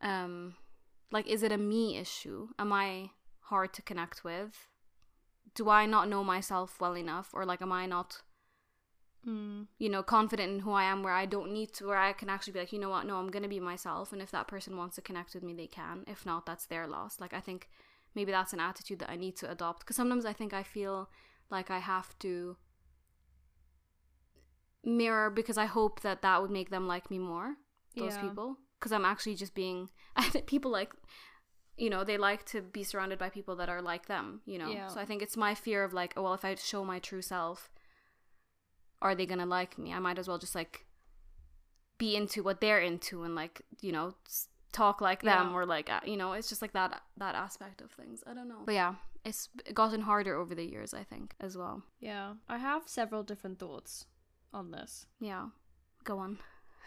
um, 0.00 0.56
like, 1.10 1.26
is 1.26 1.42
it 1.42 1.52
a 1.52 1.58
me 1.58 1.96
issue? 1.96 2.48
Am 2.58 2.72
I 2.72 3.10
hard 3.40 3.72
to 3.74 3.82
connect 3.82 4.24
with? 4.24 4.68
Do 5.54 5.70
I 5.70 5.86
not 5.86 6.08
know 6.08 6.24
myself 6.24 6.80
well 6.80 6.96
enough, 6.96 7.30
or 7.32 7.44
like, 7.44 7.62
am 7.62 7.72
I 7.72 7.86
not? 7.86 8.22
Mm. 9.26 9.66
you 9.78 9.88
know, 9.88 10.04
confident 10.04 10.52
in 10.52 10.60
who 10.60 10.70
I 10.70 10.84
am 10.84 11.02
where 11.02 11.12
I 11.12 11.26
don't 11.26 11.52
need 11.52 11.72
to, 11.74 11.86
where 11.88 11.98
I 11.98 12.12
can 12.12 12.30
actually 12.30 12.52
be 12.52 12.60
like, 12.60 12.72
you 12.72 12.78
know 12.78 12.90
what, 12.90 13.06
no, 13.06 13.16
I'm 13.16 13.30
going 13.30 13.42
to 13.42 13.48
be 13.48 13.58
myself. 13.58 14.12
And 14.12 14.22
if 14.22 14.30
that 14.30 14.46
person 14.46 14.76
wants 14.76 14.94
to 14.96 15.02
connect 15.02 15.34
with 15.34 15.42
me, 15.42 15.52
they 15.52 15.66
can. 15.66 16.04
If 16.06 16.24
not, 16.24 16.46
that's 16.46 16.66
their 16.66 16.86
loss. 16.86 17.18
Like, 17.18 17.34
I 17.34 17.40
think 17.40 17.68
maybe 18.14 18.30
that's 18.30 18.52
an 18.52 18.60
attitude 18.60 19.00
that 19.00 19.10
I 19.10 19.16
need 19.16 19.36
to 19.38 19.50
adopt. 19.50 19.80
Because 19.80 19.96
sometimes 19.96 20.24
I 20.24 20.32
think 20.32 20.52
I 20.52 20.62
feel 20.62 21.10
like 21.50 21.72
I 21.72 21.80
have 21.80 22.16
to 22.20 22.56
mirror 24.84 25.28
because 25.28 25.58
I 25.58 25.66
hope 25.66 26.02
that 26.02 26.22
that 26.22 26.40
would 26.40 26.52
make 26.52 26.70
them 26.70 26.86
like 26.86 27.10
me 27.10 27.18
more, 27.18 27.56
those 27.96 28.14
Yeah. 28.14 28.28
people. 28.28 28.58
Because 28.86 28.92
I'm 29.00 29.04
actually 29.04 29.34
just 29.34 29.52
being, 29.52 29.90
I 30.16 30.28
think 30.28 30.46
people 30.46 30.70
like, 30.70 30.92
you 31.76 31.90
know, 31.90 32.04
they 32.04 32.16
like 32.18 32.46
to 32.46 32.62
be 32.62 32.84
surrounded 32.84 33.18
by 33.18 33.30
people 33.30 33.56
that 33.56 33.68
are 33.68 33.82
like 33.82 34.06
them, 34.06 34.42
you 34.46 34.58
know? 34.60 34.68
Yeah. 34.70 34.86
So 34.86 35.00
I 35.00 35.04
think 35.04 35.22
it's 35.22 35.36
my 35.36 35.56
fear 35.56 35.82
of 35.82 35.92
like, 35.92 36.12
oh, 36.16 36.22
well, 36.22 36.34
if 36.34 36.44
I 36.44 36.54
show 36.54 36.84
my 36.84 37.00
true 37.00 37.20
self, 37.20 37.68
are 39.02 39.16
they 39.16 39.26
gonna 39.26 39.44
like 39.44 39.76
me? 39.76 39.92
I 39.92 39.98
might 39.98 40.20
as 40.20 40.28
well 40.28 40.38
just 40.38 40.54
like 40.54 40.86
be 41.98 42.14
into 42.14 42.44
what 42.44 42.60
they're 42.60 42.78
into 42.80 43.24
and 43.24 43.34
like 43.34 43.62
you 43.80 43.90
know 43.90 44.14
talk 44.72 45.00
like 45.00 45.22
them 45.22 45.48
Yeah. 45.50 45.54
or 45.56 45.66
like 45.66 45.90
you 46.04 46.16
know 46.16 46.32
it's 46.34 46.48
just 46.48 46.62
like 46.62 46.72
that 46.74 47.02
that 47.16 47.34
aspect 47.34 47.80
of 47.80 47.90
things. 47.90 48.22
I 48.24 48.34
don't 48.34 48.48
know, 48.48 48.62
but 48.64 48.74
yeah, 48.74 48.94
it's 49.24 49.48
gotten 49.74 50.02
harder 50.02 50.36
over 50.36 50.54
the 50.54 50.64
years. 50.64 50.94
I 50.94 51.02
think 51.02 51.34
as 51.40 51.56
well. 51.58 51.82
Yeah. 51.98 52.34
I 52.48 52.58
have 52.58 52.82
several 52.86 53.24
different 53.24 53.58
thoughts 53.58 54.06
on 54.52 54.70
this. 54.70 55.06
Yeah, 55.20 55.48
go 56.04 56.18
on. 56.18 56.38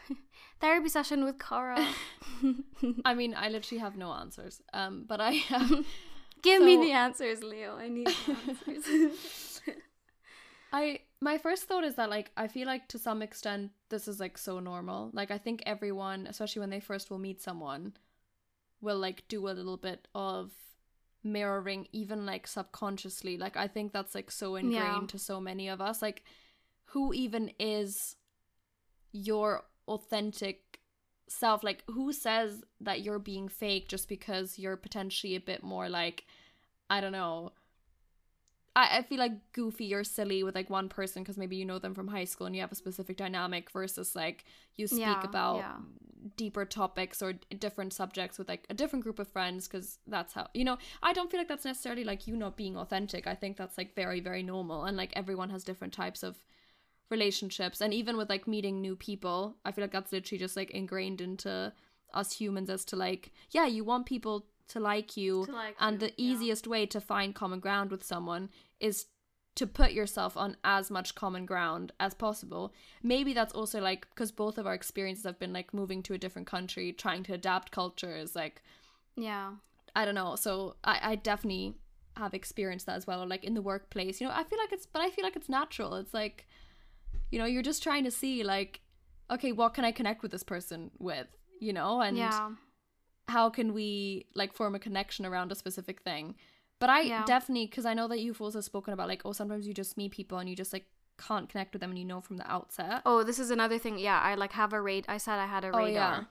Therapy 0.61 0.89
session 0.89 1.23
with 1.23 1.39
Cara. 1.39 1.87
I 3.05 3.13
mean, 3.13 3.33
I 3.33 3.49
literally 3.49 3.79
have 3.79 3.95
no 3.95 4.11
answers. 4.11 4.61
Um, 4.73 5.05
but 5.07 5.21
I 5.21 5.31
have 5.31 5.85
Give 6.41 6.63
me 6.63 6.77
the 6.77 6.91
answers, 6.91 7.43
Leo. 7.43 7.75
I 7.77 7.89
need 7.89 8.07
the 8.07 8.37
answers. 8.47 9.61
I 10.71 10.99
my 11.19 11.37
first 11.37 11.63
thought 11.63 11.83
is 11.83 11.95
that 11.95 12.09
like 12.09 12.31
I 12.37 12.47
feel 12.47 12.67
like 12.67 12.87
to 12.89 12.99
some 12.99 13.21
extent 13.21 13.71
this 13.89 14.07
is 14.07 14.19
like 14.19 14.37
so 14.37 14.59
normal. 14.59 15.09
Like 15.13 15.31
I 15.31 15.37
think 15.37 15.63
everyone, 15.65 16.27
especially 16.27 16.59
when 16.61 16.69
they 16.69 16.79
first 16.79 17.09
will 17.09 17.17
meet 17.17 17.41
someone, 17.41 17.93
will 18.81 18.97
like 18.99 19.27
do 19.27 19.47
a 19.47 19.51
little 19.51 19.77
bit 19.77 20.07
of 20.13 20.51
mirroring 21.23 21.87
even 21.91 22.25
like 22.25 22.47
subconsciously. 22.47 23.37
Like 23.37 23.57
I 23.57 23.67
think 23.67 23.91
that's 23.91 24.13
like 24.15 24.31
so 24.31 24.55
ingrained 24.55 25.01
Yeah. 25.03 25.07
to 25.07 25.19
so 25.19 25.41
many 25.41 25.67
of 25.67 25.81
us. 25.81 26.01
Like 26.01 26.23
who 26.93 27.13
even 27.13 27.51
is 27.59 28.15
your 29.11 29.65
authentic 29.89 30.79
self? 31.27 31.63
Like 31.63 31.83
who 31.89 32.13
says 32.13 32.63
that 32.81 33.01
you're 33.01 33.19
being 33.19 33.49
fake 33.49 33.89
just 33.89 34.09
because 34.09 34.59
you're 34.59 34.77
potentially 34.77 35.35
a 35.35 35.41
bit 35.41 35.63
more 35.63 35.89
like 35.89 36.25
I 36.89 37.01
don't 37.01 37.11
know, 37.13 37.53
I, 38.75 38.99
I 38.99 39.01
feel 39.03 39.19
like 39.19 39.51
goofy 39.53 39.93
or 39.93 40.03
silly 40.03 40.43
with 40.43 40.55
like 40.55 40.69
one 40.69 40.89
person 40.89 41.23
because 41.23 41.37
maybe 41.37 41.55
you 41.55 41.65
know 41.65 41.79
them 41.79 41.95
from 41.95 42.07
high 42.07 42.25
school 42.25 42.47
and 42.47 42.55
you 42.55 42.61
have 42.61 42.71
a 42.71 42.75
specific 42.75 43.17
dynamic 43.17 43.71
versus 43.71 44.15
like 44.15 44.45
you 44.75 44.87
speak 44.87 45.23
Yeah, 45.23 45.23
about 45.23 45.57
yeah. 45.57 45.75
deeper 46.37 46.65
topics 46.65 47.21
or 47.21 47.33
different 47.59 47.93
subjects 47.93 48.37
with 48.37 48.49
like 48.49 48.65
a 48.69 48.73
different 48.73 49.03
group 49.03 49.19
of 49.19 49.27
friends 49.27 49.67
because 49.67 49.99
that's 50.07 50.33
how 50.33 50.47
you 50.53 50.63
know 50.65 50.77
I 51.03 51.13
don't 51.13 51.31
feel 51.31 51.39
like 51.39 51.47
that's 51.49 51.65
necessarily 51.65 52.03
like 52.03 52.27
you 52.27 52.35
not 52.35 52.57
being 52.57 52.77
authentic. 52.77 53.27
I 53.27 53.35
think 53.35 53.57
that's 53.57 53.77
like 53.77 53.95
very 53.95 54.19
very 54.19 54.43
normal 54.43 54.85
and 54.85 54.97
like 54.97 55.13
everyone 55.15 55.49
has 55.51 55.63
different 55.63 55.93
types 55.93 56.23
of 56.23 56.37
relationships 57.09 57.81
and 57.81 57.93
even 57.93 58.17
with 58.17 58.29
like 58.29 58.47
meeting 58.47 58.81
new 58.81 58.95
people 58.95 59.55
i 59.65 59.71
feel 59.71 59.83
like 59.83 59.91
that's 59.91 60.11
literally 60.11 60.39
just 60.39 60.55
like 60.55 60.71
ingrained 60.71 61.21
into 61.21 61.73
us 62.13 62.33
humans 62.33 62.69
as 62.69 62.85
to 62.85 62.95
like 62.95 63.31
yeah 63.51 63.65
you 63.65 63.83
want 63.83 64.05
people 64.05 64.45
to 64.67 64.79
like 64.79 65.17
you 65.17 65.45
To 65.45 65.51
like 65.51 65.75
and 65.79 66.01
you, 66.01 66.07
the 66.07 66.13
yeah. 66.17 66.31
easiest 66.31 66.67
way 66.67 66.85
to 66.87 67.01
find 67.01 67.33
common 67.33 67.59
ground 67.59 67.91
with 67.91 68.03
someone 68.03 68.49
is 68.79 69.05
to 69.55 69.65
put 69.67 69.91
yourself 69.91 70.37
on 70.37 70.55
as 70.63 70.89
much 70.91 71.15
common 71.15 71.45
ground 71.45 71.91
as 71.99 72.13
possible 72.13 72.73
maybe 73.03 73.33
that's 73.33 73.53
also 73.53 73.81
like 73.81 74.07
because 74.09 74.31
both 74.31 74.57
of 74.57 74.65
our 74.67 74.73
experiences 74.73 75.25
have 75.25 75.39
been 75.39 75.51
like 75.53 75.73
moving 75.73 76.01
to 76.03 76.13
a 76.13 76.17
different 76.17 76.47
country 76.47 76.93
trying 76.93 77.23
to 77.23 77.33
adapt 77.33 77.71
cultures 77.71 78.35
like 78.35 78.61
yeah, 79.15 79.51
I 79.95 80.05
don't 80.05 80.15
know. 80.15 80.35
So 80.35 80.75
I, 80.83 80.99
I 81.03 81.15
definitely 81.15 81.75
have 82.15 82.33
experienced 82.33 82.85
that 82.85 82.95
as 82.95 83.05
well. 83.05 83.21
Or 83.21 83.27
like 83.27 83.43
in 83.43 83.53
the 83.53 83.61
workplace, 83.61 84.21
you 84.21 84.27
know, 84.27 84.33
I 84.33 84.43
feel 84.43 84.57
like 84.59 84.71
it's, 84.71 84.85
but 84.85 85.01
I 85.01 85.09
feel 85.09 85.25
like 85.25 85.35
it's 85.35 85.49
natural. 85.49 85.95
It's 85.95 86.13
like, 86.13 86.47
you 87.31 87.39
know, 87.39 87.45
you're 87.45 87.61
just 87.63 87.83
trying 87.83 88.03
to 88.03 88.11
see 88.11 88.43
like, 88.43 88.81
okay, 89.31 89.51
what 89.51 89.73
can 89.73 89.85
I 89.85 89.91
connect 89.91 90.21
with 90.23 90.31
this 90.31 90.43
person 90.43 90.91
with, 90.99 91.27
you 91.59 91.73
know, 91.73 92.01
and 92.01 92.17
yeah, 92.17 92.49
how 93.27 93.49
can 93.49 93.73
we 93.73 94.25
like 94.35 94.53
form 94.53 94.73
a 94.75 94.79
connection 94.79 95.25
around 95.25 95.51
a 95.51 95.55
specific 95.55 96.01
thing. 96.01 96.35
But 96.79 96.89
I 96.89 97.01
Yeah. 97.01 97.25
definitely, 97.25 97.65
because 97.67 97.85
I 97.85 97.93
know 97.93 98.07
that 98.07 98.19
you've 98.19 98.41
also 98.41 98.61
spoken 98.61 98.93
about 98.93 99.07
like, 99.07 99.21
oh, 99.25 99.33
sometimes 99.33 99.67
you 99.67 99.73
just 99.73 99.97
meet 99.97 100.11
people 100.11 100.37
and 100.39 100.49
you 100.49 100.55
just 100.55 100.73
like 100.73 100.85
can't 101.17 101.49
connect 101.49 101.73
with 101.73 101.81
them 101.81 101.89
and 101.91 101.99
you 101.99 102.05
know 102.05 102.21
from 102.21 102.37
the 102.37 102.49
outset. 102.49 103.01
Oh, 103.05 103.23
this 103.23 103.37
is 103.39 103.51
another 103.51 103.77
thing. 103.77 103.99
Yeah, 103.99 104.19
I 104.19 104.35
like 104.35 104.53
have 104.53 104.71
a 104.73 104.81
rate. 104.81 105.05
I 105.09 105.17
said 105.17 105.37
I 105.39 105.45
had 105.45 105.65
a 105.65 105.71
Oh, 105.73 105.77
radar. 105.77 105.91
yeah. 105.91 106.23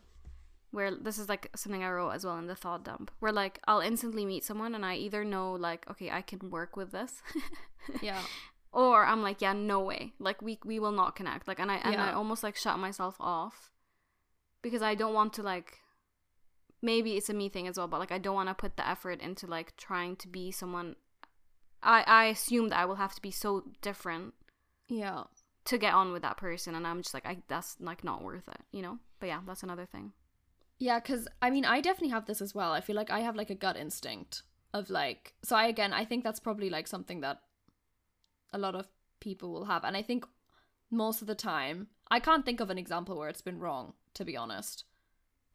Where 0.71 0.95
this 0.95 1.19
is 1.19 1.29
like 1.29 1.51
something 1.57 1.83
I 1.85 1.91
wrote 1.91 2.11
as 2.11 2.25
well 2.27 2.39
in 2.39 2.47
the 2.47 2.55
thought 2.57 2.85
dump. 2.85 3.11
Where 3.21 3.33
like 3.33 3.61
I'll 3.69 3.81
instantly 3.81 4.25
meet 4.27 4.45
someone 4.45 4.75
and 4.75 4.85
I 4.85 4.97
either 4.97 5.25
know 5.25 5.53
like 5.53 5.89
okay 5.91 6.11
I 6.11 6.23
can 6.23 6.51
work 6.51 6.77
with 6.77 6.91
this, 6.93 7.23
Yeah. 8.03 8.21
Or 8.73 9.05
I'm 9.05 9.23
like 9.23 9.41
yeah 9.41 9.53
no 9.53 9.81
way. 9.81 10.13
Like 10.19 10.43
we 10.43 10.59
we 10.65 10.79
will 10.79 10.93
not 10.93 11.17
connect. 11.17 11.49
Like 11.49 11.59
and 11.61 11.71
I 11.71 11.77
and 11.77 12.01
I 12.01 12.13
almost 12.13 12.43
like 12.43 12.57
shut 12.57 12.79
myself 12.79 13.17
off 13.21 13.71
because 14.63 14.83
I 14.83 14.95
don't 14.95 15.15
want 15.15 15.33
to 15.35 15.43
like 15.43 15.79
maybe 16.83 17.17
it's 17.17 17.29
a 17.29 17.35
me 17.35 17.49
thing 17.49 17.67
as 17.67 17.77
well 17.77 17.89
but 17.89 17.99
like 18.01 18.13
I 18.13 18.19
don't 18.19 18.35
want 18.35 18.49
to 18.49 18.55
put 18.55 18.77
the 18.77 18.89
effort 18.89 19.21
into 19.21 19.47
like 19.47 19.77
trying 19.77 20.17
to 20.17 20.29
be 20.29 20.51
someone 20.51 20.97
I 21.83 22.05
I 22.07 22.25
assume 22.27 22.69
that 22.69 22.79
I 22.79 22.85
will 22.85 22.97
have 22.97 23.15
to 23.15 23.23
be 23.23 23.31
so 23.31 23.65
different 23.83 24.35
Yeah. 24.89 25.25
to 25.65 25.79
get 25.79 25.95
on 25.95 26.13
with 26.13 26.23
that 26.23 26.37
person 26.37 26.75
and 26.75 26.87
i'm 26.87 27.03
just 27.03 27.13
like 27.15 27.27
i 27.27 27.39
that's 27.49 27.77
like 27.81 28.03
not 28.05 28.23
worth 28.23 28.49
it 28.49 28.61
you 28.73 28.81
know? 28.83 28.99
But 29.21 29.27
yeah 29.27 29.41
that's 29.47 29.63
another 29.63 29.87
thing. 29.87 30.13
Yeah, 30.81 31.01
because 31.01 31.27
I 31.43 31.51
mean, 31.51 31.65
I 31.65 31.81
definitely 31.81 32.11
have 32.11 32.27
this 32.27 32.41
as 32.41 32.55
well. 32.55 32.71
I 32.73 32.81
feel 32.81 32.95
like 32.95 33.11
I 33.11 33.19
have 33.21 33.35
like 33.35 33.51
a 33.51 33.55
gut 33.57 33.77
instinct 33.77 34.43
of 34.73 34.91
like, 34.91 35.35
so 35.43 35.57
I 35.57 35.67
again, 35.67 35.93
I 35.93 36.05
think 36.05 36.23
that's 36.23 36.39
probably 36.39 36.71
like 36.71 36.87
something 36.87 37.21
that 37.23 37.41
a 38.53 38.59
lot 38.59 38.75
of 38.75 38.89
people 39.21 39.51
will 39.53 39.65
have. 39.67 39.85
And 39.85 39.97
I 39.97 40.03
think 40.03 40.25
most 40.91 41.21
of 41.21 41.27
the 41.27 41.35
time, 41.35 41.89
I 42.11 42.21
can't 42.21 42.45
think 42.45 42.61
of 42.61 42.71
an 42.71 42.79
example 42.79 43.17
where 43.19 43.29
it's 43.29 43.43
been 43.43 43.59
wrong, 43.59 43.95
to 44.15 44.25
be 44.25 44.37
honest. 44.37 44.85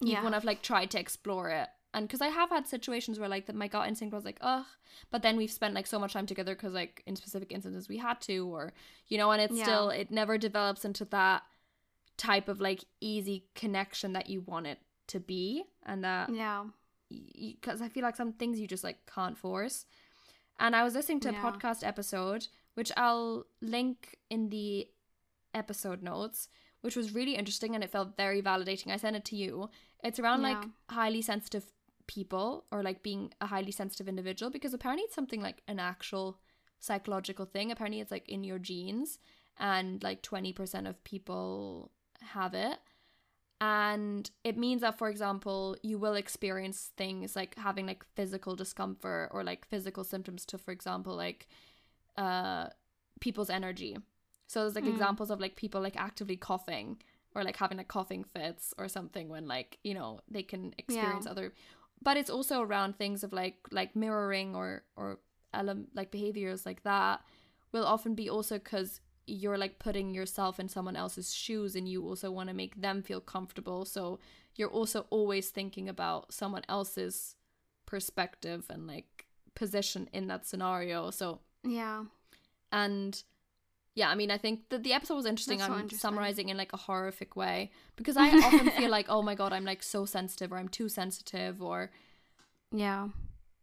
Even 0.01 0.13
Yeah. 0.13 0.23
when 0.23 0.33
I've 0.33 0.43
like 0.43 0.61
tried 0.61 0.91
to 0.91 0.99
explore 0.99 1.49
it. 1.49 1.69
And 1.95 2.07
because 2.07 2.21
I 2.21 2.27
have 2.27 2.49
had 2.49 2.67
situations 2.67 3.19
where 3.19 3.29
like 3.29 3.45
that 3.45 3.55
my 3.55 3.67
gut 3.67 3.87
instinct 3.87 4.13
was 4.15 4.25
like, 4.25 4.39
ugh, 4.41 4.65
but 5.11 5.21
then 5.21 5.37
we've 5.37 5.51
spent 5.51 5.75
like 5.75 5.85
so 5.87 5.99
much 5.99 6.13
time 6.13 6.25
together 6.25 6.55
because 6.55 6.73
like 6.73 7.03
in 7.05 7.15
specific 7.15 7.51
instances 7.51 7.87
we 7.87 7.97
had 7.97 8.19
to, 8.21 8.47
or, 8.53 8.73
you 9.07 9.17
know, 9.17 9.31
and 9.31 9.41
it's 9.41 9.55
Yeah. 9.57 9.63
still, 9.63 9.89
it 9.89 10.09
never 10.11 10.37
develops 10.37 10.85
into 10.85 11.05
that 11.05 11.43
type 12.17 12.47
of 12.47 12.59
like 12.59 12.83
easy 12.99 13.45
connection 13.55 14.13
that 14.13 14.29
you 14.29 14.41
want 14.41 14.67
it 14.67 14.79
to 15.07 15.19
be. 15.19 15.63
And 15.85 16.03
that 16.03 16.29
yeah 16.29 16.65
because 17.09 17.81
I 17.81 17.89
feel 17.89 18.01
like 18.03 18.15
some 18.15 18.33
things 18.33 18.59
you 18.59 18.67
just 18.67 18.83
like 18.83 18.97
can't 19.13 19.37
force. 19.37 19.85
And 20.59 20.75
I 20.75 20.83
was 20.83 20.95
listening 20.95 21.19
to 21.21 21.29
a 21.29 21.33
Yeah. 21.33 21.43
podcast 21.43 21.85
episode, 21.85 22.47
which 22.75 22.91
I'll 22.97 23.45
link 23.61 24.17
in 24.29 24.49
the 24.49 24.87
episode 25.53 26.01
notes, 26.01 26.49
which 26.81 26.95
was 26.95 27.13
really 27.13 27.35
interesting 27.35 27.75
and 27.75 27.83
it 27.83 27.91
felt 27.91 28.17
very 28.17 28.41
validating. 28.41 28.91
I 28.91 28.97
sent 28.97 29.15
it 29.15 29.25
to 29.25 29.35
you. 29.35 29.69
It's 30.03 30.19
around 30.19 30.41
like 30.41 30.63
highly 30.89 31.21
sensitive 31.21 31.65
people 32.07 32.65
or 32.71 32.83
like 32.83 33.03
being 33.03 33.31
a 33.39 33.47
highly 33.47 33.71
sensitive 33.71 34.09
individual 34.09 34.51
because 34.51 34.73
apparently 34.73 35.03
it's 35.03 35.15
something 35.15 35.41
like 35.41 35.61
an 35.67 35.79
actual 35.79 36.39
psychological 36.79 37.45
thing. 37.45 37.71
Apparently 37.71 38.01
it's 38.01 38.11
like 38.11 38.27
in 38.27 38.43
your 38.43 38.59
genes 38.59 39.19
and 39.57 40.03
like 40.03 40.21
20% 40.23 40.89
of 40.89 41.03
people 41.03 41.91
have 42.21 42.53
it 42.53 42.79
and 43.61 44.29
it 44.43 44.57
means 44.57 44.81
that 44.81 44.97
for 44.97 45.09
example 45.09 45.77
you 45.81 45.97
will 45.97 46.15
experience 46.15 46.91
things 46.97 47.33
like 47.35 47.55
having 47.55 47.87
like 47.87 48.03
physical 48.13 48.55
discomfort 48.55 49.29
or 49.31 49.41
like 49.41 49.65
physical 49.65 50.03
symptoms 50.03 50.45
to 50.45 50.57
for 50.57 50.71
example 50.71 51.15
like 51.15 51.47
uh 52.17 52.67
people's 53.19 53.49
energy 53.49 53.97
so 54.47 54.61
there's 54.61 54.75
like 54.75 54.83
Mm. 54.85 54.89
examples 54.93 55.29
of 55.31 55.39
like 55.39 55.55
people 55.55 55.81
like 55.81 55.95
actively 55.95 56.35
coughing 56.37 57.01
or 57.35 57.43
like 57.43 57.57
having 57.57 57.77
like 57.77 57.87
coughing 57.87 58.23
fits 58.23 58.73
or 58.77 58.87
something 58.87 59.29
when 59.29 59.47
like 59.47 59.77
you 59.83 59.93
know 59.93 60.19
they 60.29 60.43
can 60.43 60.73
experience 60.77 61.25
Yeah. 61.25 61.31
other 61.31 61.53
but 62.01 62.17
it's 62.17 62.29
also 62.29 62.61
around 62.61 62.97
things 62.97 63.23
of 63.23 63.31
like 63.33 63.57
like 63.71 63.95
mirroring 63.95 64.55
or 64.55 64.83
or 64.95 65.19
ele- 65.53 65.85
like 65.95 66.11
behaviors 66.11 66.65
like 66.65 66.83
that 66.83 67.21
will 67.71 67.85
often 67.85 68.13
be 68.13 68.29
also 68.29 68.59
because 68.59 68.99
you're 69.25 69.57
like 69.57 69.79
putting 69.79 70.13
yourself 70.13 70.59
in 70.59 70.67
someone 70.67 70.97
else's 70.97 71.33
shoes 71.33 71.75
and 71.75 71.87
you 71.87 72.05
also 72.05 72.29
want 72.29 72.49
to 72.49 72.53
make 72.55 72.81
them 72.81 73.01
feel 73.01 73.21
comfortable 73.21 73.85
so 73.85 74.19
you're 74.55 74.69
also 74.69 75.07
always 75.09 75.49
thinking 75.49 75.87
about 75.89 76.31
someone 76.33 76.63
else's 76.67 77.35
perspective 77.85 78.65
and 78.69 78.85
like 78.87 79.25
position 79.55 80.09
in 80.13 80.27
that 80.27 80.45
scenario 80.45 81.09
so 81.09 81.39
yeah. 81.63 82.05
And 82.71 83.21
yeah 83.95 84.09
i 84.09 84.15
mean 84.15 84.31
i 84.31 84.37
think 84.37 84.69
that 84.69 84.83
the 84.83 84.93
episode 84.93 85.15
was 85.15 85.25
interesting 85.25 85.59
That's 85.59 85.69
i'm 85.69 85.81
interesting. 85.81 85.99
summarizing 85.99 86.49
in 86.49 86.57
like 86.57 86.73
a 86.73 86.77
horrific 86.77 87.35
way 87.35 87.71
because 87.95 88.17
i 88.17 88.29
often 88.45 88.69
feel 88.71 88.89
like 88.89 89.05
oh 89.09 89.21
my 89.21 89.35
god 89.35 89.53
i'm 89.53 89.65
like 89.65 89.83
so 89.83 90.05
sensitive 90.05 90.51
or 90.51 90.57
i'm 90.57 90.69
too 90.69 90.89
sensitive 90.89 91.61
or 91.61 91.91
yeah. 92.71 93.09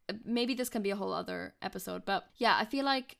Uh, 0.08 0.12
maybe 0.24 0.54
this 0.54 0.68
can 0.68 0.82
be 0.82 0.90
a 0.90 0.96
whole 0.96 1.12
other 1.12 1.54
episode 1.62 2.04
but 2.04 2.26
yeah 2.36 2.56
i 2.58 2.64
feel 2.64 2.84
like 2.84 3.16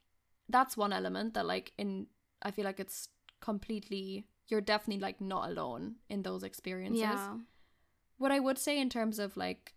that's 0.48 0.76
one 0.76 0.92
element 0.92 1.34
that 1.34 1.46
like 1.46 1.72
in 1.78 2.06
i 2.42 2.50
feel 2.50 2.64
like 2.64 2.78
it's 2.78 3.08
completely 3.40 4.26
you're 4.48 4.60
definitely 4.60 5.00
like 5.00 5.20
not 5.20 5.48
alone 5.48 5.94
in 6.08 6.22
those 6.22 6.42
experiences. 6.42 7.00
Yeah. 7.00 7.36
What 8.18 8.32
i 8.32 8.40
would 8.40 8.58
say 8.58 8.78
in 8.80 8.90
terms 8.90 9.18
of 9.18 9.36
like 9.36 9.74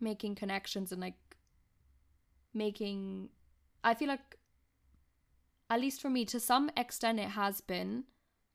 making 0.00 0.36
connections 0.36 0.92
and 0.92 1.00
like 1.00 1.14
making 2.54 3.28
i 3.86 3.94
feel 3.94 4.08
like 4.08 4.36
at 5.70 5.80
least 5.80 6.02
for 6.02 6.10
me 6.10 6.24
to 6.26 6.38
some 6.38 6.70
extent 6.76 7.18
it 7.18 7.30
has 7.30 7.62
been 7.62 8.04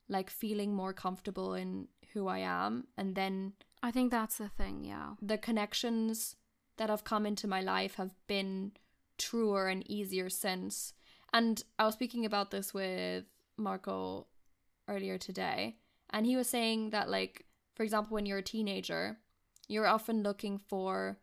like 0.08 0.30
feeling 0.30 0.72
more 0.72 0.92
comfortable 0.92 1.54
in 1.54 1.88
who 2.12 2.28
i 2.28 2.38
am 2.38 2.84
and 2.96 3.16
then 3.16 3.52
i 3.82 3.90
think 3.90 4.12
that's 4.12 4.38
the 4.38 4.48
thing 4.48 4.84
yeah 4.84 5.14
the 5.20 5.36
connections 5.38 6.36
that 6.76 6.90
have 6.90 7.04
come 7.04 7.26
into 7.26 7.46
my 7.46 7.60
life 7.60 7.96
have 7.96 8.10
been 8.26 8.72
truer 9.18 9.68
and 9.68 9.88
easier 9.90 10.28
since. 10.28 10.94
And 11.32 11.62
I 11.78 11.86
was 11.86 11.94
speaking 11.94 12.24
about 12.26 12.50
this 12.50 12.74
with 12.74 13.24
Marco 13.56 14.26
earlier 14.88 15.18
today, 15.18 15.76
and 16.10 16.26
he 16.26 16.36
was 16.36 16.48
saying 16.48 16.90
that, 16.90 17.08
like, 17.08 17.46
for 17.74 17.84
example, 17.84 18.14
when 18.14 18.26
you're 18.26 18.38
a 18.38 18.42
teenager, 18.42 19.18
you're 19.68 19.86
often 19.86 20.22
looking 20.22 20.58
for 20.58 21.18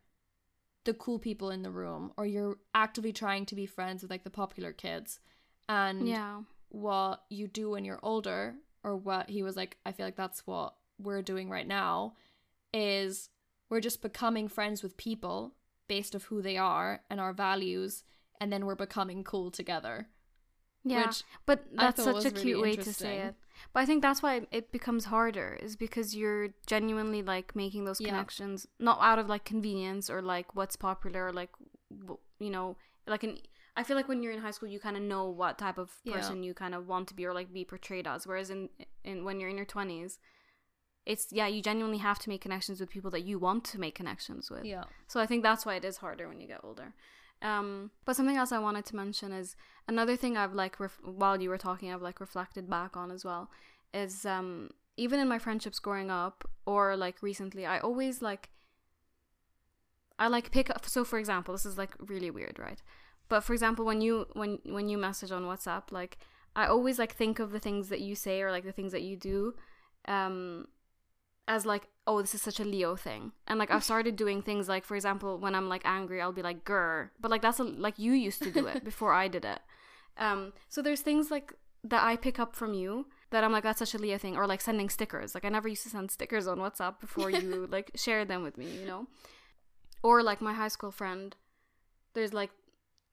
the 0.84 0.94
cool 0.94 1.18
people 1.18 1.50
in 1.50 1.62
the 1.62 1.70
room, 1.70 2.12
or 2.16 2.26
you're 2.26 2.58
actively 2.74 3.12
trying 3.12 3.46
to 3.46 3.54
be 3.54 3.66
friends 3.66 4.02
with 4.02 4.10
like 4.10 4.24
the 4.24 4.30
popular 4.30 4.72
kids. 4.72 5.20
And 5.68 6.08
yeah. 6.08 6.40
what 6.70 7.22
you 7.28 7.46
do 7.46 7.70
when 7.70 7.84
you're 7.84 8.00
older 8.02 8.54
or 8.82 8.96
what 8.96 9.28
he 9.28 9.42
was 9.42 9.56
like 9.56 9.76
i 9.84 9.92
feel 9.92 10.06
like 10.06 10.16
that's 10.16 10.46
what 10.46 10.74
we're 10.98 11.22
doing 11.22 11.48
right 11.48 11.66
now 11.66 12.14
is 12.72 13.28
we're 13.68 13.80
just 13.80 14.02
becoming 14.02 14.48
friends 14.48 14.82
with 14.82 14.96
people 14.96 15.54
based 15.88 16.14
of 16.14 16.24
who 16.24 16.42
they 16.42 16.56
are 16.56 17.02
and 17.08 17.20
our 17.20 17.32
values 17.32 18.04
and 18.40 18.52
then 18.52 18.66
we're 18.66 18.74
becoming 18.74 19.22
cool 19.22 19.50
together. 19.50 20.08
Yeah. 20.84 21.06
Which 21.06 21.24
but 21.46 21.64
that's 21.72 22.02
such 22.02 22.24
a 22.24 22.30
was 22.30 22.42
cute 22.42 22.56
really 22.56 22.70
way 22.70 22.76
to 22.76 22.92
say 22.92 23.18
it 23.18 23.34
but 23.72 23.80
i 23.80 23.86
think 23.86 24.02
that's 24.02 24.22
why 24.22 24.42
it 24.50 24.70
becomes 24.72 25.06
harder 25.06 25.58
is 25.62 25.76
because 25.76 26.14
you're 26.16 26.48
genuinely 26.66 27.22
like 27.22 27.54
making 27.56 27.84
those 27.84 28.00
Yeah. 28.00 28.08
connections 28.10 28.66
not 28.78 28.98
out 29.00 29.18
of 29.18 29.28
like 29.28 29.44
convenience 29.44 30.08
or 30.10 30.20
like 30.22 30.54
what's 30.54 30.76
popular 30.76 31.26
or 31.26 31.32
like 31.32 31.50
you 32.38 32.50
know 32.50 32.76
like 33.06 33.22
an 33.24 33.38
i 33.76 33.82
feel 33.82 33.96
like 33.96 34.08
when 34.08 34.22
you're 34.22 34.32
in 34.32 34.40
high 34.40 34.50
school 34.50 34.68
you 34.68 34.80
kind 34.80 34.96
of 34.96 35.02
know 35.02 35.28
what 35.28 35.58
type 35.58 35.78
of 35.78 35.90
Yeah. 36.04 36.14
person 36.14 36.42
you 36.42 36.54
kind 36.54 36.74
of 36.74 36.86
want 36.86 37.08
to 37.08 37.14
be 37.14 37.24
or 37.26 37.34
like 37.34 37.52
be 37.52 37.64
portrayed 37.64 38.06
as 38.06 38.26
whereas 38.26 38.50
in 38.50 38.68
in 39.04 39.24
when 39.24 39.40
you're 39.40 39.50
in 39.50 39.56
your 39.56 39.66
20s 39.66 40.18
it's 41.06 41.28
yeah 41.32 41.46
you 41.46 41.62
genuinely 41.62 41.98
have 41.98 42.18
to 42.18 42.28
make 42.28 42.40
connections 42.42 42.78
with 42.80 42.90
people 42.90 43.10
that 43.10 43.22
you 43.22 43.38
want 43.38 43.64
to 43.64 43.80
make 43.80 43.94
connections 43.94 44.50
with 44.50 44.64
yeah 44.64 44.84
so 45.06 45.18
I 45.20 45.26
think 45.26 45.42
that's 45.42 45.64
why 45.66 45.74
it 45.76 45.84
is 45.84 45.96
harder 45.98 46.28
when 46.28 46.40
you 46.40 46.46
get 46.46 46.60
older. 46.62 46.94
Um, 47.42 47.90
but 48.04 48.16
something 48.16 48.36
else 48.36 48.52
I 48.52 48.58
wanted 48.58 48.84
to 48.86 48.96
mention 48.96 49.32
is 49.32 49.56
another 49.88 50.14
thing 50.14 50.36
I've 50.36 50.52
like 50.54 50.78
ref- 50.78 51.00
while 51.02 51.40
you 51.40 51.48
were 51.48 51.58
talking, 51.58 51.92
I've 51.92 52.02
like 52.02 52.20
reflected 52.20 52.68
back 52.68 52.96
on 52.96 53.10
as 53.10 53.24
well 53.24 53.50
is 53.92 54.24
um 54.24 54.70
even 54.96 55.18
in 55.18 55.28
my 55.28 55.38
friendships 55.38 55.78
growing 55.78 56.10
up 56.10 56.48
or 56.66 56.96
like 56.96 57.22
recently, 57.22 57.64
I 57.66 57.78
always 57.78 58.20
like 58.20 58.50
I 60.18 60.28
like 60.28 60.50
pick 60.50 60.68
up. 60.68 60.86
So 60.86 61.04
for 61.04 61.18
example, 61.18 61.54
this 61.54 61.64
is 61.64 61.78
like 61.78 61.94
really 61.98 62.30
weird, 62.30 62.58
right? 62.58 62.82
But 63.28 63.40
for 63.40 63.54
example, 63.54 63.84
when 63.84 64.00
you 64.00 64.26
when 64.34 64.58
when 64.64 64.88
you 64.88 64.98
message 64.98 65.32
on 65.32 65.44
WhatsApp, 65.44 65.90
like 65.90 66.18
I 66.54 66.66
always 66.66 66.98
like 66.98 67.14
think 67.14 67.38
of 67.38 67.52
the 67.52 67.60
things 67.60 67.88
that 67.88 68.00
you 68.00 68.14
say 68.14 68.42
or 68.42 68.50
like 68.50 68.64
the 68.64 68.72
things 68.72 68.92
that 68.92 69.02
you 69.02 69.16
do, 69.16 69.54
um, 70.06 70.68
as 71.54 71.66
like 71.66 71.84
oh 72.06 72.18
this 72.22 72.34
is 72.34 72.42
such 72.48 72.60
a 72.60 72.64
Leo 72.74 72.92
thing, 73.06 73.22
and 73.48 73.58
like 73.58 73.70
I've 73.74 73.84
started 73.90 74.14
doing 74.16 74.40
things 74.42 74.68
like 74.74 74.84
for 74.84 74.94
example 75.00 75.32
when 75.44 75.54
I'm 75.58 75.68
like 75.74 75.82
angry 75.84 76.18
I'll 76.22 76.32
be 76.40 76.46
like 76.50 76.64
grr, 76.70 77.10
but 77.20 77.30
like 77.30 77.42
that's 77.42 77.60
a, 77.60 77.64
like 77.86 77.98
you 77.98 78.12
used 78.28 78.42
to 78.44 78.50
do 78.58 78.66
it 78.72 78.84
before 78.90 79.12
I 79.22 79.28
did 79.28 79.44
it. 79.44 79.60
Um, 80.26 80.52
so 80.68 80.78
there's 80.82 81.02
things 81.02 81.30
like 81.30 81.48
that 81.92 82.02
I 82.10 82.16
pick 82.16 82.38
up 82.44 82.54
from 82.60 82.72
you 82.74 82.92
that 83.30 83.42
I'm 83.44 83.52
like 83.56 83.64
that's 83.64 83.78
such 83.84 83.94
a 83.94 83.98
Leo 83.98 84.18
thing, 84.18 84.36
or 84.36 84.46
like 84.46 84.60
sending 84.60 84.88
stickers. 84.90 85.34
Like 85.34 85.44
I 85.44 85.50
never 85.50 85.68
used 85.68 85.84
to 85.84 85.90
send 85.90 86.10
stickers 86.10 86.46
on 86.46 86.58
WhatsApp 86.58 87.00
before 87.00 87.30
you 87.30 87.66
like 87.76 87.90
shared 87.94 88.28
them 88.28 88.42
with 88.42 88.56
me, 88.56 88.66
you 88.80 88.86
know. 88.86 89.06
Or 90.02 90.22
like 90.22 90.40
my 90.40 90.54
high 90.54 90.68
school 90.76 90.90
friend, 91.00 91.36
there's 92.14 92.32
like 92.32 92.50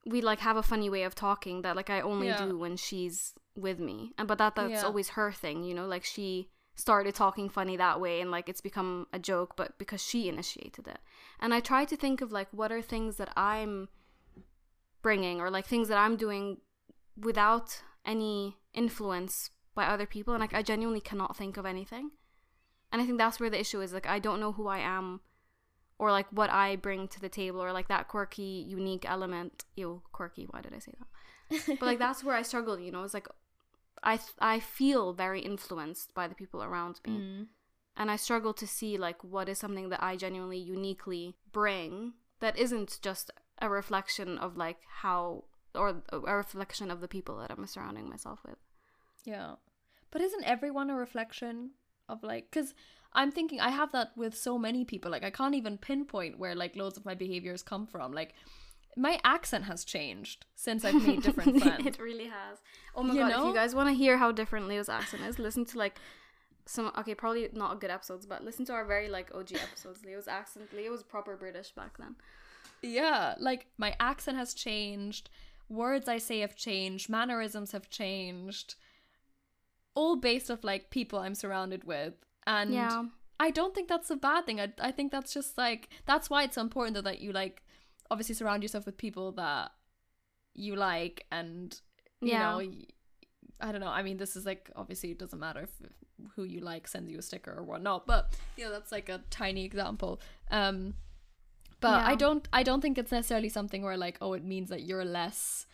we 0.06 0.20
like 0.20 0.40
have 0.40 0.56
a 0.56 0.62
funny 0.72 0.88
way 0.88 1.02
of 1.02 1.14
talking 1.14 1.62
that 1.62 1.76
like 1.76 1.90
I 1.90 2.00
only 2.00 2.28
Yeah. 2.28 2.46
do 2.46 2.58
when 2.58 2.76
she's 2.76 3.34
with 3.56 3.78
me, 3.78 4.12
and 4.18 4.26
but 4.28 4.38
that 4.38 4.54
that's 4.54 4.82
Yeah. 4.82 4.86
always 4.86 5.10
her 5.10 5.30
thing, 5.32 5.64
you 5.64 5.74
know. 5.74 5.86
Like 5.86 6.04
she 6.04 6.48
started 6.78 7.14
talking 7.14 7.48
funny 7.48 7.76
that 7.76 8.00
way, 8.00 8.20
and 8.20 8.30
like 8.30 8.48
it's 8.48 8.60
become 8.60 9.08
a 9.12 9.18
joke, 9.18 9.54
but 9.56 9.76
because 9.78 10.02
she 10.02 10.28
initiated 10.28 10.86
it. 10.86 11.00
And 11.40 11.52
I 11.52 11.60
try 11.60 11.84
to 11.84 11.96
think 11.96 12.20
of 12.20 12.32
like 12.32 12.48
what 12.52 12.70
are 12.70 12.80
things 12.80 13.16
that 13.16 13.30
I'm 13.36 13.88
bringing 15.02 15.40
or 15.40 15.50
like 15.50 15.66
things 15.66 15.88
that 15.88 15.98
I'm 15.98 16.16
doing 16.16 16.58
without 17.16 17.82
any 18.06 18.56
influence 18.72 19.50
by 19.74 19.86
other 19.86 20.06
people 20.06 20.34
and 20.34 20.40
like 20.40 20.54
I 20.54 20.62
genuinely 20.62 21.00
cannot 21.00 21.36
think 21.36 21.56
of 21.56 21.66
anything. 21.66 22.12
And 22.90 23.02
I 23.02 23.06
think 23.06 23.18
that's 23.18 23.38
where 23.38 23.50
the 23.50 23.60
issue 23.60 23.80
is 23.80 23.92
like 23.92 24.06
I 24.06 24.18
don't 24.18 24.40
know 24.40 24.52
who 24.52 24.68
I 24.68 24.78
am 24.78 25.20
or 25.98 26.12
like 26.12 26.26
what 26.30 26.50
I 26.50 26.76
bring 26.76 27.08
to 27.08 27.20
the 27.20 27.28
table 27.28 27.62
or 27.62 27.72
like 27.72 27.88
that 27.88 28.08
quirky 28.08 28.64
unique 28.68 29.04
element. 29.08 29.64
Ew, 29.76 30.02
quirky, 30.12 30.46
why 30.50 30.60
did 30.60 30.74
I 30.74 30.78
say 30.78 30.92
that? 30.98 31.66
but 31.80 31.86
like 31.86 31.98
that's 31.98 32.22
where 32.22 32.36
I 32.36 32.42
struggle, 32.42 32.78
you 32.78 32.92
know. 32.92 33.02
It's 33.02 33.14
like 33.14 33.28
I 34.02 34.16
th- 34.16 34.36
I 34.38 34.60
feel 34.60 35.12
very 35.12 35.40
influenced 35.40 36.14
by 36.14 36.28
the 36.28 36.34
people 36.34 36.62
around 36.62 37.00
me. 37.06 37.12
Mm. 37.12 37.46
And 37.96 38.10
I 38.10 38.16
struggle 38.16 38.54
to 38.54 38.66
see 38.66 38.96
like 38.96 39.24
what 39.24 39.48
is 39.48 39.58
something 39.58 39.88
that 39.88 40.02
I 40.02 40.16
genuinely 40.16 40.58
uniquely 40.58 41.36
bring 41.52 42.14
that 42.40 42.56
isn't 42.56 42.98
just 43.02 43.30
a 43.60 43.68
reflection 43.68 44.38
of 44.38 44.56
like 44.56 44.78
how 45.02 45.44
or 45.74 46.02
a 46.12 46.36
reflection 46.36 46.90
of 46.90 47.00
the 47.00 47.08
people 47.08 47.38
that 47.38 47.50
I'm 47.50 47.66
surrounding 47.66 48.08
myself 48.08 48.40
with. 48.46 48.58
Yeah. 49.24 49.56
But 50.10 50.22
isn't 50.22 50.44
everyone 50.44 50.90
a 50.90 50.94
reflection 50.94 51.72
of 52.08 52.22
like 52.22 52.50
cuz 52.50 52.74
I'm 53.12 53.32
thinking 53.32 53.60
I 53.60 53.70
have 53.70 53.92
that 53.92 54.16
with 54.16 54.36
so 54.36 54.58
many 54.58 54.84
people. 54.84 55.10
Like 55.10 55.24
I 55.24 55.30
can't 55.30 55.54
even 55.54 55.78
pinpoint 55.78 56.38
where 56.38 56.54
like 56.54 56.76
loads 56.76 56.96
of 56.96 57.04
my 57.04 57.14
behaviors 57.14 57.62
come 57.62 57.86
from. 57.86 58.12
Like 58.12 58.34
my 58.96 59.20
accent 59.24 59.64
has 59.64 59.84
changed 59.84 60.46
since 60.54 60.84
I've 60.84 61.06
made 61.06 61.22
different 61.22 61.62
friends. 61.62 61.86
it 61.86 61.98
really 62.00 62.26
has. 62.26 62.58
Oh 62.94 63.02
my 63.02 63.14
You 63.14 63.20
god! 63.20 63.30
If 63.40 63.46
you 63.46 63.54
guys 63.54 63.74
want 63.74 63.88
to 63.88 63.94
hear 63.94 64.18
how 64.18 64.32
different 64.32 64.66
Leo's 64.68 64.88
accent 64.88 65.22
is, 65.24 65.38
listen 65.38 65.64
to 65.66 65.78
like 65.78 65.98
some. 66.66 66.90
Okay, 66.98 67.14
probably 67.14 67.48
not 67.52 67.80
good 67.80 67.90
episodes, 67.90 68.26
but 68.26 68.44
listen 68.44 68.64
to 68.66 68.72
our 68.72 68.84
very 68.84 69.08
like 69.08 69.30
OG 69.34 69.52
episodes. 69.54 70.04
Leo's 70.04 70.28
accent. 70.28 70.72
Leo 70.74 70.90
was 70.90 71.02
proper 71.02 71.36
British 71.36 71.70
back 71.72 71.96
then. 71.98 72.16
Yeah, 72.82 73.34
like 73.38 73.66
my 73.76 73.94
accent 74.00 74.36
has 74.38 74.54
changed, 74.54 75.30
words 75.68 76.08
I 76.08 76.18
say 76.18 76.40
have 76.40 76.54
changed, 76.56 77.08
mannerisms 77.08 77.72
have 77.72 77.88
changed. 77.90 78.74
All 79.94 80.14
based 80.16 80.50
off 80.50 80.62
like 80.62 80.90
people 80.90 81.18
I'm 81.18 81.34
surrounded 81.34 81.84
with. 81.84 82.14
And 82.46 82.72
Yeah. 82.72 83.04
I 83.40 83.50
don't 83.50 83.74
think 83.74 83.88
that's 83.88 84.10
a 84.10 84.16
bad 84.16 84.46
thing. 84.46 84.60
I 84.60 84.72
I 84.80 84.90
think 84.92 85.12
that's 85.12 85.32
just 85.34 85.56
like 85.58 85.88
that's 86.06 86.28
why 86.30 86.42
it's 86.44 86.54
so 86.56 86.60
important 86.62 86.94
though 86.94 87.00
that 87.10 87.20
you 87.20 87.32
like 87.32 87.62
obviously 88.10 88.34
surround 88.34 88.62
yourself 88.62 88.86
with 88.86 88.96
people 88.96 89.32
that 89.32 89.70
you 90.54 90.74
like 90.76 91.26
and 91.30 91.80
you 92.20 92.28
Yeah. 92.32 92.40
know 92.40 92.62
i 93.60 93.72
don't 93.72 93.80
know. 93.80 93.88
I 93.88 94.02
mean, 94.02 94.18
this 94.18 94.36
is 94.36 94.46
like 94.46 94.70
obviously 94.76 95.10
it 95.10 95.18
doesn't 95.18 95.38
matter 95.40 95.62
if 95.62 95.70
who 96.36 96.44
you 96.44 96.60
like 96.60 96.86
sends 96.86 97.10
you 97.10 97.18
a 97.18 97.22
sticker 97.22 97.52
or 97.58 97.64
whatnot, 97.64 98.06
but 98.06 98.36
you 98.56 98.64
know 98.64 98.70
that's 98.70 98.92
like 98.92 99.08
a 99.08 99.20
tiny 99.30 99.64
example. 99.64 100.20
Um, 100.50 100.94
but 101.80 102.04
I 102.04 102.14
don't 102.14 102.46
I 102.52 102.62
don't 102.62 102.80
think 102.80 102.98
it's 102.98 103.10
necessarily 103.10 103.48
something 103.48 103.82
where 103.82 103.96
like 103.96 104.16
oh 104.20 104.32
it 104.34 104.44
means 104.44 104.68
that 104.70 104.82
you're 104.82 105.04
less 105.04 105.66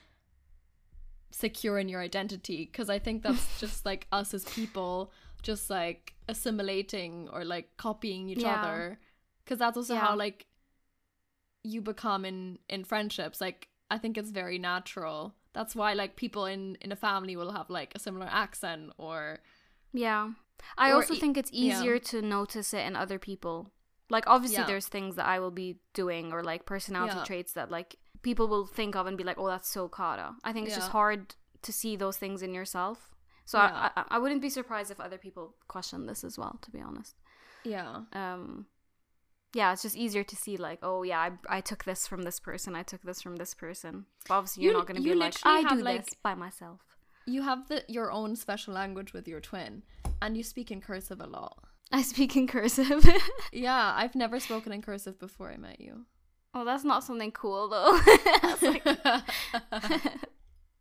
secure 1.30 1.78
in 1.78 1.88
your 1.88 2.00
identity 2.00 2.64
because 2.70 2.88
I 2.88 2.98
think 2.98 3.22
that's 3.22 3.60
just 3.60 3.84
like 3.84 4.06
us 4.12 4.32
as 4.34 4.44
people 4.44 5.12
just 5.42 5.68
like 5.68 6.14
assimilating 6.28 7.28
or 7.32 7.44
like 7.44 7.76
copying 7.76 8.28
each 8.30 8.38
Yeah. 8.44 8.54
other 8.54 8.98
because 9.44 9.58
that's 9.58 9.76
also 9.76 9.94
Yeah. 9.94 10.00
how 10.00 10.16
like 10.16 10.46
you 11.64 11.80
become 11.80 12.24
in 12.24 12.58
in 12.68 12.84
friendships 12.84 13.40
like 13.40 13.68
I 13.90 13.98
think 13.98 14.16
it's 14.18 14.30
very 14.30 14.58
natural 14.58 15.34
that's 15.54 15.74
why 15.74 15.92
like 15.94 16.14
people 16.16 16.44
in 16.54 16.76
in 16.80 16.92
a 16.92 16.96
family 16.96 17.34
will 17.36 17.52
have 17.52 17.68
like 17.70 17.90
a 17.94 17.98
similar 17.98 18.28
accent 18.30 18.92
or 18.98 19.40
Yeah. 19.92 20.32
I 20.78 20.90
Or 20.90 20.94
also 20.96 21.14
e- 21.14 21.20
think 21.20 21.36
it's 21.36 21.52
yeah. 21.52 21.62
easier 21.64 21.98
to 22.10 22.16
notice 22.22 22.74
it 22.78 22.84
in 22.88 22.96
other 22.96 23.18
people. 23.18 23.56
Like 24.10 24.24
obviously 24.34 24.58
Yeah. 24.62 24.66
there's 24.70 24.88
things 24.88 25.14
that 25.16 25.26
I 25.34 25.38
will 25.42 25.50
be 25.64 25.78
doing 25.92 26.32
or 26.34 26.42
like 26.42 26.64
personality 26.66 27.16
Yeah. 27.18 27.24
traits 27.30 27.52
that 27.54 27.70
like 27.70 27.96
people 28.22 28.46
will 28.48 28.66
think 28.66 28.96
of 28.96 29.06
and 29.06 29.16
be 29.16 29.24
like, 29.24 29.38
"Oh, 29.38 29.48
that's 29.54 29.68
so 29.76 29.88
Cara." 29.88 30.28
I 30.48 30.52
think 30.52 30.66
it's 30.66 30.76
just 30.76 30.92
hard 30.92 31.20
to 31.66 31.72
see 31.72 31.96
those 31.96 32.18
things 32.18 32.42
in 32.42 32.52
yourself. 32.54 32.98
So 33.44 33.58
Yeah. 33.58 33.70
I, 33.84 34.00
I 34.00 34.04
I 34.14 34.18
wouldn't 34.22 34.42
be 34.42 34.50
surprised 34.58 34.90
if 34.90 35.00
other 35.00 35.18
people 35.26 35.46
question 35.74 36.06
this 36.06 36.24
as 36.24 36.34
well, 36.40 36.54
to 36.64 36.70
be 36.76 36.80
honest. 36.88 37.14
yeah 37.74 37.92
Um 38.22 38.66
yeah, 39.54 39.72
it's 39.72 39.82
just 39.82 39.96
easier 39.96 40.24
to 40.24 40.36
see 40.36 40.56
like, 40.56 40.80
oh 40.82 41.02
yeah, 41.04 41.20
I, 41.20 41.30
I 41.58 41.60
took 41.60 41.84
this 41.84 42.06
from 42.06 42.22
this 42.22 42.40
person, 42.40 42.74
I 42.74 42.82
took 42.82 43.02
this 43.02 43.22
from 43.22 43.36
this 43.36 43.54
person. 43.54 44.06
But 44.28 44.34
obviously 44.34 44.64
you're 44.64 44.72
You- 44.72 44.78
not 44.78 44.86
going 44.86 44.96
to 45.02 45.02
be 45.02 45.14
like, 45.14 45.34
I 45.44 45.62
do 45.74 45.76
like- 45.82 46.04
this 46.06 46.14
by 46.22 46.34
myself. 46.34 46.80
you 47.26 47.42
have 47.42 47.68
the 47.68 47.82
your 47.88 48.10
own 48.12 48.36
special 48.36 48.74
language 48.74 49.12
with 49.14 49.26
your 49.26 49.40
twin 49.40 49.82
and 50.20 50.36
you 50.36 50.42
speak 50.42 50.70
in 50.70 50.80
cursive 50.80 51.20
a 51.20 51.26
lot 51.26 51.54
I 51.92 52.02
speak 52.02 52.36
in 52.36 52.46
cursive. 52.46 53.02
yeah 53.52 53.94
I've 53.96 54.14
never 54.14 54.38
spoken 54.40 54.72
in 54.72 54.82
cursive 54.82 55.18
before 55.18 55.48
I 55.50 55.56
met 55.56 55.80
you 55.80 56.04
oh, 56.56 56.64
that's 56.64 56.84
not 56.84 57.02
something 57.02 57.32
cool 57.32 57.68
though. 57.68 57.92
Like- 58.62 58.86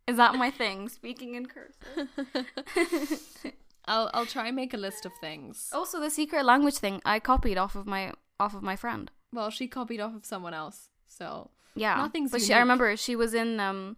Is 0.06 0.16
that 0.18 0.34
my 0.34 0.50
thing? 0.50 0.88
Speaking 0.90 1.34
in 1.34 1.46
cursive. 1.46 2.08
I'll 3.86 4.10
I'll 4.14 4.26
try 4.26 4.46
and 4.48 4.56
make 4.56 4.74
a 4.74 4.76
list 4.76 5.04
of 5.06 5.12
things. 5.20 5.68
also, 5.72 5.98
the 6.00 6.10
secret 6.10 6.44
language 6.44 6.76
thing 6.76 7.00
I 7.04 7.20
copied 7.20 7.58
off 7.58 7.74
of 7.74 7.86
my 7.86 8.12
off 8.38 8.54
of 8.54 8.62
my 8.62 8.76
friend. 8.76 9.10
Well, 9.32 9.50
she 9.50 9.66
copied 9.66 10.00
off 10.00 10.14
of 10.14 10.24
someone 10.24 10.54
else, 10.54 10.88
so 11.06 11.50
Yeah, 11.74 11.96
Nothing's 11.96 12.30
But 12.30 12.42
she, 12.42 12.54
I 12.54 12.60
remember 12.60 12.96
she 12.96 13.16
was 13.16 13.34
in 13.34 13.60
um, 13.60 13.96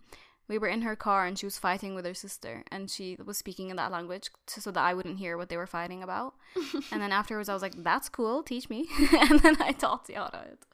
we 0.48 0.58
were 0.58 0.68
in 0.68 0.82
her 0.82 0.96
car 0.96 1.26
and 1.26 1.38
she 1.38 1.46
was 1.46 1.58
fighting 1.58 1.94
with 1.94 2.04
her 2.04 2.14
sister, 2.14 2.64
and 2.70 2.90
she 2.90 3.16
was 3.24 3.38
speaking 3.38 3.70
in 3.70 3.76
that 3.76 3.90
language 3.90 4.30
to, 4.48 4.60
so 4.60 4.70
that 4.70 4.84
I 4.84 4.94
wouldn't 4.94 5.18
hear 5.18 5.36
what 5.36 5.48
they 5.48 5.56
were 5.56 5.66
fighting 5.66 6.02
about. 6.02 6.34
and 6.92 7.02
then 7.02 7.12
afterwards, 7.12 7.48
I 7.48 7.52
was 7.52 7.62
like, 7.62 7.82
"That's 7.82 8.08
cool, 8.08 8.42
teach 8.42 8.70
me." 8.70 8.86
and 9.12 9.40
then 9.40 9.56
I 9.60 9.72
taught 9.72 10.06
Tiara 10.06 10.46
it. 10.52 10.64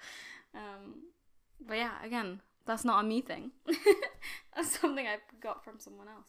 Um, 0.55 0.95
but 1.67 1.79
yeah, 1.79 1.93
again, 2.05 2.41
that's 2.67 2.85
not 2.85 3.05
a 3.05 3.07
me 3.07 3.21
thing. 3.21 3.53
that's 4.55 4.79
something 4.79 5.07
I 5.07 5.17
got 5.41 5.65
from 5.65 5.79
someone 5.79 6.09
else. 6.09 6.29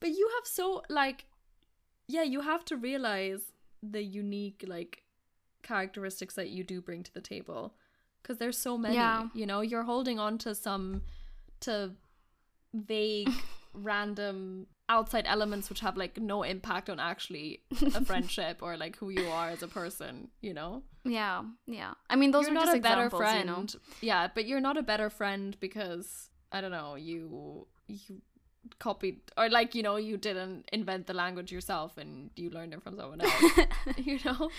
But 0.00 0.10
you 0.10 0.28
have 0.36 0.46
so 0.46 0.82
like 0.88 1.26
yeah, 2.10 2.22
you 2.22 2.40
have 2.40 2.64
to 2.66 2.76
realize 2.76 3.52
the 3.82 4.02
unique 4.02 4.64
like 4.66 5.04
characteristics 5.62 6.34
that 6.34 6.50
you 6.50 6.64
do 6.64 6.80
bring 6.80 7.02
to 7.02 7.12
the 7.12 7.20
table 7.20 7.74
because 8.22 8.38
there's 8.38 8.58
so 8.58 8.76
many, 8.76 8.94
Yeah. 8.96 9.28
you 9.34 9.46
know, 9.46 9.60
you're 9.60 9.84
holding 9.84 10.18
on 10.18 10.38
to 10.38 10.54
some 10.54 11.02
to 11.60 11.92
vague 12.74 13.30
random 13.74 14.66
outside 14.88 15.24
elements 15.26 15.68
which 15.68 15.80
have 15.80 15.96
like 15.96 16.20
no 16.20 16.42
impact 16.42 16.90
on 16.90 16.98
actually 16.98 17.60
a 17.94 18.04
friendship 18.04 18.58
or 18.60 18.76
like 18.76 18.96
who 18.96 19.10
you 19.10 19.26
are 19.28 19.48
as 19.50 19.62
a 19.62 19.68
person, 19.68 20.28
you 20.40 20.52
know? 20.52 20.82
Yeah, 21.04 21.42
yeah. 21.66 21.94
I 22.10 22.16
mean, 22.16 22.30
those 22.32 22.42
you're 22.42 22.50
are 22.50 22.54
not 22.54 22.64
just 22.66 22.76
a 22.78 22.80
better 22.80 23.08
friend. 23.08 23.48
you 23.48 23.54
know. 23.54 23.66
Yeah, 24.00 24.28
but 24.34 24.46
you're 24.46 24.60
not 24.60 24.76
a 24.76 24.82
better 24.82 25.08
friend 25.08 25.56
because 25.60 26.28
I 26.52 26.60
don't 26.60 26.72
know, 26.72 26.96
you 26.96 27.66
you 27.86 28.20
copied 28.78 29.20
or 29.38 29.48
like, 29.48 29.74
you 29.74 29.82
know, 29.82 29.96
you 29.96 30.16
didn't 30.16 30.68
invent 30.72 31.06
the 31.06 31.14
language 31.14 31.50
yourself 31.52 31.96
and 31.96 32.30
you 32.36 32.50
learned 32.50 32.74
it 32.74 32.82
from 32.82 32.96
someone 32.96 33.20
else. 33.20 33.42
you 33.96 34.18
know? 34.24 34.50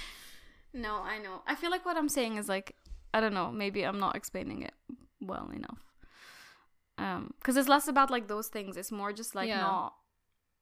No, 0.73 0.95
I 1.03 1.17
know. 1.17 1.41
I 1.47 1.55
feel 1.55 1.69
like 1.71 1.85
what 1.85 1.97
I'm 1.97 2.09
saying 2.09 2.37
is 2.37 2.47
like 2.49 2.75
I 3.13 3.19
don't 3.21 3.33
know, 3.33 3.51
maybe 3.51 3.83
I'm 3.83 3.99
not 3.99 4.15
explaining 4.15 4.61
it 4.63 4.73
well 5.19 5.49
enough. 5.53 5.79
Um 6.97 7.33
cuz 7.43 7.57
it's 7.57 7.69
less 7.69 7.87
about 7.87 8.09
like 8.11 8.27
those 8.27 8.47
things. 8.47 8.77
It's 8.77 8.91
more 8.91 9.11
just 9.13 9.35
like 9.35 9.47
Yeah. 9.47 9.61
not 9.61 9.93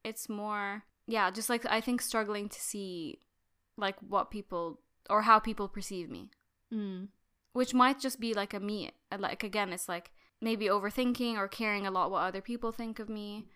it's 0.03 0.30
more 0.30 0.84
yeah, 1.07 1.32
just 1.32 1.49
like 1.49 1.66
I 1.66 1.82
think 1.82 2.01
struggling 2.01 2.49
to 2.49 2.60
see 2.60 3.20
like 3.78 3.95
what 3.99 4.30
people 4.32 4.80
or 5.10 5.24
how 5.24 5.39
people 5.39 5.68
perceive 5.68 6.10
me, 6.10 6.30
Mm. 6.72 7.10
which 7.53 7.74
might 7.74 7.99
just 7.99 8.20
be 8.20 8.34
like 8.34 8.53
a 8.53 8.60
me 8.60 8.91
uh, 9.12 9.18
like 9.20 9.43
again, 9.43 9.74
it's 9.74 9.89
like 9.89 10.12
maybe 10.41 10.66
overthinking 10.68 11.36
or 11.38 11.47
caring 11.47 11.86
a 11.86 11.91
lot 11.91 12.12
what 12.12 12.22
other 12.24 12.41
people 12.41 12.72
think 12.72 12.99
of 12.99 13.10
me. 13.10 13.47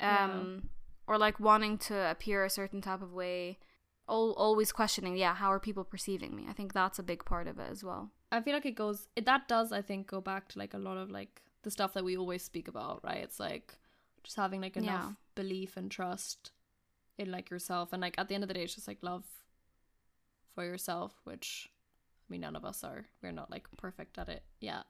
Um 0.00 0.68
or 1.06 1.18
like 1.18 1.40
wanting 1.40 1.76
to 1.78 2.10
appear 2.10 2.44
a 2.44 2.50
certain 2.50 2.80
type 2.80 3.02
of 3.02 3.12
way. 3.12 3.58
Al- 4.10 4.34
always 4.36 4.72
questioning, 4.72 5.16
yeah, 5.16 5.34
how 5.34 5.50
are 5.52 5.60
people 5.60 5.84
perceiving 5.84 6.34
me? 6.36 6.46
I 6.48 6.52
think 6.52 6.72
that's 6.72 6.98
a 6.98 7.02
big 7.02 7.24
part 7.24 7.46
of 7.46 7.58
it 7.58 7.68
as 7.70 7.84
well. 7.84 8.10
I 8.32 8.40
feel 8.42 8.54
like 8.54 8.66
it 8.66 8.74
goes 8.76 9.08
it, 9.16 9.24
that 9.26 9.48
does 9.48 9.72
I 9.72 9.82
think 9.82 10.06
go 10.06 10.20
back 10.20 10.48
to 10.48 10.58
like 10.58 10.74
a 10.74 10.78
lot 10.78 10.96
of 10.96 11.10
like 11.10 11.42
the 11.62 11.70
stuff 11.70 11.92
that 11.94 12.04
we 12.04 12.16
always 12.16 12.42
speak 12.42 12.68
about, 12.68 13.00
right? 13.04 13.18
It's 13.22 13.38
like 13.40 13.78
just 14.24 14.36
having 14.36 14.60
like 14.60 14.76
enough 14.76 15.06
Yeah. 15.08 15.12
belief 15.34 15.76
and 15.76 15.90
trust 15.90 16.52
in 17.18 17.30
like 17.30 17.50
yourself 17.50 17.92
and 17.92 18.00
like 18.02 18.14
at 18.18 18.28
the 18.28 18.34
end 18.34 18.44
of 18.44 18.48
the 18.48 18.54
day 18.54 18.62
it's 18.64 18.74
just 18.74 18.88
like 18.88 18.98
love 19.02 19.24
for 20.54 20.64
yourself, 20.64 21.20
which 21.24 21.70
I 22.28 22.32
mean 22.32 22.40
none 22.42 22.56
of 22.56 22.64
us 22.64 22.82
are. 22.84 23.06
We're 23.22 23.32
not 23.32 23.50
like 23.50 23.66
perfect 23.76 24.18
at 24.18 24.28
it 24.28 24.42
yet. 24.60 24.84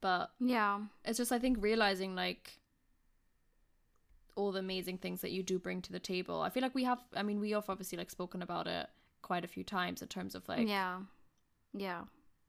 But 0.00 0.30
Yeah. 0.40 0.80
it's 1.04 1.18
just 1.18 1.32
I 1.32 1.38
think 1.38 1.58
realizing 1.60 2.14
like 2.14 2.58
all 4.36 4.52
the 4.52 4.58
amazing 4.58 4.98
things 4.98 5.20
that 5.20 5.30
you 5.30 5.42
do 5.42 5.58
bring 5.58 5.80
to 5.82 5.92
the 5.92 5.98
table. 5.98 6.40
I 6.40 6.50
feel 6.50 6.62
like 6.62 6.74
we 6.74 6.84
have 6.84 7.00
I 7.14 7.22
mean 7.22 7.40
we 7.40 7.50
have 7.52 7.68
obviously 7.68 7.98
like 7.98 8.10
spoken 8.10 8.42
about 8.42 8.66
it 8.66 8.88
quite 9.22 9.44
a 9.44 9.48
few 9.48 9.64
times 9.64 10.02
in 10.02 10.08
terms 10.08 10.34
of 10.34 10.48
like 10.48 10.68
yeah. 10.68 10.98
Yeah. 11.72 12.02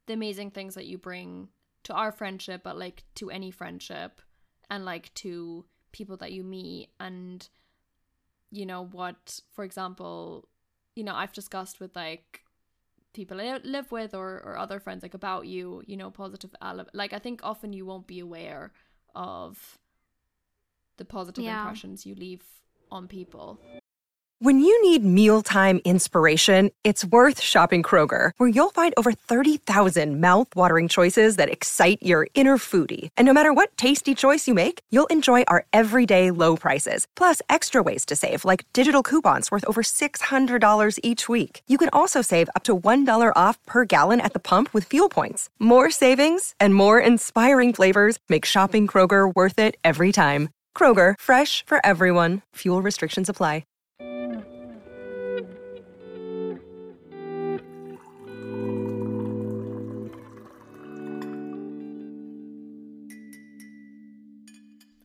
the 0.05 0.13
amazing 0.13 0.51
things 0.51 0.75
that 0.75 0.85
you 0.85 0.97
bring 0.97 1.49
to 1.83 1.93
our 1.93 2.11
friendship, 2.11 2.61
but 2.63 2.77
like 2.77 3.03
to 3.15 3.29
any 3.29 3.51
friendship 3.51 4.21
and 4.69 4.85
like 4.85 5.13
to 5.15 5.65
people 5.91 6.17
that 6.17 6.31
you 6.31 6.43
meet 6.43 6.89
and 6.99 7.47
you 8.51 8.65
know 8.65 8.85
what 8.85 9.39
for 9.53 9.63
example 9.63 10.47
you 10.95 11.03
know 11.03 11.15
I've 11.15 11.31
discussed 11.31 11.79
with 11.79 11.95
like 11.95 12.41
people 13.13 13.39
I 13.39 13.59
live 13.63 13.91
with 13.91 14.13
or, 14.13 14.41
or 14.43 14.57
other 14.57 14.79
friends 14.79 15.03
like 15.03 15.13
about 15.13 15.47
you 15.47 15.83
you 15.87 15.95
know 15.95 16.11
positive 16.11 16.51
like 16.93 17.13
I 17.13 17.19
think 17.19 17.39
often 17.43 17.71
you 17.71 17.85
won't 17.85 18.07
be 18.07 18.19
aware 18.19 18.73
of 19.15 19.79
the 20.97 21.05
positive 21.05 21.43
Yeah. 21.43 21.61
impressions 21.61 22.05
you 22.05 22.15
leave 22.15 22.43
on 22.91 23.07
people 23.07 23.59
When 24.39 24.59
you 24.59 24.89
need 24.91 25.01
mealtime 25.05 25.79
inspiration, 25.85 26.71
it's 26.83 27.05
worth 27.05 27.39
shopping 27.39 27.81
Kroger, 27.81 28.31
where 28.35 28.49
you'll 28.49 28.69
find 28.71 28.93
over 28.97 29.13
30,000 29.13 30.21
mouthwatering 30.21 30.89
choices 30.89 31.37
that 31.37 31.47
excite 31.47 31.99
your 32.01 32.27
inner 32.33 32.57
foodie. 32.57 33.07
And 33.15 33.25
no 33.25 33.31
matter 33.31 33.53
what 33.53 33.75
tasty 33.77 34.13
choice 34.13 34.45
you 34.45 34.53
make, 34.53 34.81
you'll 34.91 35.05
enjoy 35.09 35.43
our 35.43 35.65
everyday 35.71 36.31
low 36.31 36.57
prices, 36.57 37.05
plus 37.15 37.41
extra 37.47 37.81
ways 37.81 38.05
to 38.07 38.15
save, 38.15 38.43
like 38.43 38.65
digital 38.73 39.03
coupons 39.03 39.49
worth 39.51 39.63
over 39.67 39.81
$600 39.81 40.99
each 41.01 41.29
week. 41.29 41.61
You 41.69 41.77
can 41.77 41.89
also 41.93 42.21
save 42.21 42.49
up 42.57 42.65
to 42.65 42.77
$1 42.77 43.31
off 43.37 43.57
per 43.65 43.85
gallon 43.85 44.19
at 44.19 44.33
the 44.33 44.39
pump 44.49 44.73
with 44.73 44.83
fuel 44.83 45.07
points. 45.07 45.49
More 45.59 45.89
savings 45.89 46.55
and 46.59 46.75
more 46.75 46.99
inspiring 46.99 47.71
flavors 47.73 48.17
make 48.27 48.45
shopping 48.45 48.85
Kroger 48.85 49.31
worth 49.33 49.57
it 49.57 49.75
every 49.81 50.11
time. 50.11 50.49
Kroger, 50.77 51.15
fresh 51.19 51.63
for 51.65 51.83
everyone. 51.85 52.41
Fuel 52.55 52.81
restrictions 52.81 53.29
apply. 53.29 53.63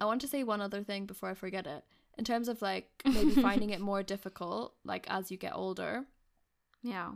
I 0.00 0.06
want 0.06 0.20
to 0.22 0.28
say 0.28 0.42
one 0.44 0.60
other 0.60 0.82
thing 0.82 1.06
before 1.06 1.28
I 1.28 1.34
forget 1.34 1.66
it. 1.66 1.84
In 2.16 2.24
terms 2.24 2.48
of 2.48 2.62
like 2.62 2.88
maybe 3.04 3.30
finding 3.42 3.70
it 3.70 3.80
more 3.80 4.02
difficult, 4.02 4.74
like 4.84 5.06
as 5.08 5.30
you 5.30 5.36
get 5.36 5.54
older, 5.54 6.04
Yeah. 6.82 7.12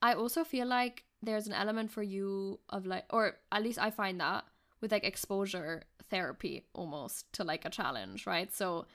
I 0.00 0.14
also 0.14 0.44
feel 0.44 0.68
like 0.68 1.02
there's 1.22 1.48
an 1.48 1.52
element 1.52 1.90
for 1.90 2.04
you 2.04 2.60
of 2.68 2.86
like, 2.86 3.04
or 3.10 3.34
at 3.50 3.64
least 3.64 3.80
I 3.80 3.90
find 3.90 4.20
that 4.20 4.44
with 4.80 4.92
like 4.92 5.04
exposure 5.04 5.82
therapy 6.10 6.64
almost 6.74 7.32
to 7.34 7.44
like 7.44 7.64
a 7.64 7.70
challenge, 7.70 8.26
right? 8.26 8.52
So 8.52 8.86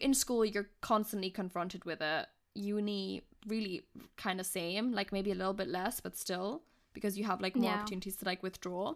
in 0.00 0.14
school, 0.14 0.44
you're 0.44 0.68
constantly 0.80 1.30
confronted 1.30 1.84
with 1.84 2.00
it. 2.00 2.26
Uni, 2.54 3.22
really 3.46 3.82
kind 4.16 4.40
of 4.40 4.46
same, 4.46 4.92
like 4.92 5.12
maybe 5.12 5.30
a 5.32 5.34
little 5.34 5.52
bit 5.54 5.68
less, 5.68 6.00
but 6.00 6.16
still, 6.16 6.62
because 6.92 7.16
you 7.16 7.24
have 7.24 7.40
like 7.40 7.56
more 7.56 7.70
Yeah. 7.70 7.74
opportunities 7.76 8.16
to 8.16 8.24
like 8.24 8.42
withdraw. 8.42 8.94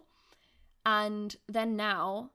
And 0.85 1.35
then 1.47 1.75
now 1.75 2.31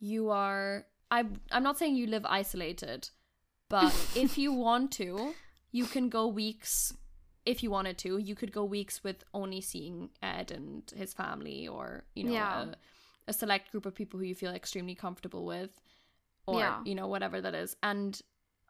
you 0.00 0.30
are, 0.30 0.86
I, 1.10 1.24
I'm 1.50 1.62
not 1.62 1.78
saying 1.78 1.94
you 1.96 2.06
live 2.06 2.26
isolated, 2.26 3.10
but 3.68 3.94
if 4.16 4.36
you 4.36 4.52
want 4.52 4.90
to, 4.92 5.34
you 5.70 5.86
can 5.86 6.08
go 6.08 6.26
weeks 6.26 6.92
if 7.44 7.62
you 7.62 7.70
wanted 7.70 7.98
to, 7.98 8.18
you 8.18 8.34
could 8.34 8.52
go 8.52 8.64
weeks 8.64 9.02
with 9.02 9.24
only 9.34 9.60
seeing 9.60 10.10
Ed 10.22 10.50
and 10.50 10.82
his 10.96 11.12
family, 11.14 11.66
or 11.68 12.04
you 12.14 12.24
know, 12.24 12.32
Yeah. 12.32 12.62
a, 12.62 12.74
a 13.28 13.32
select 13.32 13.70
group 13.72 13.86
of 13.86 13.94
people 13.94 14.18
who 14.20 14.26
you 14.26 14.34
feel 14.34 14.52
extremely 14.52 14.94
comfortable 14.94 15.44
with, 15.44 15.80
or 16.46 16.60
Yeah. 16.60 16.82
you 16.84 16.94
know, 16.94 17.08
whatever 17.08 17.40
that 17.40 17.54
is. 17.54 17.76
And 17.82 18.20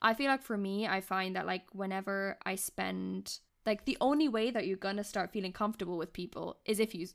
I 0.01 0.15
feel 0.15 0.27
like 0.29 0.43
for 0.43 0.57
me, 0.57 0.87
I 0.87 1.01
find 1.01 1.37
that 1.37 1.47
like 1.47 1.65
whenever 1.73 2.39
I 2.45 2.55
spend, 2.57 3.39
like 3.67 3.85
the 3.85 3.99
only 4.01 4.29
way 4.29 4.51
that 4.51 4.67
you're 4.67 4.77
gonna 4.77 5.05
start 5.05 5.33
feeling 5.33 5.53
comfortable 5.53 5.97
with 5.99 6.13
people 6.13 6.59
is 6.65 6.81
if 6.81 6.95
you 6.95 7.07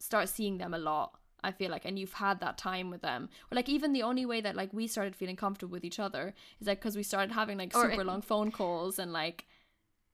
start 0.00 0.28
seeing 0.28 0.58
them 0.58 0.74
a 0.74 0.78
lot. 0.78 1.18
I 1.44 1.50
feel 1.50 1.72
like, 1.72 1.84
and 1.84 1.98
you've 1.98 2.12
had 2.12 2.38
that 2.38 2.56
time 2.56 2.88
with 2.88 3.02
them, 3.02 3.28
or 3.50 3.56
like 3.56 3.68
even 3.68 3.92
the 3.92 4.04
only 4.04 4.24
way 4.24 4.40
that 4.40 4.54
like 4.54 4.72
we 4.72 4.86
started 4.86 5.16
feeling 5.16 5.34
comfortable 5.34 5.72
with 5.72 5.84
each 5.84 5.98
other 5.98 6.34
is 6.60 6.68
like 6.68 6.78
because 6.78 6.94
we 6.96 7.02
started 7.02 7.32
having 7.32 7.58
like 7.58 7.72
super 7.72 8.00
it- 8.02 8.06
long 8.06 8.22
phone 8.22 8.52
calls 8.52 9.00
and 9.00 9.12
like 9.12 9.44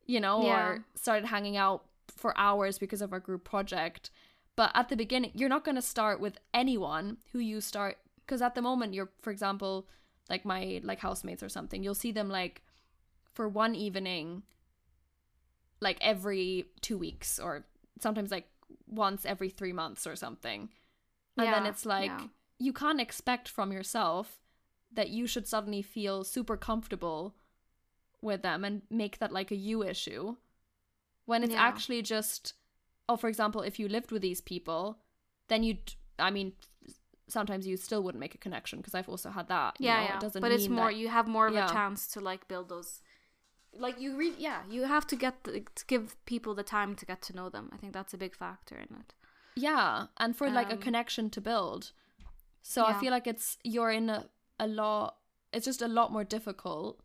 you 0.09 0.19
know, 0.19 0.43
Yeah. 0.43 0.67
or 0.67 0.85
started 0.97 1.27
hanging 1.27 1.57
out 1.57 1.85
for 2.09 2.37
hours 2.37 2.79
because 2.79 3.01
of 3.01 3.13
our 3.13 3.21
group 3.21 3.45
project. 3.45 4.11
But 4.57 4.73
at 4.75 4.89
the 4.89 4.97
beginning, 4.97 5.31
you're 5.35 5.49
not 5.49 5.65
going 5.65 5.77
to 5.77 5.83
start 5.83 6.19
with 6.19 6.39
anyone 6.53 7.19
who 7.31 7.39
you 7.39 7.61
start 7.61 7.99
because 8.17 8.43
at 8.43 8.57
the 8.57 8.63
moment 8.63 8.95
you're, 8.95 9.11
for 9.21 9.31
example, 9.31 9.87
like 10.29 10.45
my 10.45 10.81
like 10.83 10.99
housemates 10.99 11.43
or 11.43 11.49
something. 11.49 11.85
You'll 11.85 11.95
see 11.95 12.11
them 12.11 12.29
like 12.29 12.63
for 13.35 13.49
one 13.49 13.75
evening, 13.77 14.43
like 15.81 15.99
every 16.01 16.65
two 16.81 16.99
weeks 16.99 17.39
or 17.39 17.65
sometimes 18.01 18.31
like 18.31 18.49
once 18.87 19.25
every 19.25 19.51
three 19.51 19.73
months 19.73 20.07
or 20.07 20.17
something. 20.17 20.71
And 21.37 21.47
then 21.53 21.67
it's 21.67 21.87
like 21.87 22.11
yeah. 22.11 22.27
you 22.59 22.73
can't 22.73 23.01
expect 23.01 23.49
from 23.49 23.71
yourself 23.71 24.41
that 24.93 25.11
you 25.11 25.27
should 25.29 25.47
suddenly 25.47 25.83
feel 25.83 26.25
super 26.25 26.57
comfortable 26.57 27.37
with 28.23 28.43
them 28.43 28.65
and 28.65 28.83
make 28.91 29.19
that 29.19 29.33
like 29.33 29.51
a 29.51 29.57
you 29.57 29.83
issue 29.85 30.37
when 31.27 31.43
it's 31.43 31.53
Yeah. 31.53 31.63
actually 31.63 32.03
just 32.03 32.55
oh 33.09 33.17
for 33.17 33.29
example 33.29 33.63
if 33.63 33.79
you 33.79 33.89
lived 33.89 34.11
with 34.13 34.23
these 34.23 34.41
people 34.41 34.99
then 35.49 35.63
you'd 35.63 35.95
i 36.19 36.31
mean 36.31 36.53
sometimes 37.29 37.67
you 37.67 37.77
still 37.77 38.03
wouldn't 38.03 38.21
make 38.21 38.35
a 38.35 38.39
connection 38.39 38.79
because 38.79 38.95
i've 38.95 39.09
also 39.09 39.31
had 39.31 39.49
that 39.49 39.77
you 39.79 39.87
Yeah, 39.87 39.97
know? 40.01 40.03
yeah. 40.09 40.15
it 40.17 40.21
doesn't 40.21 40.43
but 40.43 40.51
it's 40.53 40.69
more 40.69 40.87
that- 40.91 40.97
you 40.97 41.09
have 41.09 41.29
more 41.29 41.47
of 41.47 41.55
Yeah. 41.55 41.69
a 41.69 41.73
chance 41.73 42.07
to 42.09 42.21
like 42.21 42.49
build 42.49 42.69
those 42.69 43.01
like 43.73 44.01
you 44.01 44.17
really 44.17 44.41
yeah, 44.43 44.63
you 44.69 44.85
have 44.85 45.07
to 45.09 45.15
get 45.17 45.45
the, 45.45 45.61
to 45.75 45.85
give 45.87 46.17
people 46.25 46.55
the 46.55 46.63
time 46.63 46.97
to 46.97 47.05
get 47.05 47.21
to 47.23 47.37
know 47.37 47.51
them. 47.51 47.69
I 47.71 47.77
think 47.77 47.93
that's 47.93 48.15
a 48.15 48.19
big 48.19 48.35
factor 48.35 48.77
in 48.77 48.89
it. 49.01 49.15
yeah 49.55 50.07
and 50.17 50.35
for 50.35 50.49
like 50.51 50.71
a 50.71 50.75
Um, 50.75 50.81
connection 50.81 51.31
to 51.31 51.41
build 51.41 51.93
so 52.63 52.85
i 52.85 52.93
feel 53.01 53.11
like 53.11 53.27
it's 53.27 53.59
you're 53.65 53.91
in 53.91 54.09
a, 54.11 54.21
a 54.59 54.67
lot 54.67 55.17
it's 55.53 55.67
just 55.67 55.83
a 55.83 55.89
lot 55.89 56.11
more 56.13 56.25
difficult 56.25 57.01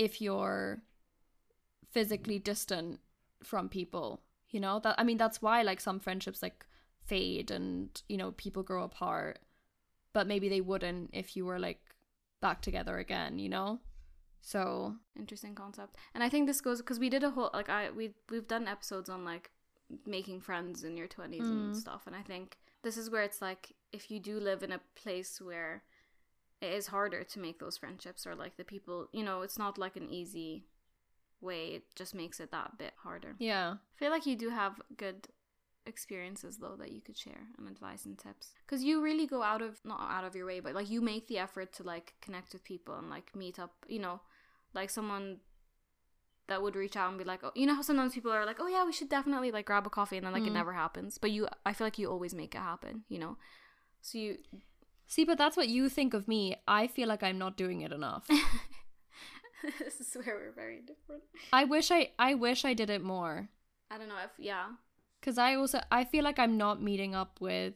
if 0.00 0.20
you're 0.20 0.82
physically 1.90 2.38
distant 2.38 3.00
from 3.42 3.68
people 3.68 4.20
you 4.52 4.58
know? 4.60 4.80
That 4.80 4.96
i 4.98 5.04
mean 5.04 5.16
that's 5.18 5.40
why 5.40 5.62
like 5.62 5.80
some 5.80 6.00
friendships 6.00 6.42
like 6.42 6.66
fade 7.04 7.50
and 7.50 8.02
you 8.08 8.16
know 8.16 8.32
people 8.32 8.62
grow 8.62 8.82
apart. 8.84 9.38
But 10.12 10.26
maybe 10.26 10.48
they 10.48 10.60
wouldn't 10.60 11.10
if 11.12 11.36
you 11.36 11.44
were 11.46 11.58
like 11.58 11.80
back 12.40 12.60
together 12.62 12.98
again 12.98 13.38
you 13.38 13.48
know? 13.48 13.78
So 14.40 14.96
interesting 15.18 15.54
concept. 15.54 15.96
And 16.14 16.24
i 16.24 16.28
think 16.28 16.46
this 16.46 16.60
goes 16.60 16.78
because 16.80 16.98
we 16.98 17.10
did 17.10 17.22
a 17.24 17.30
whole 17.30 17.50
like 17.54 17.68
i 17.68 17.90
we 17.90 18.14
we've 18.30 18.48
done 18.48 18.66
episodes 18.68 19.08
on 19.08 19.24
like 19.24 19.50
making 20.06 20.40
friends 20.40 20.84
in 20.84 20.96
your 20.96 21.08
20s 21.08 21.50
and 21.50 21.72
Mm. 21.72 21.76
stuff. 21.76 22.02
And 22.06 22.16
i 22.16 22.22
think 22.22 22.58
this 22.82 22.96
is 22.96 23.10
where 23.10 23.22
it's 23.22 23.42
like 23.42 23.72
if 23.92 24.10
you 24.10 24.18
do 24.20 24.40
live 24.40 24.62
in 24.62 24.72
a 24.72 24.80
place 25.02 25.40
where 25.40 25.82
it 26.60 26.72
is 26.72 26.88
harder 26.88 27.24
to 27.24 27.38
make 27.40 27.58
those 27.58 27.78
friendships 27.78 28.26
or 28.26 28.34
like 28.34 28.56
the 28.56 28.64
people 28.64 29.08
you 29.12 29.22
know 29.24 29.42
it's 29.42 29.58
not 29.58 29.78
like 29.78 29.96
an 29.96 30.08
easy 30.10 30.66
way. 31.40 31.68
It 31.68 31.84
just 31.94 32.14
makes 32.14 32.38
it 32.38 32.50
that 32.50 32.76
bit 32.76 32.92
harder. 33.02 33.34
Yeah. 33.38 33.70
I 33.94 33.98
feel 33.98 34.10
like 34.10 34.26
you 34.26 34.36
do 34.36 34.50
have 34.50 34.80
good 34.98 35.28
experiences 35.86 36.58
though 36.58 36.76
that 36.78 36.92
you 36.92 37.00
could 37.00 37.16
share 37.16 37.46
and 37.58 37.66
advice 37.68 38.04
and 38.04 38.18
tips. 38.18 38.52
Because 38.66 38.84
you 38.84 39.02
really 39.02 39.26
go 39.26 39.42
out 39.42 39.62
of 39.62 39.80
not 39.84 40.00
out 40.00 40.24
of 40.24 40.34
your 40.36 40.46
way 40.46 40.60
but 40.60 40.74
like 40.74 40.90
you 40.90 41.00
make 41.00 41.26
the 41.28 41.38
effort 41.38 41.72
to 41.74 41.82
like 41.82 42.12
connect 42.20 42.52
with 42.52 42.62
people 42.64 42.94
and 42.98 43.08
like 43.08 43.34
meet 43.34 43.58
up 43.58 43.72
you 43.88 43.98
know 43.98 44.20
like 44.74 44.90
someone 44.90 45.38
that 46.48 46.60
would 46.62 46.76
reach 46.76 46.96
out 46.96 47.08
and 47.08 47.18
be 47.18 47.24
like 47.24 47.40
oh 47.42 47.52
you 47.54 47.64
know 47.66 47.74
how 47.74 47.82
sometimes 47.82 48.12
people 48.14 48.30
are 48.32 48.44
like 48.44 48.56
oh 48.60 48.66
yeah 48.66 48.84
we 48.84 48.92
should 48.92 49.08
definitely 49.08 49.50
like 49.50 49.66
grab 49.66 49.86
a 49.86 49.90
coffee 49.90 50.16
and 50.16 50.26
then 50.26 50.32
like 50.32 50.42
it 50.42 50.50
Mm. 50.50 50.54
never 50.54 50.72
happens. 50.74 51.16
But 51.16 51.30
you 51.30 51.48
i 51.64 51.72
feel 51.72 51.86
like 51.86 51.98
you 51.98 52.10
always 52.10 52.34
make 52.34 52.54
it 52.54 52.58
happen 52.58 53.04
you 53.08 53.18
know? 53.18 53.36
So 54.02 54.18
you 54.18 54.38
see 55.10 55.24
but 55.24 55.36
that's 55.36 55.56
what 55.56 55.68
you 55.68 55.88
think 55.90 56.14
of 56.14 56.26
me. 56.26 56.56
I 56.66 56.86
feel 56.86 57.08
like 57.08 57.22
i'm 57.22 57.38
not 57.38 57.56
doing 57.56 57.82
it 57.82 57.92
enough. 57.92 58.26
This 59.78 60.00
is 60.00 60.14
where 60.14 60.36
we're 60.36 60.54
very 60.54 60.80
different. 60.80 61.22
I 61.52 61.64
wish 61.64 61.90
i 61.90 62.10
i 62.18 62.34
wish 62.34 62.64
i 62.64 62.72
did 62.72 62.88
it 62.88 63.02
more. 63.02 63.50
I 63.90 63.98
don't 63.98 64.08
know 64.08 64.22
if 64.24 64.30
yeah. 64.38 64.68
Because 65.20 65.36
i 65.36 65.54
also 65.54 65.80
i 65.92 66.04
feel 66.04 66.24
like 66.24 66.38
i'm 66.38 66.56
not 66.56 66.82
meeting 66.82 67.14
up 67.14 67.40
with 67.40 67.74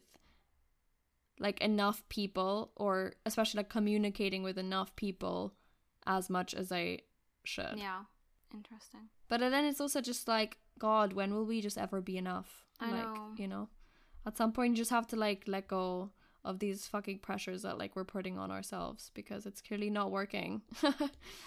like 1.39 1.61
enough 1.61 2.03
people 2.09 2.71
or 2.77 3.15
especially 3.27 3.59
like 3.59 3.69
communicating 3.69 4.43
with 4.43 4.57
enough 4.57 4.95
people 4.97 5.53
as 6.07 6.31
much 6.31 6.55
as 6.55 6.73
i 6.73 7.01
should. 7.45 7.77
Yeah. 7.77 8.05
Interesting. 8.55 9.09
But 9.29 9.41
then 9.41 9.65
it's 9.65 9.81
also 9.81 10.01
just 10.01 10.27
like 10.27 10.57
god 10.79 11.13
when 11.13 11.35
will 11.35 11.45
we 11.45 11.61
just 11.61 11.77
ever 11.77 12.01
be 12.01 12.17
enough? 12.17 12.65
I 12.81 12.91
like 12.91 13.15
know. 13.15 13.35
you 13.37 13.49
know? 13.49 13.69
At 14.25 14.39
some 14.39 14.53
point 14.53 14.71
you 14.71 14.77
just 14.77 14.91
have 14.91 15.07
to 15.09 15.17
like 15.17 15.45
let 15.47 15.69
go 15.69 16.11
of 16.45 16.59
these 16.59 16.87
fucking 16.87 17.19
pressures 17.21 17.63
that 17.63 17.79
like 17.79 17.97
we're 17.97 18.05
putting 18.05 18.39
on 18.39 18.51
ourselves 18.51 19.11
because 19.15 19.47
it's 19.47 19.63
clearly 19.63 19.89
not 19.89 20.11
working 20.11 20.61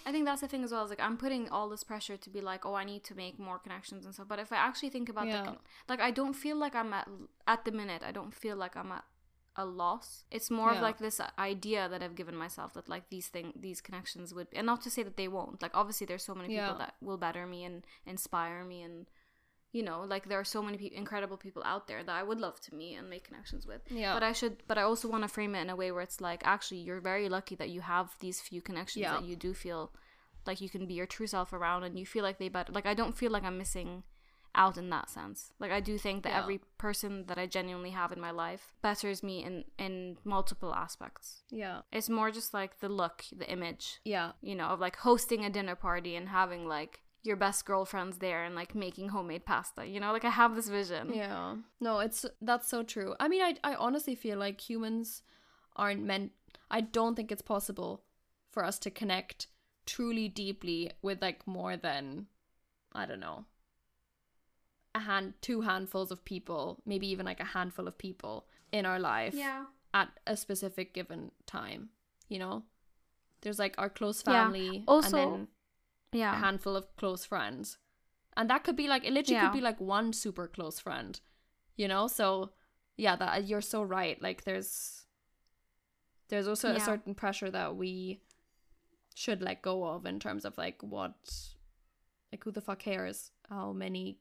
I 0.06 0.12
think 0.12 0.26
that's 0.26 0.42
the 0.42 0.48
thing 0.48 0.64
as 0.64 0.72
well. 0.72 0.84
Is 0.84 0.90
like 0.90 1.00
I'm 1.02 1.18
putting 1.18 1.50
all 1.50 1.70
this 1.70 1.84
pressure 1.84 2.18
to 2.18 2.30
be 2.30 2.42
like, 2.42 2.66
oh, 2.66 2.74
I 2.74 2.84
need 2.84 3.04
to 3.06 3.16
make 3.16 3.38
more 3.40 3.60
connections 3.60 4.06
and 4.06 4.14
stuff. 4.14 4.28
But 4.28 4.40
if 4.40 4.52
I 4.52 4.56
actually 4.58 4.90
think 4.90 5.10
about 5.10 5.28
Yeah. 5.28 5.40
the 5.42 5.46
con- 5.48 5.60
like, 5.88 6.02
I 6.02 6.12
don't 6.12 6.34
feel 6.34 6.58
like 6.58 6.76
I'm 6.76 6.94
at 6.94 7.08
at 7.48 7.64
the 7.66 7.72
minute. 7.72 8.02
I 8.06 8.12
don't 8.12 8.34
feel 8.34 8.56
like 8.56 8.76
I'm 8.76 8.92
at 8.92 9.04
a 9.56 9.66
loss. 9.66 10.24
It's 10.32 10.50
more 10.52 10.70
Yeah. 10.72 10.78
of 10.78 10.82
like 10.82 10.98
this 11.00 11.20
idea 11.40 11.88
that 11.90 12.02
I've 12.04 12.16
given 12.16 12.36
myself 12.36 12.74
that 12.74 12.88
like 12.90 13.10
these 13.10 13.28
thing 13.28 13.54
these 13.56 13.82
connections 13.82 14.34
would, 14.34 14.48
and 14.54 14.66
not 14.66 14.82
to 14.82 14.90
say 14.90 15.04
that 15.04 15.18
they 15.18 15.28
won't. 15.28 15.62
Like 15.62 15.72
obviously, 15.76 16.06
there's 16.08 16.24
so 16.24 16.36
many 16.36 16.54
Yeah. 16.54 16.66
people 16.68 16.80
that 16.80 16.96
will 17.02 17.18
better 17.18 17.46
me 17.46 17.64
and 17.64 17.86
inspire 18.06 18.64
me 18.64 18.82
and. 18.82 19.08
You 19.74 19.84
know, 19.84 20.04
like 20.08 20.28
there 20.30 20.40
are 20.40 20.44
so 20.46 20.62
many 20.64 20.78
pe- 20.78 20.96
incredible 20.96 21.38
people 21.38 21.62
out 21.66 21.88
there 21.88 22.02
that 22.04 22.16
I 22.16 22.24
would 22.24 22.40
love 22.40 22.60
to 22.62 22.74
meet 22.76 22.96
and 22.96 23.10
make 23.10 23.26
connections 23.26 23.68
with. 23.68 23.82
Yeah. 23.90 24.14
But 24.14 24.24
I 24.24 24.32
should, 24.32 24.64
but 24.68 24.78
I 24.78 24.84
also 24.84 25.08
want 25.10 25.24
to 25.24 25.28
frame 25.28 25.54
it 25.56 25.62
in 25.62 25.70
a 25.70 25.76
way 25.76 25.92
where 25.92 26.02
it's 26.02 26.22
like, 26.22 26.42
actually, 26.46 26.80
you're 26.80 27.02
very 27.02 27.28
lucky 27.30 27.56
that 27.56 27.70
you 27.70 27.82
have 27.82 28.16
these 28.20 28.40
few 28.42 28.62
connections 28.62 29.04
Yeah. 29.04 29.14
that 29.14 29.26
you 29.26 29.36
do 29.36 29.54
feel 29.54 29.92
like 30.46 30.62
you 30.62 30.70
can 30.70 30.88
be 30.88 30.94
your 30.94 31.06
true 31.06 31.28
self 31.28 31.52
around 31.52 31.84
and 31.84 32.00
you 32.00 32.06
feel 32.06 32.24
like 32.24 32.38
they 32.40 32.48
better 32.48 32.72
like 32.72 32.86
i 32.86 32.94
don't 32.94 33.18
feel 33.18 33.30
like 33.30 33.44
i'm 33.44 33.58
missing 33.58 34.04
out 34.56 34.78
in 34.78 34.90
that 34.90 35.10
sense 35.10 35.52
like 35.60 35.72
i 35.74 35.82
do 35.82 35.98
think 35.98 36.24
that 36.24 36.30
Yeah. 36.32 36.40
every 36.42 36.62
person 36.78 37.26
that 37.28 37.38
i 37.38 37.46
genuinely 37.46 37.90
have 37.90 38.14
in 38.14 38.22
my 38.22 38.32
life 38.32 38.72
betters 38.82 39.22
me 39.22 39.44
in 39.44 39.66
in 39.78 40.18
multiple 40.24 40.74
aspects 40.74 41.44
yeah 41.52 41.82
it's 41.92 42.08
more 42.08 42.32
just 42.32 42.54
like 42.54 42.80
the 42.80 42.88
look 42.88 43.26
the 43.36 43.50
image 43.52 44.00
yeah 44.06 44.32
you 44.42 44.56
know 44.56 44.68
of 44.68 44.80
like 44.80 44.96
hosting 44.96 45.44
a 45.44 45.50
dinner 45.50 45.76
party 45.76 46.16
and 46.16 46.30
having 46.30 46.66
like 46.66 47.02
your 47.28 47.36
best 47.36 47.66
girlfriends 47.66 48.18
there 48.20 48.44
and 48.46 48.56
like 48.56 48.74
making 48.74 49.10
homemade 49.10 49.46
pasta 49.46 49.86
you 49.86 50.00
know 50.00 50.12
like 50.14 50.26
i 50.26 50.30
have 50.30 50.56
this 50.56 50.70
vision 50.70 51.12
Yeah. 51.14 51.56
No, 51.80 52.00
it's 52.00 52.26
that's 52.42 52.68
so 52.68 52.82
true. 52.84 53.14
I 53.20 53.28
mean, 53.28 53.42
I 53.42 53.56
I 53.64 53.76
honestly 53.76 54.16
feel 54.16 54.38
like 54.40 54.60
humans 54.70 55.22
aren't 55.76 56.04
meant 56.04 56.32
I 56.72 56.82
don't 56.82 57.16
think 57.16 57.32
it's 57.32 57.42
possible 57.56 58.04
for 58.52 58.64
us 58.66 58.80
to 58.80 58.90
connect 58.90 59.48
truly 59.86 60.28
deeply 60.28 60.92
with 61.02 61.22
like 61.22 61.46
more 61.46 61.78
than 61.78 62.28
I 62.94 63.06
don't 63.06 63.20
know. 63.20 63.46
A 64.96 65.00
hand 65.00 65.34
two 65.42 65.62
handfuls 65.62 66.12
of 66.12 66.26
people, 66.26 66.82
maybe 66.86 67.08
even 67.08 67.26
like 67.26 67.40
a 67.40 67.52
handful 67.58 67.88
of 67.88 67.98
people 67.98 68.48
in 68.72 68.86
our 68.86 69.00
life 69.00 69.34
yeah 69.36 69.66
at 69.94 70.10
a 70.28 70.36
specific 70.36 70.94
given 70.94 71.32
time, 71.46 71.90
you 72.30 72.40
know? 72.40 72.64
There's 73.42 73.60
like 73.60 73.76
our 73.78 73.90
close 73.90 74.24
Yeah. 74.26 74.34
family 74.34 74.84
Also- 74.88 75.48
then 76.12 76.22
a 76.22 76.36
handful 76.38 76.76
of 76.76 76.96
close 76.98 77.26
friends. 77.26 77.78
And 78.36 78.50
that 78.50 78.64
could 78.64 78.76
be 78.76 78.88
like 78.88 79.04
it 79.04 79.14
literally 79.14 79.36
Yeah. 79.36 79.50
could 79.50 79.58
be 79.58 79.62
like 79.62 79.80
one 79.82 80.14
super 80.14 80.48
close 80.48 80.80
friend. 80.80 81.20
You 81.76 81.88
know? 81.88 82.08
So 82.08 82.52
yeah, 82.98 83.16
that 83.16 83.38
uh, 83.38 83.40
you're 83.42 83.62
so 83.62 83.84
right. 83.84 84.22
Like 84.22 84.44
there's 84.44 85.06
there's 86.30 86.48
also 86.48 86.70
a 86.76 86.80
certain 86.80 87.16
pressure 87.16 87.50
that 87.52 87.76
we 87.76 88.22
should 89.16 89.42
let 89.42 89.62
go 89.62 89.84
of 89.86 90.06
in 90.06 90.20
terms 90.20 90.46
of 90.46 90.58
like 90.58 90.82
what 90.82 91.16
like 92.32 92.44
who 92.44 92.52
the 92.52 92.62
fuck 92.62 92.80
cares 92.80 93.32
how 93.50 93.72
many 93.72 94.20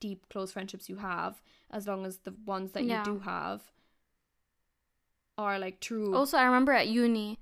deep 0.00 0.26
close 0.30 0.52
friendships 0.52 0.88
you 0.88 0.96
have 0.96 1.42
as 1.70 1.86
long 1.86 2.06
as 2.06 2.18
the 2.18 2.32
ones 2.46 2.72
that 2.72 2.84
Yeah. 2.84 3.04
you 3.04 3.14
do 3.14 3.18
have 3.20 3.62
are 5.36 5.58
like 5.58 5.80
true 5.80 6.14
Also, 6.14 6.36
I 6.36 6.44
remember 6.44 6.72
at 6.72 6.88
uni, 6.88 7.38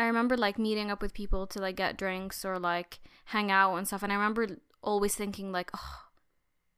I 0.00 0.04
remember 0.06 0.36
like 0.36 0.58
meeting 0.58 0.90
up 0.90 1.00
with 1.02 1.12
people 1.14 1.46
to 1.52 1.58
like 1.66 1.76
get 1.76 1.96
drinks 2.02 2.44
or 2.44 2.58
like 2.58 3.00
hang 3.34 3.50
out 3.50 3.76
and 3.76 3.86
stuff. 3.86 4.02
And 4.02 4.12
I 4.12 4.16
remember 4.16 4.44
always 4.82 5.14
thinking 5.14 5.52
like, 5.52 5.70
oh, 5.76 5.96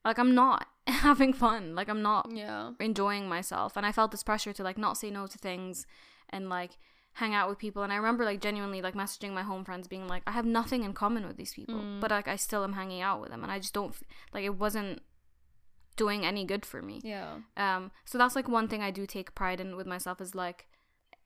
like 0.05 0.19
I'm 0.19 0.35
not 0.35 0.67
having 0.87 1.33
fun. 1.33 1.75
Like 1.79 1.89
I'm 1.89 2.03
not 2.03 2.25
yeah 2.33 2.73
enjoying 2.81 3.29
myself. 3.29 3.77
And 3.77 3.87
I 3.87 3.93
felt 3.93 4.11
this 4.11 4.25
pressure 4.31 4.53
to 4.55 4.63
like 4.69 4.79
not 4.79 4.97
say 4.97 5.11
no 5.11 5.27
to 5.27 5.39
things 5.39 5.87
and 6.31 6.49
like 6.49 6.73
hang 7.21 7.35
out 7.35 7.49
with 7.49 7.59
people. 7.59 7.83
And 7.83 7.93
I 7.93 7.97
remember 7.97 8.25
like 8.25 8.41
genuinely 8.41 8.81
like 8.83 8.95
messaging 8.95 9.33
my 9.33 9.43
home 9.43 9.65
friends 9.65 9.87
being 9.87 10.09
like, 10.09 10.23
I 10.27 10.33
have 10.33 10.47
nothing 10.47 10.83
in 10.83 10.93
common 10.95 11.27
with 11.29 11.37
these 11.37 11.55
people, 11.55 11.75
Mm. 11.81 12.01
but 12.01 12.11
like 12.11 12.27
I 12.29 12.37
still 12.37 12.65
am 12.65 12.73
hanging 12.73 13.03
out 13.03 13.21
with 13.21 13.31
them. 13.31 13.43
And 13.45 13.53
I 13.53 13.59
just 13.59 13.75
don't 13.75 13.95
like 14.35 14.45
it 14.45 14.57
wasn't 14.59 15.03
doing 15.97 16.25
any 16.25 16.45
good 16.45 16.65
for 16.65 16.81
me. 16.83 17.01
yeah 17.05 17.37
Um, 17.57 17.91
so 18.07 18.17
that's 18.19 18.35
like 18.35 18.49
one 18.49 18.67
thing 18.67 18.83
I 18.83 18.91
do 18.91 19.07
take 19.07 19.35
pride 19.35 19.61
in 19.61 19.77
with 19.77 19.87
myself 19.87 20.21
is 20.23 20.35
like, 20.35 20.67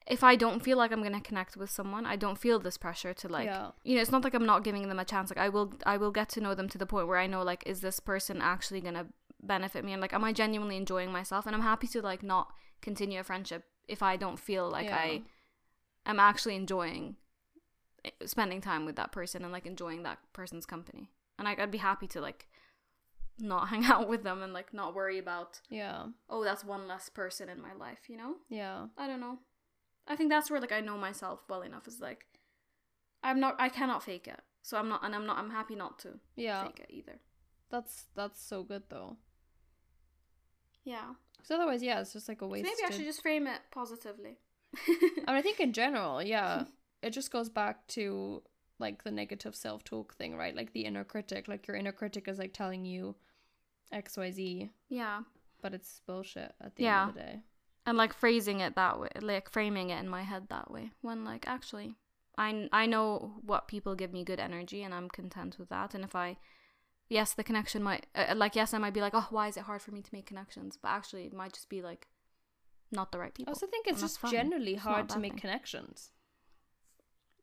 if 0.07 0.23
I 0.23 0.37
don't 0.37 0.63
feel 0.63 0.79
like 0.79 0.93
I'm 0.93 1.03
gonna 1.03 1.21
connect 1.21 1.57
with 1.57 1.71
someone, 1.71 2.07
I 2.07 2.17
don't 2.17 2.39
feel 2.39 2.59
this 2.59 2.79
pressure 2.79 3.13
to 3.15 3.29
like, 3.29 3.47
Yeah. 3.47 3.71
you 3.83 3.97
know, 3.97 4.03
it's 4.03 4.11
not 4.13 4.23
like 4.25 4.35
I'm 4.35 4.47
not 4.47 4.63
giving 4.65 4.89
them 4.89 4.99
a 4.99 5.05
chance. 5.05 5.31
Like 5.31 5.39
I 5.39 5.49
will, 5.49 5.75
I 5.85 5.97
will 5.97 6.13
get 6.13 6.29
to 6.31 6.41
know 6.41 6.55
them 6.55 6.69
to 6.69 6.79
the 6.79 6.87
point 6.87 7.09
where 7.09 7.19
I 7.19 7.27
know 7.27 7.43
like, 7.43 7.63
is 7.67 7.81
this 7.81 7.99
person 8.01 8.41
actually 8.41 8.81
gonna 8.81 9.07
benefit 9.43 9.85
me? 9.85 9.93
And 9.93 10.01
like, 10.01 10.13
am 10.13 10.23
I 10.25 10.33
genuinely 10.33 10.77
enjoying 10.77 11.11
myself? 11.11 11.47
And 11.47 11.55
I'm 11.57 11.63
happy 11.63 11.89
to 11.89 12.01
like 12.03 12.23
not 12.23 12.53
continue 12.83 13.19
a 13.21 13.25
friendship 13.25 13.65
if 13.89 14.03
I 14.03 14.17
don't 14.17 14.39
feel 14.39 14.69
like 14.71 14.87
Yeah. 14.87 14.97
I 14.97 15.23
am 16.07 16.21
actually 16.21 16.55
enjoying 16.55 17.17
eh, 18.05 18.11
spending 18.27 18.61
time 18.61 18.85
with 18.87 18.95
that 18.97 19.11
person 19.13 19.43
and 19.43 19.53
like 19.53 19.67
enjoying 19.67 20.05
that 20.05 20.19
person's 20.33 20.67
company. 20.67 21.11
And 21.39 21.47
like, 21.47 21.59
I'd 21.59 21.71
be 21.73 21.79
happy 21.79 22.07
to 22.09 22.21
like 22.21 22.47
not 23.39 23.69
hang 23.73 23.85
out 23.85 24.09
with 24.09 24.23
them 24.23 24.41
and 24.43 24.53
like 24.53 24.73
not 24.73 24.95
worry 24.95 25.19
about 25.19 25.61
yeah 25.69 26.07
oh 26.31 26.43
that's 26.43 26.65
one 26.65 26.89
less 26.89 27.11
person 27.11 27.51
in 27.51 27.61
my 27.61 27.75
life 27.75 28.09
you 28.09 28.17
know 28.17 28.37
yeah 28.49 28.87
i 28.97 29.07
don't 29.07 29.21
know 29.21 29.39
i 30.09 30.17
think 30.17 30.31
that's 30.31 30.51
where 30.51 30.61
like 30.61 30.73
i 30.73 30.81
know 30.81 30.97
myself 30.97 31.41
well 31.49 31.63
enough 31.63 31.87
is 31.89 32.01
like 32.01 32.27
i'm 33.23 33.41
not 33.41 33.57
i 33.59 33.69
cannot 33.69 34.03
fake 34.03 34.29
it. 34.29 34.41
So 34.63 34.77
i'm 34.77 34.89
not 34.89 35.05
and 35.05 35.15
i'm 35.15 35.27
not 35.27 35.39
i'm 35.39 35.51
happy 35.51 35.75
not 35.77 35.99
to 36.01 36.19
yeah. 36.37 36.65
fake 36.65 36.81
it 36.81 36.91
either. 36.93 37.21
That's 37.71 38.07
that's 38.15 38.41
so 38.43 38.63
good 38.63 38.85
though. 38.89 39.17
Yeah. 40.85 41.15
Because 41.37 41.51
otherwise 41.53 41.83
yeah 41.83 42.01
it's 42.01 42.13
just 42.13 42.29
like 42.29 42.43
a 42.43 42.45
so 42.45 42.49
waste 42.49 42.65
maybe 42.65 42.87
i 42.87 42.91
should 42.95 43.05
just 43.05 43.23
frame 43.23 43.47
it 43.47 43.61
positively. 43.71 44.39
I 44.89 44.91
mean, 45.33 45.37
I 45.37 45.43
think 45.43 45.61
in 45.61 45.73
general, 45.73 46.23
yeah, 46.23 46.65
it 47.03 47.11
just 47.11 47.31
goes 47.31 47.49
back 47.49 47.87
to 47.89 48.43
like 48.79 49.05
the 49.05 49.11
negative 49.11 49.55
self 49.55 49.85
talk 49.85 50.15
thing, 50.17 50.37
right? 50.37 50.55
Like 50.55 50.73
the 50.73 50.85
inner 50.85 51.05
critic. 51.05 51.49
Like 51.49 51.67
your 51.67 51.77
inner 51.77 51.93
critic 51.93 52.29
is 52.29 52.39
like 52.39 52.53
telling 52.53 52.85
you 52.85 53.17
X, 53.93 54.17
Y, 54.17 54.31
Z, 54.31 54.71
yeah. 54.89 55.21
But 55.63 55.73
it's 55.73 56.01
bullshit 56.07 56.53
at 56.61 56.77
the 56.77 56.83
Yeah. 56.85 57.01
end 57.03 57.09
of 57.11 57.15
the 57.15 57.21
day. 57.21 57.41
And 57.87 57.97
like 57.97 58.12
phrasing 58.12 58.61
it 58.61 58.74
that 58.74 58.99
way 59.01 59.09
like 59.20 59.51
framing 59.51 59.91
it 59.91 59.99
in 60.01 60.09
my 60.09 60.22
head 60.22 60.45
that 60.51 60.70
way 60.70 60.91
when 61.03 61.24
like 61.24 61.47
actually 61.47 61.95
i 62.37 62.68
i 62.72 62.84
know 62.87 63.32
what 63.45 63.68
people 63.68 63.95
give 63.95 64.12
me 64.12 64.24
good 64.24 64.41
energy 64.41 64.82
and 64.82 64.93
i'm 64.93 65.09
content 65.09 65.57
with 65.59 65.68
that 65.68 65.95
and 65.95 66.05
if 66.05 66.14
i 66.14 66.37
yes 67.09 67.32
the 67.34 67.45
connection 67.45 67.82
might 67.82 68.07
uh, 68.14 68.34
like 68.37 68.57
yes 68.57 68.74
i 68.74 68.78
might 68.78 68.93
be 68.95 69.01
like 69.01 69.14
oh 69.14 69.28
why 69.30 69.47
is 69.49 69.57
it 69.57 69.62
hard 69.62 69.80
for 69.80 69.93
me 69.93 70.03
to 70.03 70.11
make 70.12 70.26
connections 70.26 70.76
but 70.82 70.89
actually 70.89 71.24
it 71.24 71.32
might 71.32 71.53
just 71.53 71.68
be 71.68 71.80
like 71.80 72.09
not 72.93 73.11
the 73.12 73.18
right 73.18 73.34
people 73.34 73.51
I 73.51 73.55
also 73.55 73.66
think 73.66 73.87
it's 73.89 74.01
just 74.01 74.20
fine. 74.20 74.30
generally 74.30 74.74
It's 74.74 74.82
hard 74.82 75.09
to 75.09 75.18
make 75.18 75.32
thing. 75.32 75.41
connections. 75.41 76.11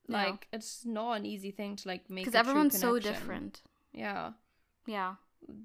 Yeah. 0.08 0.24
Like 0.24 0.48
it's 0.54 0.86
not 0.86 1.14
an 1.18 1.26
easy 1.26 1.52
thing 1.52 1.76
to 1.78 1.88
like 1.88 2.10
make 2.10 2.24
because 2.26 2.36
everyone's 2.36 2.80
so 2.80 2.98
different 3.00 3.62
Yeah, 3.94 4.32
yeah 4.86 5.16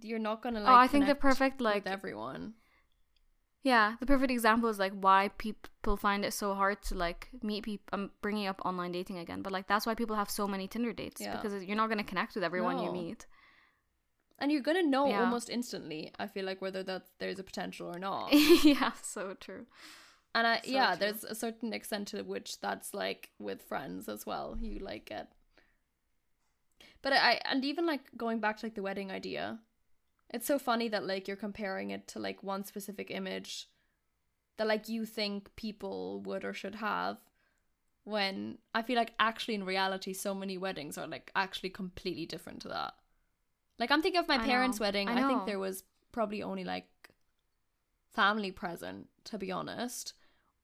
you're 0.02 0.18
not 0.18 0.42
gonna 0.42 0.60
like. 0.60 0.72
oh 0.72 0.74
i 0.76 0.88
think 0.88 1.06
the 1.06 1.14
perfect 1.14 1.60
like 1.60 1.84
with 1.84 1.92
everyone. 1.92 2.54
Yeah 3.62 3.96
the 4.00 4.06
perfect 4.06 4.30
example 4.30 4.68
is 4.68 4.78
like 4.78 4.92
why 5.00 5.30
people 5.38 5.96
find 5.96 6.24
it 6.24 6.32
so 6.32 6.54
hard 6.54 6.80
to 6.82 6.94
like 6.94 7.28
meet 7.42 7.64
people 7.64 7.84
i'm 7.92 8.04
um, 8.04 8.10
bringing 8.22 8.46
up 8.46 8.60
online 8.64 8.92
dating 8.92 9.18
again 9.18 9.42
but 9.42 9.52
like 9.52 9.66
that's 9.66 9.84
why 9.86 9.94
people 9.94 10.16
have 10.16 10.30
so 10.30 10.46
many 10.46 10.68
tinder 10.68 10.92
dates 10.92 11.20
Yeah. 11.20 11.36
because 11.36 11.64
you're 11.64 11.76
not 11.76 11.88
going 11.88 11.98
to 11.98 12.04
connect 12.04 12.34
with 12.34 12.44
everyone 12.44 12.78
you 12.78 12.90
meet 12.90 13.26
And 14.40 14.52
you're 14.52 14.62
gonna 14.62 14.84
know 14.84 15.06
Yeah. 15.10 15.22
almost 15.24 15.50
instantly. 15.50 16.12
I 16.18 16.28
feel 16.28 16.44
like 16.44 16.62
whether 16.62 16.84
that 16.84 17.02
there's 17.18 17.40
a 17.40 17.42
potential 17.42 17.88
or 17.88 17.98
not. 17.98 18.32
yeah 18.62 18.92
so 19.02 19.34
true 19.40 19.66
And 20.34 20.46
I 20.46 20.60
So 20.62 20.70
yeah, 20.70 20.94
true. 20.94 21.06
there's 21.06 21.24
a 21.24 21.34
certain 21.34 21.72
extent 21.72 22.08
to 22.08 22.22
which 22.22 22.60
that's 22.60 22.94
like 22.94 23.30
with 23.40 23.62
friends 23.62 24.08
as 24.08 24.24
well. 24.26 24.56
You 24.60 24.78
like 24.78 25.06
get 25.06 25.32
But 27.02 27.12
I 27.12 27.40
and 27.44 27.64
even 27.64 27.86
like 27.86 28.02
going 28.16 28.40
back 28.40 28.58
to 28.58 28.66
like 28.66 28.74
the 28.74 28.82
wedding 28.82 29.10
idea. 29.10 29.58
It's 30.30 30.46
so 30.46 30.58
funny 30.58 30.88
that 30.88 31.06
like 31.06 31.26
you're 31.26 31.36
comparing 31.36 31.90
it 31.90 32.06
to 32.08 32.18
like 32.18 32.42
one 32.42 32.64
specific 32.64 33.10
image 33.10 33.68
that 34.58 34.66
like 34.66 34.88
you 34.88 35.06
think 35.06 35.54
people 35.56 36.20
would 36.22 36.44
or 36.44 36.52
should 36.52 36.76
have 36.76 37.18
when 38.04 38.58
I 38.74 38.82
feel 38.82 38.96
like 38.96 39.14
actually 39.18 39.54
in 39.54 39.64
reality 39.64 40.12
so 40.12 40.34
many 40.34 40.58
weddings 40.58 40.98
are 40.98 41.06
like 41.06 41.30
actually 41.36 41.70
completely 41.70 42.26
different 42.26 42.62
to 42.62 42.68
that. 42.68 42.94
Like 43.78 43.90
I'm 43.90 44.02
thinking 44.02 44.18
of 44.20 44.28
my 44.28 44.38
I 44.38 44.46
parents' 44.46 44.80
know. 44.80 44.86
wedding. 44.86 45.08
I 45.08 45.20
I, 45.20 45.28
think 45.28 45.44
there 45.46 45.58
was 45.58 45.84
probably 46.12 46.42
only 46.42 46.64
like 46.64 46.88
family 48.14 48.50
present, 48.50 49.08
to 49.24 49.38
be 49.38 49.50
honest. 49.52 50.14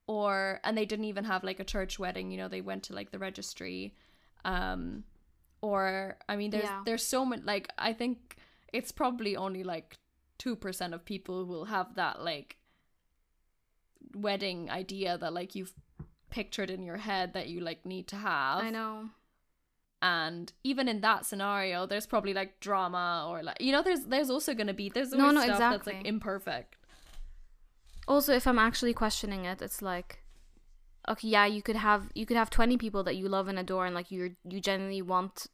Or 0.07 0.59
and 0.63 0.77
they 0.77 0.85
didn't 0.85 1.05
even 1.05 1.25
have 1.25 1.43
like 1.43 1.59
a 1.59 1.63
church 1.63 1.97
wedding, 1.97 2.31
you 2.31 2.37
know, 2.37 2.47
they 2.47 2.61
went 2.61 2.83
to 2.83 2.93
like 2.93 3.11
the 3.11 3.19
registry. 3.19 3.95
Um 4.43 5.03
or 5.61 6.17
I 6.29 6.35
mean 6.35 6.51
there's 6.51 6.69
Yeah. 6.69 6.81
there's 6.85 7.05
so 7.05 7.25
many 7.25 7.41
like 7.43 7.69
I 7.77 7.93
think 7.93 8.37
it's 8.75 8.91
probably 8.91 9.35
only 9.35 9.63
like 9.63 9.97
two 10.37 10.55
percent 10.55 10.93
of 10.93 11.05
people 11.05 11.45
will 11.45 11.65
have 11.65 11.95
that 11.95 12.23
like 12.23 12.57
wedding 14.13 14.69
idea 14.69 15.17
that 15.17 15.33
like 15.33 15.55
you've 15.55 15.73
pictured 16.29 16.69
in 16.69 16.83
your 16.83 16.97
head 16.97 17.33
that 17.33 17.47
you 17.47 17.61
like 17.61 17.85
need 17.85 18.07
to 18.09 18.15
have. 18.15 18.63
I 18.63 18.69
know. 18.69 19.09
And 20.01 20.51
even 20.63 20.87
in 20.87 21.01
that 21.01 21.25
scenario 21.25 21.85
there's 21.85 22.05
probably 22.05 22.33
like 22.33 22.59
drama 22.59 23.25
or 23.29 23.41
like 23.41 23.61
you 23.61 23.71
know 23.71 23.81
there's 23.81 24.03
there's 24.05 24.29
also 24.29 24.53
going 24.53 24.67
to 24.67 24.73
be 24.73 24.89
there's 24.89 25.11
No, 25.11 25.31
no, 25.31 25.41
stuff 25.41 25.59
that's 25.59 25.87
like 25.87 26.05
imperfect. 26.05 26.75
Also 28.07 28.33
if 28.33 28.45
i'm 28.45 28.59
actually 28.59 28.93
questioning 28.93 29.45
it 29.45 29.63
it's 29.63 29.81
like 29.81 30.21
okay 31.09 31.27
yeah 31.27 31.45
you 31.47 31.63
could 31.63 31.75
have 31.75 32.11
you 32.13 32.23
could 32.23 32.37
have 32.37 32.51
20 32.51 32.77
people 32.77 33.03
that 33.03 33.15
you 33.15 33.27
love 33.27 33.47
and 33.47 33.57
adore 33.57 33.87
and 33.87 33.95
like 33.95 34.11
you're 34.11 34.29
you 34.47 34.59
genuinely 34.59 35.01
want 35.01 35.47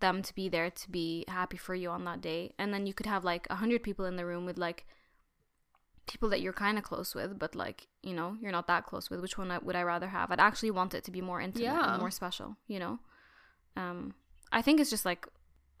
them 0.00 0.22
to 0.22 0.34
be 0.34 0.48
there 0.48 0.70
to 0.70 0.90
be 0.90 1.24
happy 1.28 1.56
for 1.56 1.74
you 1.74 1.90
on 1.90 2.04
that 2.04 2.20
day 2.20 2.52
and 2.58 2.72
then 2.72 2.86
you 2.86 2.94
could 2.94 3.06
have 3.06 3.24
like 3.24 3.46
a 3.50 3.54
100 3.54 3.82
people 3.82 4.04
in 4.04 4.16
the 4.16 4.24
room 4.26 4.44
with 4.46 4.58
like 4.58 4.86
people 6.06 6.28
that 6.28 6.40
you're 6.42 6.52
kind 6.52 6.76
of 6.78 6.84
close 6.84 7.14
with 7.14 7.38
but 7.38 7.54
like 7.54 7.86
you 8.02 8.12
know 8.14 8.36
you're 8.40 8.52
not 8.52 8.66
that 8.66 8.84
close 8.86 9.08
with. 9.10 9.20
Which 9.20 9.38
one 9.38 9.50
I- 9.50 9.58
would 9.58 9.76
i 9.76 9.82
rather 9.82 10.08
have? 10.08 10.30
I'd 10.30 10.40
actually 10.40 10.70
want 10.70 10.94
it 10.94 11.04
to 11.04 11.10
be 11.10 11.20
more 11.20 11.40
intimate 11.40 11.64
Yeah. 11.64 11.92
and 11.92 12.00
more 12.00 12.10
special 12.10 12.56
you 12.66 12.78
know? 12.78 12.98
Um 13.76 14.14
i 14.52 14.60
think 14.62 14.80
it's 14.80 14.90
just 14.90 15.04
like 15.04 15.26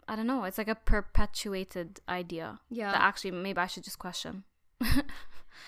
i 0.08 0.16
don't 0.16 0.26
know. 0.26 0.44
It's 0.44 0.58
like 0.58 0.68
a 0.68 0.74
perpetuated 0.74 2.00
idea 2.08 2.60
yeah. 2.70 2.90
that 2.92 3.00
actually 3.02 3.30
maybe 3.32 3.58
i 3.58 3.66
should 3.66 3.84
just 3.84 3.98
question. 3.98 4.44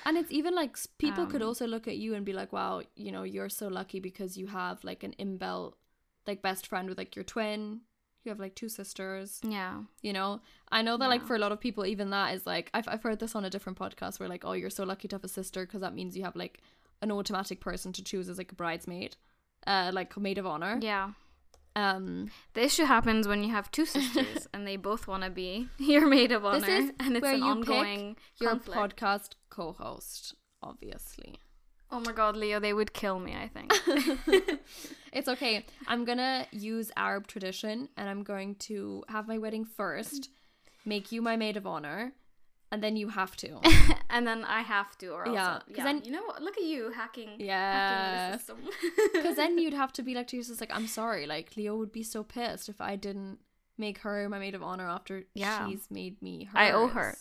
And 0.05 0.17
it's 0.17 0.31
even 0.33 0.55
like 0.55 0.77
people 0.99 1.27
could 1.27 1.43
Um, 1.43 1.49
also 1.49 1.67
look 1.67 1.87
at 1.89 1.97
you 1.97 2.15
and 2.15 2.25
be 2.25 2.33
like 2.33 2.53
wow 2.53 2.83
you 2.97 3.13
know 3.13 3.23
you're 3.23 3.49
so 3.49 3.69
lucky 3.69 4.01
because 4.01 4.37
you 4.37 4.47
have 4.49 4.83
like 4.85 5.03
an 5.05 5.15
inbuilt 5.19 5.75
like 6.27 6.43
best 6.43 6.67
friend 6.67 6.89
with 6.89 6.99
like 6.99 7.15
your 7.17 7.25
twin 7.25 7.81
you 8.27 8.31
have 8.31 8.41
like 8.41 8.55
two 8.57 8.69
sisters. 8.69 9.41
Yeah. 9.43 9.83
You 10.03 10.13
know? 10.13 10.41
I 10.71 10.83
know 10.83 10.97
that 10.97 11.09
like 11.09 11.25
for 11.25 11.37
a 11.37 11.39
lot 11.39 11.53
of 11.53 11.61
people 11.61 11.87
even 11.87 12.11
that 12.11 12.35
is 12.35 12.45
like 12.47 12.71
I've, 12.75 12.89
I've 12.89 13.03
heard 13.03 13.21
this 13.21 13.35
on 13.37 13.45
a 13.45 13.51
different 13.51 13.79
podcast 13.79 14.19
where 14.21 14.29
like 14.29 14.45
oh 14.45 14.53
you're 14.53 14.71
so 14.71 14.85
lucky 14.85 15.09
to 15.09 15.15
have 15.17 15.25
a 15.25 15.29
sister 15.29 15.65
because 15.65 15.81
that 15.81 15.95
means 15.95 16.17
you 16.17 16.25
have 16.25 16.37
like 16.37 16.61
an 17.03 17.13
automatic 17.13 17.61
person 17.61 17.93
to 17.93 18.03
choose 18.03 18.29
as 18.29 18.39
like 18.39 18.51
a 18.53 18.55
bridesmaid 18.55 19.17
uh 19.67 19.91
like 19.95 20.17
maid 20.19 20.39
of 20.39 20.47
honor. 20.47 20.79
Yeah. 20.83 21.11
Um 21.77 22.31
The 22.55 22.65
issue 22.65 22.85
happens 22.85 23.29
when 23.29 23.45
you 23.45 23.51
have 23.51 23.71
two 23.71 23.85
sisters 23.97 24.49
and 24.53 24.67
they 24.67 24.77
both 24.77 25.07
want 25.07 25.23
to 25.25 25.31
be 25.31 25.69
your 25.79 26.07
maid 26.07 26.33
of 26.33 26.45
honor, 26.45 26.61
This 26.67 26.85
is 26.87 26.91
and 27.01 27.17
it's 27.17 27.23
where 27.23 27.35
an 27.35 27.43
ongoing 27.43 28.17
your 28.41 28.51
conflict. 28.51 28.79
podcast 29.01 29.31
co-host 29.51 30.35
obviously 30.63 31.37
oh 31.91 32.01
my 32.01 32.13
god, 32.13 32.37
Leo, 32.37 32.59
they 32.61 32.73
would 32.73 32.93
kill 32.93 33.19
me. 33.19 33.35
I 33.35 33.49
think. 33.49 33.73
it's 35.13 35.29
okay 35.29 35.65
i'm 35.87 36.05
gonna 36.05 36.47
use 36.51 36.91
arab 36.95 37.27
tradition 37.27 37.89
and 37.97 38.07
i'm 38.07 38.23
going 38.23 38.55
to 38.57 39.03
have 39.09 39.27
my 39.27 39.39
wedding 39.39 39.65
first 39.65 40.29
make 40.85 41.11
you 41.11 41.23
my 41.23 41.37
maid 41.37 41.57
of 41.57 41.67
honor 41.67 42.13
and 42.71 42.83
then 42.83 42.97
you 42.97 43.09
have 43.09 43.35
to 43.37 43.59
and 44.11 44.27
then 44.27 44.45
I 44.45 44.61
have 44.61 44.99
to, 44.99 45.07
or 45.11 45.25
else 45.27 45.35
Yeah, 45.35 45.59
yeah. 45.75 45.85
then- 45.85 46.03
you 46.05 46.11
know 46.11 46.25
what? 46.25 46.43
Look 46.43 46.59
at 46.59 46.65
you 46.65 46.91
hacking. 46.91 47.31
yeah 47.39 48.37
because 49.15 49.37
then 49.41 49.57
you'd 49.57 49.73
have 49.73 49.93
to 49.95 50.03
be 50.03 50.15
like 50.15 50.27
to 50.29 50.37
yourself 50.37 50.61
like 50.61 50.75
i'm 50.75 50.87
sorry 50.89 51.27
like 51.27 51.57
leo 51.57 51.77
would 51.77 51.93
be 51.93 52.03
so 52.03 52.23
pissed 52.23 52.69
if 52.69 52.81
i 52.81 52.95
didn't 52.97 53.39
make 53.79 53.99
her 53.99 54.29
my 54.29 54.39
maid 54.39 54.55
of 54.55 54.63
honor 54.63 54.89
after 54.89 55.25
Yeah. 55.35 55.67
she's 55.69 55.87
made 55.91 56.21
me 56.21 56.45
hers. 56.45 56.55
I 56.55 56.71
owe 56.73 56.89
her. 56.89 57.17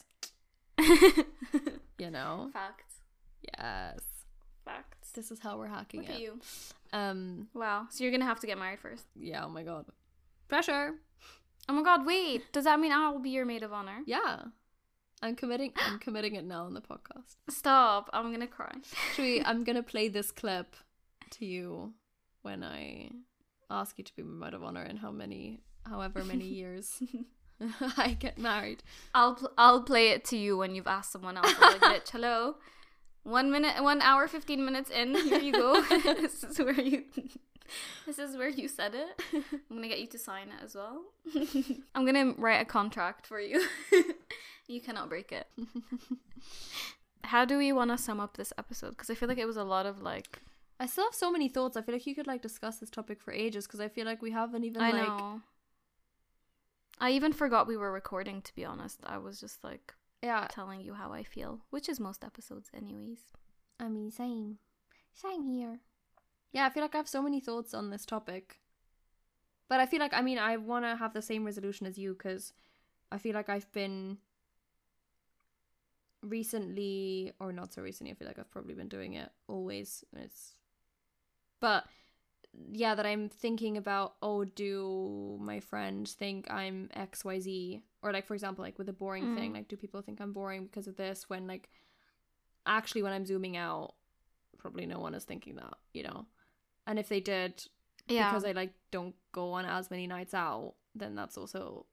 You 1.97 2.11
know? 2.11 2.49
Facts. 2.51 2.95
Yes. 3.57 3.99
Facts. 4.65 5.11
This 5.11 5.31
is 5.31 5.39
how 5.39 5.57
we're 5.57 5.67
hacking 5.67 6.01
Look 6.01 6.09
it. 6.09 6.13
at 6.15 6.19
you. 6.19 6.39
Um 6.91 7.47
Wow. 7.53 7.87
So 7.89 8.03
you're 8.03 8.11
gonna 8.11 8.25
have 8.25 8.39
to 8.41 8.47
get 8.47 8.57
married 8.57 8.79
first. 8.79 9.05
yeah, 9.15 9.45
oh 9.45 9.49
my 9.49 9.63
god. 9.63 9.85
Pressure. 10.47 10.95
Oh 11.69 11.73
my 11.73 11.83
god, 11.83 12.05
wait. 12.05 12.51
Does 12.51 12.65
that 12.65 12.79
mean 12.79 12.91
I'll 12.91 13.19
be 13.19 13.29
your 13.31 13.45
maid 13.45 13.63
of 13.63 13.73
honor? 13.73 13.99
Yeah. 14.05 14.43
I'm 15.21 15.35
committing 15.35 15.71
I'm 15.77 15.99
committing 15.99 16.35
it 16.35 16.45
now 16.45 16.65
on 16.65 16.73
the 16.73 16.81
podcast. 16.81 17.35
Stop. 17.49 18.09
I'm 18.13 18.31
gonna 18.31 18.47
cry. 18.47 18.73
Actually, 19.07 19.43
I'm 19.49 19.63
gonna 19.63 19.83
play 19.83 20.07
this 20.09 20.31
clip 20.31 20.75
to 21.31 21.45
you 21.45 21.93
when 22.43 22.63
I 22.63 23.09
ask 23.69 23.97
you 23.97 24.03
to 24.03 24.15
be 24.15 24.21
my 24.23 24.45
maid 24.45 24.53
of 24.53 24.63
honor 24.63 24.83
in 24.83 24.97
how 24.97 25.11
many 25.11 25.61
however 25.85 26.23
many 26.23 26.45
years 26.45 27.01
I 27.97 28.15
get 28.19 28.37
married. 28.37 28.83
I'll 29.13 29.35
pl- 29.35 29.53
I'll 29.57 29.81
play 29.83 30.09
it 30.09 30.25
to 30.25 30.37
you 30.37 30.57
when 30.57 30.75
you've 30.75 30.87
asked 30.87 31.11
someone 31.13 31.37
else. 31.37 31.53
Like, 31.81 32.07
hello. 32.09 32.55
One 33.25 33.51
minute, 33.51 33.81
one 33.81 34.03
hour, 34.03 34.27
fifteen 34.27 34.63
minutes 34.63 34.91
in. 34.91 35.15
Here 35.15 35.39
you 35.39 35.51
go. 35.51 35.81
this 35.89 36.43
is 36.43 36.59
where 36.59 36.79
you. 36.79 37.03
This 38.05 38.19
is 38.19 38.37
where 38.37 38.49
you 38.49 38.67
said 38.67 38.93
it. 38.93 39.19
I'm 39.33 39.75
gonna 39.77 39.87
get 39.87 39.99
you 39.99 40.05
to 40.07 40.19
sign 40.19 40.49
it 40.49 40.63
as 40.63 40.75
well. 40.75 41.01
I'm 41.95 42.05
gonna 42.05 42.35
write 42.37 42.61
a 42.61 42.65
contract 42.65 43.25
for 43.25 43.39
you. 43.39 43.65
you 44.67 44.79
cannot 44.79 45.09
break 45.09 45.31
it. 45.31 45.47
How 47.23 47.45
do 47.45 47.57
we 47.57 47.71
want 47.71 47.89
to 47.89 47.97
sum 47.97 48.19
up 48.19 48.37
this 48.37 48.53
episode? 48.59 48.91
Because 48.91 49.09
I 49.09 49.15
feel 49.15 49.27
like 49.27 49.39
it 49.39 49.47
was 49.47 49.57
a 49.57 49.63
lot 49.63 49.87
of 49.87 50.03
like. 50.03 50.39
I 50.79 50.85
still 50.85 51.05
have 51.05 51.15
so 51.15 51.31
many 51.31 51.49
thoughts. 51.49 51.75
I 51.75 51.81
feel 51.81 51.95
like 51.95 52.05
you 52.05 52.13
could 52.13 52.27
like 52.27 52.43
discuss 52.43 52.77
this 52.77 52.91
topic 52.91 53.19
for 53.19 53.33
ages 53.33 53.65
because 53.65 53.79
I 53.79 53.87
feel 53.87 54.05
like 54.05 54.21
we 54.21 54.31
haven't 54.31 54.65
even 54.65 54.83
I 54.83 54.91
like 54.91 55.07
know. 55.07 55.41
I 56.99 57.09
even 57.09 57.33
forgot 57.33 57.65
we 57.65 57.75
were 57.75 57.91
recording. 57.91 58.43
To 58.43 58.53
be 58.53 58.63
honest, 58.63 58.99
I 59.03 59.17
was 59.17 59.39
just 59.39 59.63
like 59.63 59.95
yeah. 60.25 60.47
telling 60.49 60.81
you 60.81 60.93
how 60.93 61.13
I 61.13 61.23
feel, 61.23 61.61
which 61.69 61.87
is 61.89 61.99
most 61.99 62.23
episodes, 62.23 62.69
anyways. 62.73 63.19
I 63.79 63.87
mean, 63.89 64.11
same, 64.11 64.57
same 65.13 65.43
here. 65.43 65.79
Yeah, 66.51 66.65
I 66.65 66.69
feel 66.69 66.83
like 66.83 66.95
I 66.95 66.97
have 66.99 67.07
so 67.07 67.21
many 67.21 67.39
thoughts 67.39 67.73
on 67.73 67.89
this 67.89 68.05
topic, 68.05 68.59
but 69.67 69.79
I 69.79 69.85
feel 69.85 69.99
like 69.99 70.13
I 70.13 70.21
mean 70.21 70.37
I 70.37 70.57
want 70.57 70.85
to 70.85 70.95
have 70.95 71.13
the 71.13 71.21
same 71.21 71.45
resolution 71.45 71.85
as 71.85 71.97
you 71.97 72.13
because 72.13 72.53
I 73.11 73.17
feel 73.17 73.33
like 73.33 73.49
I've 73.49 73.71
been 73.71 74.17
recently 76.21 77.33
or 77.39 77.51
not 77.51 77.73
so 77.73 77.81
recently. 77.81 78.11
I 78.11 78.15
feel 78.15 78.27
like 78.27 78.39
I've 78.39 78.51
probably 78.51 78.73
been 78.73 78.87
doing 78.87 79.13
it 79.13 79.29
always. 79.47 80.03
It's, 80.15 80.53
but 81.59 81.85
yeah, 82.71 82.95
that 82.95 83.05
I'm 83.05 83.29
thinking 83.29 83.77
about. 83.77 84.15
Oh, 84.21 84.45
do 84.45 85.37
my 85.41 85.59
friends 85.59 86.13
think 86.13 86.49
I'm 86.49 86.89
X 86.93 87.25
Y 87.25 87.39
Z? 87.39 87.83
Or 88.05 88.13
like 88.13 88.27
for 88.27 88.35
example, 88.35 88.63
like 88.63 88.77
with 88.77 88.87
a 88.87 88.93
boring 88.93 89.35
thing, 89.35 89.51
Mm. 89.51 89.55
like 89.55 89.67
do 89.67 89.75
people 89.75 90.01
think 90.01 90.21
I'm 90.21 90.31
boring 90.31 90.65
because 90.65 90.87
of 90.87 90.95
this? 90.95 91.27
When 91.29 91.47
like 91.47 91.69
actually 92.65 93.01
when 93.03 93.13
I'm 93.13 93.25
zooming 93.25 93.57
out, 93.57 93.95
probably 94.59 94.85
no 94.85 94.99
one 94.99 95.15
is 95.15 95.23
thinking 95.25 95.55
that, 95.55 95.73
you 95.93 96.03
know. 96.03 96.25
And 96.87 96.99
if 96.99 97.09
they 97.09 97.19
did, 97.19 97.67
Yeah. 98.07 98.29
because 98.29 98.45
I 98.45 98.51
like 98.51 98.73
don't 98.91 99.15
go 99.31 99.51
on 99.53 99.65
as 99.65 99.89
many 99.89 100.05
nights 100.07 100.33
out, 100.35 100.75
then 100.93 101.15
that's 101.15 101.37
also 101.37 101.87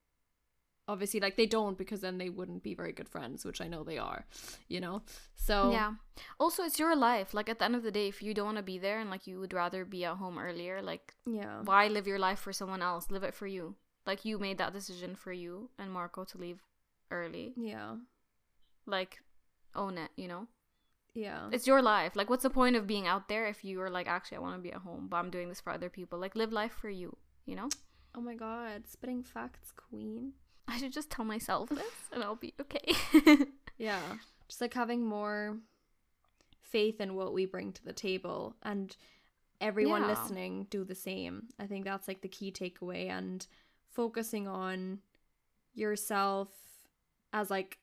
obviously 0.89 1.21
like 1.21 1.37
they 1.37 1.47
don't 1.47 1.79
because 1.79 2.01
then 2.03 2.19
they 2.19 2.29
wouldn't 2.29 2.63
be 2.63 2.75
very 2.75 2.93
good 2.93 3.09
friends, 3.09 3.45
which 3.47 3.61
I 3.63 3.69
know 3.69 3.83
they 3.85 3.99
are, 3.99 4.27
you 4.69 4.81
know. 4.81 5.03
So 5.35 5.71
Yeah. 5.73 5.95
Also, 6.39 6.63
it's 6.65 6.79
your 6.79 6.95
life. 6.95 7.33
Like 7.33 7.49
at 7.49 7.59
the 7.59 7.65
end 7.65 7.77
of 7.77 7.83
the 7.85 7.91
day, 7.91 8.09
if 8.09 8.23
you 8.23 8.35
don't 8.35 8.47
want 8.47 8.59
to 8.59 8.63
be 8.75 8.79
there 8.79 8.99
and 9.01 9.09
like 9.09 9.27
you 9.27 9.41
would 9.41 9.55
rather 9.55 9.85
be 9.87 10.05
at 10.05 10.17
home 10.17 10.39
earlier, 10.39 10.83
like 10.83 11.15
yeah, 11.25 11.63
why 11.63 11.89
live 11.89 12.07
your 12.07 12.19
life 12.19 12.39
for 12.41 12.53
someone 12.53 12.83
else? 12.83 13.11
Live 13.11 13.23
it 13.23 13.35
for 13.35 13.47
you. 13.47 13.77
Like 14.07 14.25
you 14.25 14.39
made 14.39 14.59
that 14.59 14.73
decision 14.73 15.15
for 15.15 15.33
you 15.33 15.71
and 15.79 15.91
Marco 15.93 16.25
to 16.25 16.39
leave 16.39 16.61
early. 17.11 17.53
yeah, 17.57 17.97
Like 18.87 19.21
own 19.75 19.97
it, 19.99 20.11
you 20.17 20.29
know? 20.29 20.47
yeah, 21.15 21.49
It's 21.53 21.67
your 21.67 21.83
life. 21.83 22.17
Like 22.17 22.29
what's 22.31 22.43
the 22.43 22.51
point 22.51 22.75
of 22.77 22.87
being 22.87 23.07
out 23.07 23.29
there 23.29 23.47
if 23.47 23.65
you 23.65 23.81
are 23.83 23.91
like 23.91 24.09
actually 24.09 24.39
I 24.39 24.41
want 24.41 24.57
to 24.57 24.63
be 24.63 24.73
at 24.73 24.81
home, 24.81 25.09
but 25.09 25.19
I'm 25.19 25.31
doing 25.31 25.49
this 25.49 25.61
for 25.61 25.73
other 25.73 25.89
people. 25.91 26.19
Like 26.19 26.35
live 26.35 26.53
life 26.53 26.73
for 26.73 26.89
you, 26.91 27.17
you 27.47 27.55
know? 27.55 27.69
Oh 28.15 28.21
my 28.21 28.35
god, 28.35 28.87
spitting 28.89 29.23
facts, 29.23 29.73
queen. 29.77 30.33
I 30.69 30.79
should 30.79 30.93
just 30.93 31.11
tell 31.11 31.25
myself 31.25 31.69
this 31.71 31.95
and 32.13 32.23
I'll 32.25 32.37
be 32.37 32.55
okay. 32.61 32.93
Yeah, 33.79 34.01
just 34.49 34.61
like 34.61 34.75
having 34.75 35.05
more 35.05 35.59
faith 36.61 37.01
in 37.01 37.15
what 37.15 37.33
we 37.33 37.47
bring 37.47 37.73
to 37.73 37.85
the 37.85 37.93
table 37.93 38.55
and 38.63 38.97
everyone 39.61 40.03
Yeah. 40.03 40.09
listening 40.09 40.67
do 40.71 40.85
the 40.85 40.95
same. 40.95 41.49
I 41.59 41.67
think 41.67 41.85
that's 41.85 42.07
like 42.09 42.21
the 42.23 42.29
key 42.29 42.53
takeaway 42.53 43.09
and 43.09 43.47
focusing 43.93 44.49
on 44.49 45.01
yourself 45.75 46.49
as 47.33 47.51
like 47.51 47.79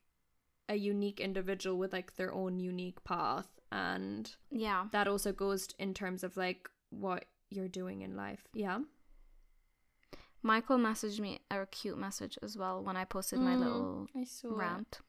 a 0.67 0.75
unique 0.75 1.19
individual 1.19 1.77
with 1.77 1.91
like 1.93 2.15
their 2.15 2.31
own 2.31 2.59
unique 2.59 3.03
path 3.03 3.47
and 3.71 4.35
yeah. 4.51 4.85
that 4.91 5.07
also 5.07 5.31
goes 5.31 5.69
in 5.79 5.93
terms 5.93 6.23
of 6.23 6.37
like 6.37 6.69
what 6.89 7.25
you're 7.49 7.67
doing 7.67 8.01
in 8.01 8.15
life. 8.15 8.47
Yeah. 8.53 8.79
Michael 10.41 10.77
messaged 10.77 11.19
me 11.19 11.39
a 11.51 11.65
cute 11.65 11.97
message 11.97 12.37
as 12.41 12.57
well 12.57 12.83
when 12.83 12.95
I 12.95 13.03
posted 13.05 13.39
my 13.39 13.55
Mm, 13.55 13.59
little 13.59 14.07
I 14.15 14.23
saw 14.23 14.55
rant, 14.55 14.99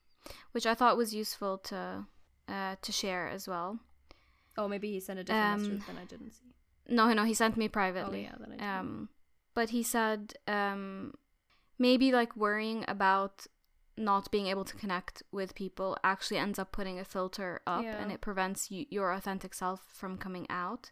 which 0.53 0.67
I 0.67 0.75
thought 0.75 0.97
was 0.97 1.15
useful 1.15 1.59
to 1.59 2.07
uh, 2.49 2.77
to 2.83 2.93
share 2.93 3.29
as 3.29 3.47
well. 3.47 3.79
Oh, 4.59 4.67
maybe 4.67 4.91
he 4.91 4.99
sent 4.99 5.21
a 5.21 5.25
different 5.25 5.55
Um, 5.55 5.63
message 5.63 5.87
than 5.87 5.99
I 5.99 6.05
didn't 6.05 6.33
see. 6.33 6.53
No, 6.89 7.13
no, 7.13 7.25
he 7.25 7.35
sent 7.35 7.57
me 7.57 7.69
privately. 7.69 8.27
Oh 8.27 8.31
yeah, 8.31 8.37
then 8.41 8.49
I 8.49 8.57
didn't. 8.57 8.69
Um, 8.69 9.09
but 9.55 9.71
he 9.71 9.83
said 9.83 10.35
um, 10.47 11.15
maybe 11.79 12.13
like 12.13 12.37
worrying 12.37 12.85
about 12.89 13.47
not 13.97 14.31
being 14.31 14.47
able 14.47 14.65
to 14.65 14.77
connect 14.77 15.23
with 15.31 15.55
people 15.55 15.97
actually 16.03 16.39
ends 16.39 16.59
up 16.59 16.73
putting 16.73 16.99
a 16.99 17.05
filter 17.05 17.61
up 17.67 17.83
Yeah. 17.83 17.97
and 18.01 18.11
it 18.11 18.21
prevents 18.21 18.71
you, 18.71 18.87
your 18.91 19.13
authentic 19.13 19.53
self 19.55 19.81
from 19.93 20.17
coming 20.17 20.47
out. 20.49 20.91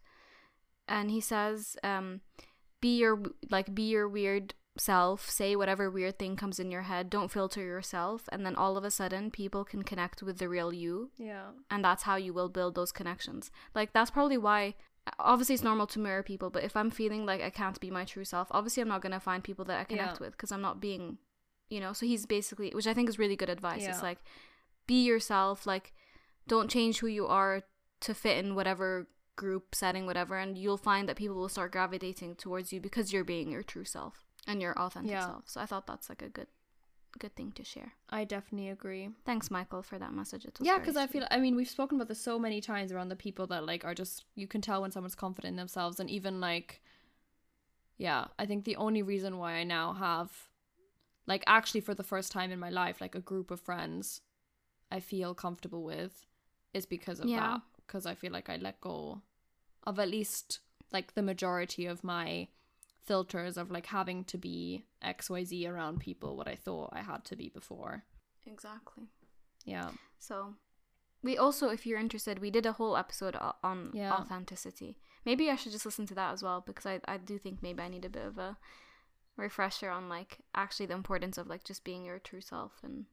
And 0.86 1.10
he 1.10 1.20
says, 1.20 1.76
um, 1.82 2.20
be 2.80 2.98
your 2.98 3.22
like 3.50 3.74
be 3.74 3.82
your 3.82 4.08
weird 4.08 4.54
self, 4.78 5.28
say 5.28 5.56
whatever 5.56 5.90
weird 5.90 6.18
thing 6.18 6.36
comes 6.36 6.58
in 6.60 6.70
your 6.70 6.82
head, 6.82 7.10
don't 7.10 7.30
filter 7.32 7.62
yourself, 7.62 8.28
and 8.30 8.46
then 8.46 8.54
all 8.54 8.76
of 8.76 8.84
a 8.84 8.90
sudden 8.90 9.30
people 9.30 9.64
can 9.64 9.82
connect 9.82 10.22
with 10.22 10.38
the 10.38 10.48
real 10.48 10.72
you 10.72 11.10
yeah. 11.18 11.48
and 11.70 11.84
that's 11.84 12.04
how 12.04 12.16
you 12.16 12.32
will 12.32 12.48
build 12.48 12.74
those 12.74 12.92
connections. 12.92 13.50
Like 13.74 13.92
that's 13.92 14.10
probably 14.10 14.38
why 14.38 14.74
obviously 15.18 15.54
it's 15.54 15.64
normal 15.64 15.86
to 15.88 15.98
mirror 15.98 16.22
people, 16.22 16.50
but 16.50 16.64
if 16.64 16.76
I'm 16.76 16.90
feeling 16.90 17.24
like 17.26 17.40
I 17.42 17.50
can't 17.50 17.78
be 17.80 17.90
my 17.90 18.04
true 18.04 18.24
self, 18.24 18.48
obviously 18.50 18.80
I'm 18.82 18.88
not 18.88 19.02
going 19.02 19.12
to 19.12 19.20
find 19.20 19.44
people 19.44 19.64
that 19.66 19.78
I 19.80 19.84
connect 19.84 20.14
Yeah. 20.20 20.26
with 20.26 20.32
because 20.32 20.52
I'm 20.52 20.60
not 20.62 20.80
being, 20.80 21.18
you 21.70 21.80
know, 21.80 21.92
so 21.92 22.06
he's 22.06 22.26
basically 22.26 22.70
which 22.70 22.86
I 22.86 22.94
think 22.94 23.08
is 23.08 23.18
really 23.18 23.36
good 23.36 23.50
advice. 23.50 23.82
It's 23.88 24.02
like 24.02 24.18
be 24.86 25.04
yourself, 25.04 25.66
like 25.66 25.92
don't 26.46 26.70
change 26.70 26.98
who 26.98 27.06
you 27.06 27.26
are 27.26 27.62
to 28.00 28.14
fit 28.14 28.42
in 28.44 28.54
whatever 28.54 29.08
group 29.36 29.72
setting 29.74 30.04
whatever 30.06 30.36
and 30.36 30.58
you'll 30.58 30.76
find 30.76 31.08
that 31.08 31.14
people 31.16 31.36
will 31.36 31.48
start 31.48 31.70
gravitating 31.70 32.34
towards 32.34 32.72
you 32.72 32.80
because 32.80 33.12
you're 33.12 33.22
being 33.22 33.52
your 33.52 33.62
true 33.62 33.84
self 33.84 34.24
and 34.48 34.60
your 34.60 34.76
authentic 34.78 35.12
Yeah. 35.12 35.26
self. 35.26 35.44
So 35.46 35.60
I 35.60 35.66
thought 35.66 35.86
that's 35.86 36.08
like 36.08 36.22
a 36.22 36.28
good 36.28 36.48
good 37.18 37.34
thing 37.36 37.52
to 37.52 37.64
share. 37.64 37.92
I 38.10 38.24
definitely 38.24 38.68
agree. 38.70 39.10
Thanks 39.24 39.50
Michael 39.50 39.82
for 39.82 39.98
that 39.98 40.12
message. 40.14 40.44
It 40.44 40.58
was 40.58 40.66
Yeah, 40.66 40.78
because 40.78 40.96
I 40.96 41.06
feel 41.06 41.26
I 41.30 41.38
mean 41.38 41.56
we've 41.56 41.68
spoken 41.68 41.96
about 41.98 42.08
this 42.08 42.20
so 42.20 42.38
many 42.38 42.60
times 42.60 42.92
around 42.92 43.08
the 43.08 43.16
people 43.16 43.46
that 43.48 43.66
like 43.66 43.84
are 43.84 43.94
just 43.94 44.24
you 44.34 44.46
can 44.46 44.60
tell 44.60 44.82
when 44.82 44.90
someone's 44.90 45.14
confident 45.14 45.52
in 45.52 45.56
themselves 45.56 46.00
and 46.00 46.08
even 46.10 46.40
like 46.40 46.80
yeah, 47.96 48.26
I 48.38 48.46
think 48.46 48.64
the 48.64 48.76
only 48.76 49.02
reason 49.02 49.38
why 49.38 49.54
I 49.54 49.64
now 49.64 49.92
have 49.92 50.30
like 51.26 51.44
actually 51.46 51.80
for 51.80 51.94
the 51.94 52.04
first 52.04 52.32
time 52.32 52.50
in 52.50 52.58
my 52.58 52.70
life 52.70 53.00
like 53.00 53.14
a 53.14 53.20
group 53.20 53.50
of 53.50 53.60
friends 53.60 54.20
I 54.90 55.00
feel 55.00 55.34
comfortable 55.34 55.82
with 55.82 56.26
is 56.72 56.86
because 56.86 57.20
of 57.20 57.26
Yeah. 57.26 57.40
that 57.40 57.60
because 57.86 58.06
I 58.06 58.14
feel 58.14 58.32
like 58.32 58.48
I 58.48 58.56
let 58.56 58.80
go 58.80 59.22
of 59.84 59.98
at 59.98 60.08
least 60.08 60.60
like 60.92 61.14
the 61.14 61.22
majority 61.22 61.86
of 61.86 62.02
my 62.04 62.48
filters 63.08 63.56
of 63.56 63.70
like 63.70 63.86
having 63.86 64.24
to 64.24 64.38
be 64.38 64.84
XYZ 65.02 65.68
around 65.68 65.98
people 66.00 66.36
what 66.36 66.46
I 66.48 66.56
thought 66.64 66.90
I 66.92 67.00
had 67.02 67.24
to 67.26 67.36
be 67.36 67.48
before. 67.48 68.04
Exactly. 68.46 69.04
Yeah. 69.64 69.90
So, 70.18 70.54
we 71.22 71.36
also, 71.36 71.68
if 71.70 71.84
you're 71.86 71.98
interested, 72.06 72.38
we 72.38 72.50
did 72.50 72.66
a 72.66 72.72
whole 72.78 72.96
episode 72.96 73.36
on 73.70 73.90
Yeah. 73.94 74.12
authenticity. 74.14 74.98
Maybe 75.24 75.50
I 75.50 75.56
should 75.56 75.72
just 75.72 75.84
listen 75.86 76.06
to 76.06 76.14
that 76.14 76.32
as 76.32 76.42
well 76.42 76.60
because 76.66 76.86
I, 76.86 77.00
I 77.06 77.16
do 77.18 77.38
think 77.38 77.62
maybe 77.62 77.82
I 77.82 77.88
need 77.88 78.04
a 78.04 78.10
bit 78.18 78.24
of 78.26 78.38
a 78.38 78.56
refresher 79.36 79.90
on 79.90 80.08
like 80.08 80.38
actually 80.54 80.86
the 80.86 80.94
importance 81.02 81.38
of 81.38 81.46
like 81.48 81.64
just 81.64 81.84
being 81.84 82.04
your 82.04 82.18
true 82.18 82.40
self 82.40 82.72
and 82.82 83.04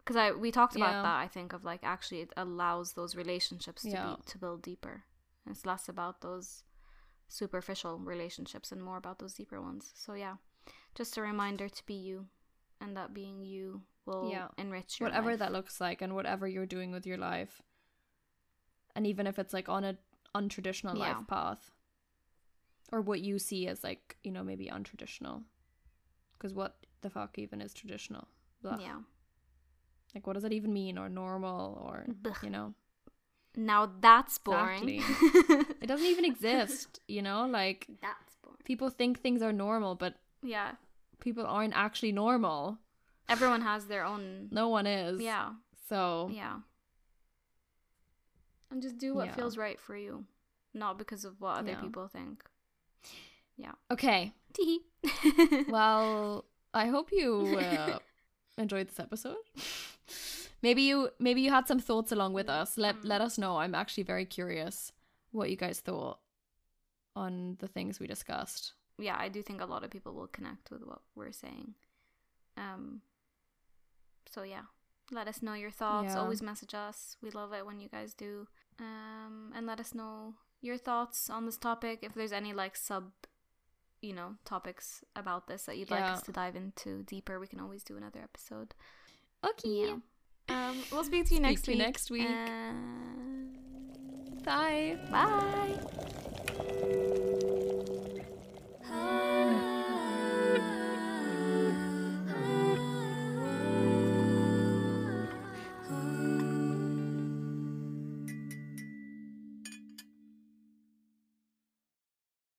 because 0.00 0.16
I 0.16 0.30
we 0.32 0.50
talked 0.52 0.76
about 0.76 0.92
Yeah. 0.92 1.02
that 1.02 1.18
I 1.24 1.28
think 1.28 1.52
of 1.52 1.64
like 1.64 1.80
actually 1.82 2.20
it 2.20 2.32
allows 2.36 2.92
those 2.92 3.16
relationships 3.16 3.82
to 3.82 3.88
Yeah. 3.90 4.14
be 4.16 4.22
to 4.32 4.38
build 4.38 4.62
deeper. 4.62 5.04
It's 5.50 5.66
less 5.66 5.88
about 5.88 6.20
those 6.20 6.62
superficial 7.34 7.98
relationships 7.98 8.70
and 8.72 8.82
more 8.82 8.96
about 8.96 9.18
those 9.18 9.34
deeper 9.34 9.60
ones. 9.60 9.90
So 9.94 10.14
yeah, 10.14 10.36
just 10.94 11.16
a 11.16 11.22
reminder 11.22 11.68
to 11.68 11.86
be 11.86 11.94
you, 11.94 12.26
and 12.80 12.96
that 12.96 13.12
being 13.12 13.44
you 13.44 13.82
will 14.06 14.30
Yeah. 14.30 14.48
enrich 14.58 15.00
your 15.00 15.08
whatever 15.08 15.30
life. 15.30 15.38
that 15.40 15.52
looks 15.52 15.80
like 15.80 16.02
and 16.02 16.14
whatever 16.14 16.46
you're 16.46 16.66
doing 16.66 16.92
with 16.92 17.06
your 17.06 17.16
life 17.18 17.62
and 18.94 19.06
even 19.06 19.26
if 19.26 19.38
it's 19.38 19.54
like 19.54 19.68
on 19.68 19.82
a 19.82 19.96
untraditional 20.34 20.94
Yeah. 20.96 21.16
life 21.16 21.26
path 21.26 21.70
or 22.92 23.00
what 23.00 23.20
you 23.22 23.38
see 23.38 23.66
as 23.66 23.82
like 23.82 24.18
you 24.22 24.30
know 24.30 24.44
maybe 24.44 24.66
untraditional 24.68 25.44
Because 26.38 26.52
what 26.54 26.84
the 27.00 27.08
fuck 27.08 27.38
even 27.38 27.60
is 27.62 27.72
traditional? 27.72 28.28
Blah. 28.60 28.78
Yeah. 28.78 29.00
Like, 30.14 30.26
what 30.26 30.34
does 30.34 30.42
that 30.42 30.52
even 30.52 30.72
mean? 30.74 30.98
Or 30.98 31.08
normal? 31.08 31.82
Or, 31.82 32.04
Blech. 32.06 32.42
you 32.42 32.50
know? 32.50 32.74
Now 33.56 33.90
that's 34.00 34.38
boring. 34.38 35.02
It 35.80 35.86
doesn't 35.86 36.06
even 36.06 36.24
exist, 36.24 37.00
you 37.08 37.22
know? 37.22 37.46
Like, 37.46 37.86
that's 38.00 38.36
boring. 38.42 38.58
people 38.64 38.90
think 38.90 39.20
things 39.20 39.42
are 39.42 39.52
normal, 39.52 39.94
but 39.94 40.14
Yeah. 40.42 40.72
people 41.20 41.46
aren't 41.46 41.74
actually 41.76 42.12
normal. 42.12 42.78
Everyone 43.28 43.60
has 43.62 43.86
their 43.86 44.04
own. 44.04 44.48
No 44.50 44.68
one 44.68 44.86
is. 44.86 45.20
Yeah. 45.20 45.52
So, 45.88 46.30
Yeah. 46.32 46.60
And 48.70 48.82
just 48.82 48.98
do 48.98 49.14
what 49.14 49.26
Yeah. 49.26 49.34
feels 49.34 49.56
right 49.56 49.78
for 49.78 49.96
you, 49.96 50.24
not 50.72 50.98
because 50.98 51.24
of 51.24 51.40
what 51.40 51.58
other 51.58 51.70
Yeah. 51.72 51.80
people 51.80 52.08
think. 52.08 52.44
Yeah. 53.56 53.72
Okay. 53.90 54.32
Well, 55.68 56.44
I 56.74 56.86
hope 56.86 57.12
you 57.12 57.56
uh, 57.58 57.98
enjoyed 58.58 58.88
this 58.88 58.98
episode. 58.98 59.36
Maybe 60.64 60.82
you 60.90 61.10
maybe 61.18 61.40
you 61.42 61.50
had 61.50 61.66
some 61.68 61.80
thoughts 61.88 62.10
along 62.16 62.32
with 62.32 62.48
us. 62.48 62.78
Let 62.84 63.04
let 63.04 63.20
us 63.20 63.34
know. 63.42 63.52
I'm 63.62 63.74
actually 63.74 64.06
very 64.14 64.24
curious 64.24 64.92
what 65.30 65.50
you 65.50 65.56
guys 65.56 65.80
thought 65.80 66.18
on 67.14 67.56
the 67.62 67.68
things 67.68 68.00
we 68.00 68.06
discussed. 68.06 68.72
yeah, 68.98 69.16
I 69.26 69.28
do 69.28 69.40
think 69.42 69.60
a 69.60 69.66
lot 69.66 69.84
of 69.84 69.90
people 69.90 70.12
will 70.14 70.30
connect 70.36 70.70
with 70.70 70.82
what 70.90 71.00
we're 71.14 71.32
saying. 71.44 71.74
Um. 72.56 73.02
So 74.32 74.42
yeah, 74.42 74.66
let 75.10 75.28
us 75.28 75.42
know 75.42 75.54
your 75.64 75.70
thoughts. 75.70 76.14
Yeah. 76.14 76.20
Always 76.20 76.42
message 76.42 76.74
us. 76.74 77.16
We 77.22 77.30
love 77.30 77.52
it 77.52 77.66
when 77.66 77.78
you 77.80 77.88
guys 77.88 78.14
do. 78.14 78.32
Um, 78.80 79.52
and 79.54 79.66
let 79.66 79.78
us 79.80 79.94
know 79.94 80.34
your 80.60 80.78
thoughts 80.78 81.30
on 81.30 81.46
this 81.46 81.58
topic. 81.58 81.98
If 82.02 82.14
there's 82.14 82.32
any 82.32 82.52
like 82.52 82.74
sub, 82.76 83.12
you 84.00 84.14
know, 84.14 84.30
topics 84.44 85.04
about 85.14 85.46
this 85.46 85.64
that 85.66 85.76
you'd 85.76 85.90
like 85.90 86.02
us 86.14 86.22
to 86.22 86.32
dive 86.32 86.56
into 86.56 87.02
deeper, 87.02 87.38
we 87.38 87.46
can 87.46 87.60
always 87.60 87.84
do 87.84 87.96
another 87.96 88.20
episode. 88.22 88.74
Okay. 89.44 89.68
Yeah. 89.68 89.96
Um, 90.48 90.82
we'll 90.92 91.04
speak 91.04 91.26
to 91.26 91.34
you 91.34 91.36
speak 91.36 91.42
next 91.42 91.62
to 91.62 91.70
week. 91.72 91.78
Next 91.78 92.10
week. 92.10 92.28
Uh, 92.28 92.72
bye. 94.44 94.98
Bye. 95.10 95.80